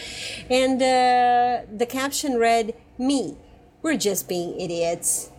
[0.50, 3.38] And uh, the caption read, Me,
[3.82, 5.32] we're just being idiots.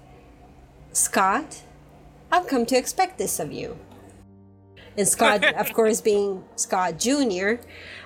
[0.93, 1.62] Scott,
[2.31, 3.79] I've come to expect this of you.
[4.97, 7.55] And Scott, of course, being Scott Jr.,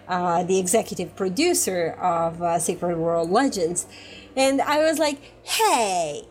[0.06, 3.86] uh, the executive producer of uh, Secret World Legends.
[4.36, 6.24] And I was like, hey,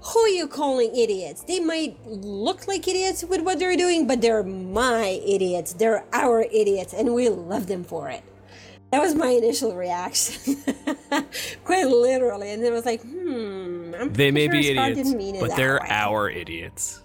[0.00, 1.42] who are you calling idiots?
[1.42, 5.72] They might look like idiots with what they're doing, but they're my idiots.
[5.74, 8.22] They're our idiots, and we love them for it.
[8.90, 10.56] That was my initial reaction,
[11.64, 12.50] quite literally.
[12.52, 13.92] And then I was like, hmm.
[13.98, 15.88] I'm They may sure be Scott idiots, didn't mean it but they're way.
[15.90, 17.02] our idiots.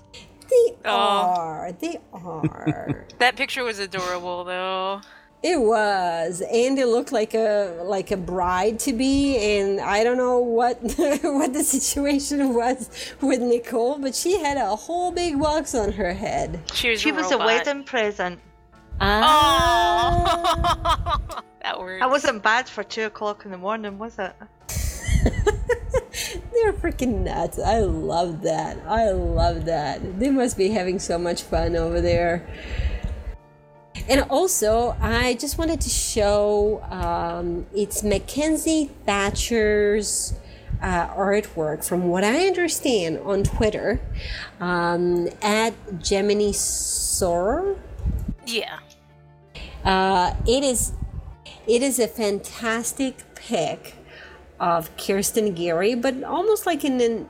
[0.49, 0.89] They Oh.
[0.91, 1.71] are.
[1.73, 3.05] They are.
[3.19, 5.01] That picture was adorable though.
[5.43, 6.41] It was.
[6.41, 10.79] and it looked like a like a bride to be, and I don't know what
[10.81, 12.89] what the situation was
[13.19, 16.61] with Nicole, but she had a whole big box on her head.
[16.73, 17.45] She was She a was a robot.
[17.47, 18.39] wedding present.
[19.01, 21.19] Ah.
[21.27, 21.99] Oh, that works.
[21.99, 24.33] That wasn't bad for two o'clock in the morning, was it?
[26.53, 27.59] They're freaking nuts.
[27.59, 28.77] I love that.
[28.87, 30.19] I love that.
[30.19, 32.47] They must be having so much fun over there.
[34.09, 40.33] And also, I just wanted to show um, it's Mackenzie Thatcher's
[40.81, 44.01] uh, artwork, from what I understand on Twitter,
[44.59, 47.77] um, at Gemini Sor.
[48.45, 48.79] Yeah.
[49.85, 50.93] Uh, it is
[51.65, 53.95] it is a fantastic pic
[54.59, 57.29] of Kirsten Geary, but almost like in an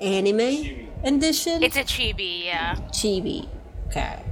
[0.00, 1.62] anime edition.
[1.62, 2.76] It's a chibi, yeah.
[2.92, 3.48] chibi.
[3.88, 4.22] Okay.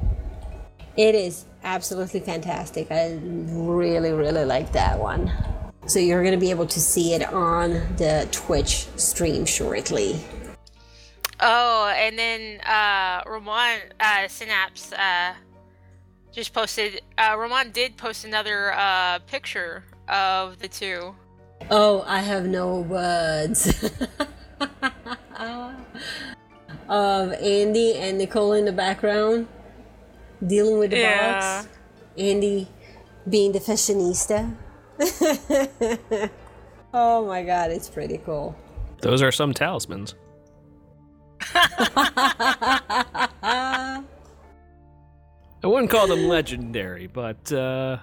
[0.99, 2.91] It is absolutely fantastic.
[2.91, 5.31] I really, really like that one.
[5.87, 10.19] So you're going to be able to see it on the Twitch stream shortly.
[11.39, 15.35] Oh, and then uh, Ramon uh, Synapse uh,
[16.33, 17.01] just posted.
[17.17, 21.15] Uh, Ramon did post another uh, picture of the two.
[21.71, 23.89] Oh, I have no words.
[26.89, 29.47] of Andy and Nicole in the background
[30.47, 31.61] dealing with the Yeah.
[31.63, 31.69] box.
[32.17, 32.69] Andy
[33.29, 34.55] being the fashionista.
[36.95, 38.57] oh my god, it's pretty cool.
[39.01, 40.15] Those are some talismans.
[45.61, 47.99] I wouldn't call them legendary, but uh,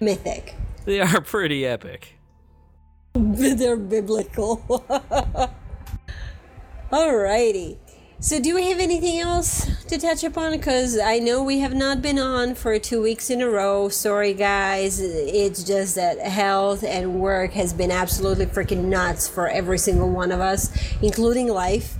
[0.00, 0.54] Mythic.
[0.84, 2.14] they are pretty epic.
[3.14, 4.58] They're biblical.
[6.90, 7.76] Alrighty.
[8.20, 10.50] So, do we have anything else to touch upon?
[10.50, 13.88] Because I know we have not been on for two weeks in a row.
[13.90, 14.98] Sorry, guys.
[15.00, 20.32] It's just that health and work has been absolutely freaking nuts for every single one
[20.32, 20.68] of us,
[21.00, 21.96] including life.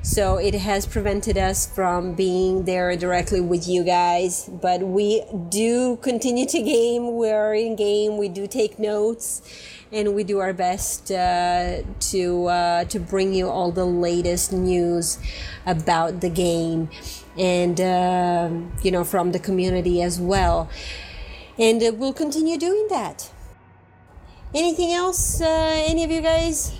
[0.00, 4.48] So it has prevented us from being there directly with you guys.
[4.48, 7.16] But we do continue to game.
[7.16, 8.16] We're in game.
[8.16, 9.42] We do take notes,
[9.92, 15.18] and we do our best uh, to uh, to bring you all the latest news
[15.66, 16.88] about the game,
[17.38, 20.68] and um you know from the community as well.
[21.58, 23.30] And uh, we'll continue doing that.
[24.54, 25.40] Anything else?
[25.40, 25.46] Uh,
[25.86, 26.74] any of you guys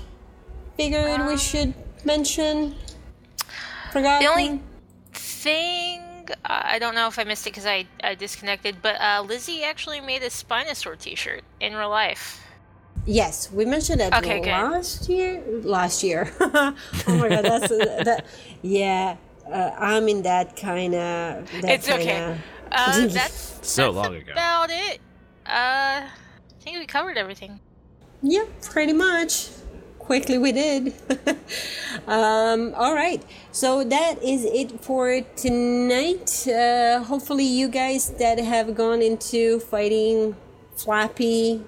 [0.77, 1.75] figured we should
[2.05, 2.75] mention?
[3.93, 4.25] Forgotten?
[4.25, 4.61] The only
[5.13, 6.01] thing
[6.45, 9.65] uh, I don't know if I missed it because I, I disconnected, but uh, Lizzie
[9.65, 12.41] actually made a Spinosaur T-shirt in real life.
[13.11, 14.51] Yes, we mentioned that Okay, good.
[14.51, 15.43] last year.
[15.63, 16.33] Last year.
[16.41, 16.75] oh
[17.09, 18.25] my god, that's that.
[18.63, 19.17] Yeah,
[19.51, 21.51] uh, I'm in that kind of.
[21.65, 22.39] It's okay.
[22.71, 24.31] Uh, that's So that's long ago.
[24.33, 25.01] about it.
[25.45, 26.09] Uh, I
[26.61, 27.59] think we covered everything.
[28.23, 29.49] Yeah, pretty much.
[29.99, 30.95] Quickly we did.
[32.07, 36.47] um, all right, so that is it for tonight.
[36.47, 40.37] Uh, hopefully, you guys that have gone into fighting
[40.77, 41.65] Flappy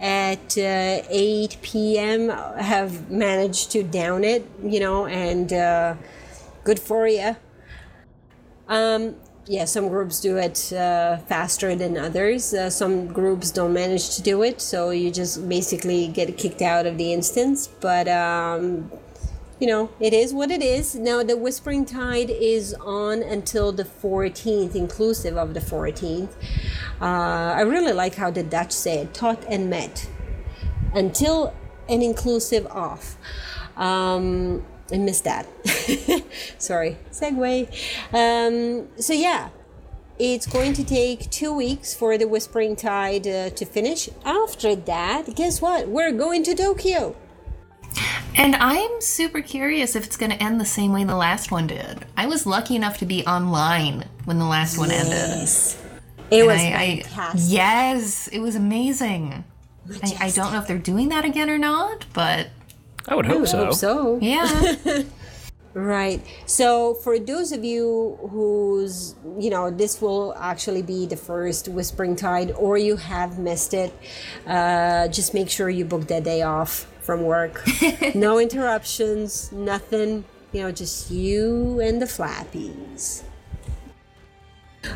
[0.00, 2.28] at uh, 8 p.m.
[2.28, 5.94] have managed to down it, you know, and uh,
[6.64, 7.36] good for you.
[8.68, 9.16] Um,
[9.46, 12.54] yeah, some groups do it uh, faster than others.
[12.54, 16.86] Uh, some groups don't manage to do it, so you just basically get kicked out
[16.86, 17.66] of the instance.
[17.66, 18.90] But um,
[19.64, 20.94] you know, it is what it is.
[20.94, 26.28] Now, the Whispering Tide is on until the 14th, inclusive of the 14th.
[27.00, 27.04] Uh,
[27.56, 30.06] I really like how the Dutch say it tot en met
[30.92, 31.54] until
[31.88, 33.16] and inclusive of.
[33.78, 35.46] Um, I missed that.
[36.58, 37.66] Sorry, segue.
[38.12, 39.48] Um, so, yeah,
[40.18, 44.10] it's going to take two weeks for the Whispering Tide uh, to finish.
[44.26, 45.88] After that, guess what?
[45.88, 47.16] We're going to Tokyo.
[48.36, 51.66] And I'm super curious if it's going to end the same way the last one
[51.68, 52.04] did.
[52.16, 55.12] I was lucky enough to be online when the last one ended.
[55.12, 55.80] Yes.
[56.30, 59.44] It And was I, I- yes, it was amazing.
[60.02, 62.48] I, I don't know if they're doing that again or not, but
[63.06, 63.64] I would I would so.
[63.66, 64.18] hope so.
[64.22, 64.74] yeah.
[65.74, 66.24] Right.
[66.46, 72.14] So for those of you who's, you know, this will actually be the first Whispering
[72.14, 73.92] Tide or you have missed it,
[74.46, 77.66] uh, just make sure you book that day off from work.
[78.14, 83.24] no interruptions, nothing, you know, just you and the flappies.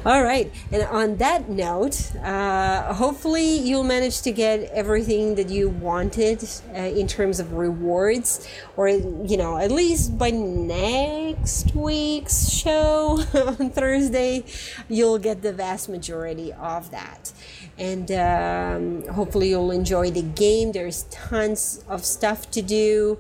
[0.05, 5.69] All right, and on that note, uh, hopefully you'll manage to get everything that you
[5.69, 6.45] wanted
[6.75, 8.47] uh, in terms of rewards,
[8.77, 14.45] or you know, at least by next week's show on Thursday,
[14.89, 17.33] you'll get the vast majority of that.
[17.79, 20.73] And um, hopefully you'll enjoy the game.
[20.73, 23.19] There's tons of stuff to do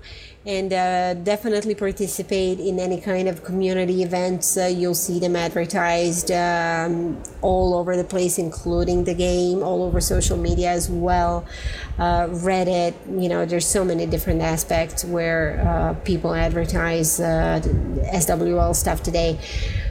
[0.48, 4.56] and uh, definitely participate in any kind of community events.
[4.56, 10.00] Uh, you'll see them advertised um, all over the place, including the game, all over
[10.00, 11.44] social media as well.
[11.98, 17.60] Uh, Reddit, you know, there's so many different aspects where uh, people advertise uh,
[18.14, 19.38] SWL stuff today.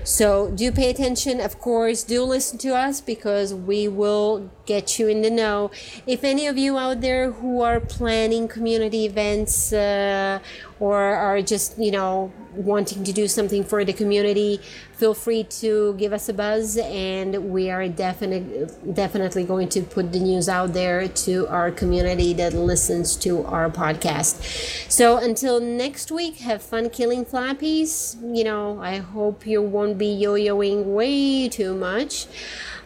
[0.08, 2.02] So do pay attention, of course.
[2.04, 5.70] Do listen to us because we will get you in the know.
[6.08, 10.40] If any of you out there who are planning community events uh,
[10.80, 14.60] or are just, you know, wanting to do something for the community,
[14.94, 20.12] feel free to give us a buzz and we are definite, definitely going to put
[20.12, 24.41] the news out there to our community that listens to our podcast.
[24.90, 28.18] So until next week, have fun killing flappies.
[28.36, 32.26] You know, I hope you won't be yo-yoing way too much,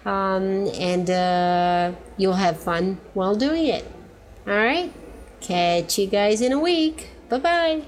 [0.06, 3.86] um, and uh, you'll have fun while doing it.
[4.48, 4.92] All right.
[5.40, 7.11] Catch you guys in a week.
[7.32, 7.82] Bye bye.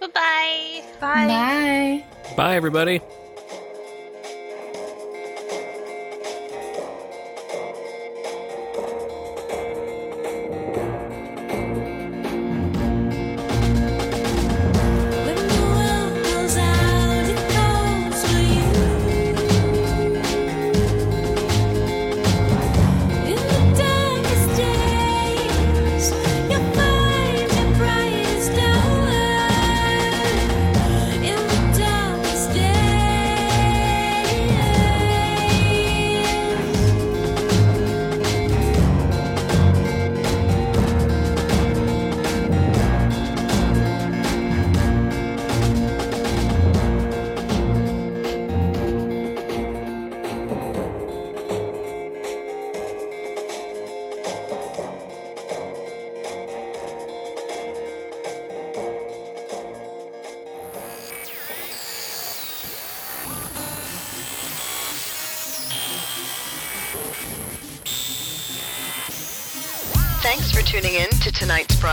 [0.00, 0.82] Bye-bye.
[0.98, 2.04] Bye.
[2.36, 3.02] Bye, everybody.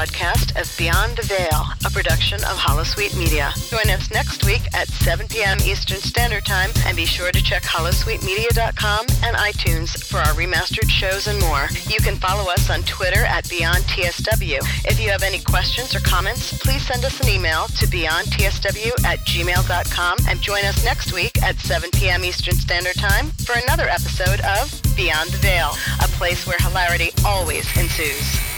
[0.05, 3.51] Broadcast of Beyond the Veil, a production of Holosuite Media.
[3.69, 5.57] Join us next week at 7 p.m.
[5.65, 11.25] Eastern Standard Time, and be sure to check holosuitemedia.com and iTunes for our remastered shows
[11.25, 11.67] and more.
[11.87, 14.59] You can follow us on Twitter at BeyondTSW.
[14.85, 19.19] If you have any questions or comments, please send us an email to beyondtsw at
[19.25, 22.23] gmail.com and join us next week at 7 p.m.
[22.23, 25.71] Eastern Standard Time for another episode of Beyond the Veil,
[26.03, 28.54] a place where hilarity always ensues.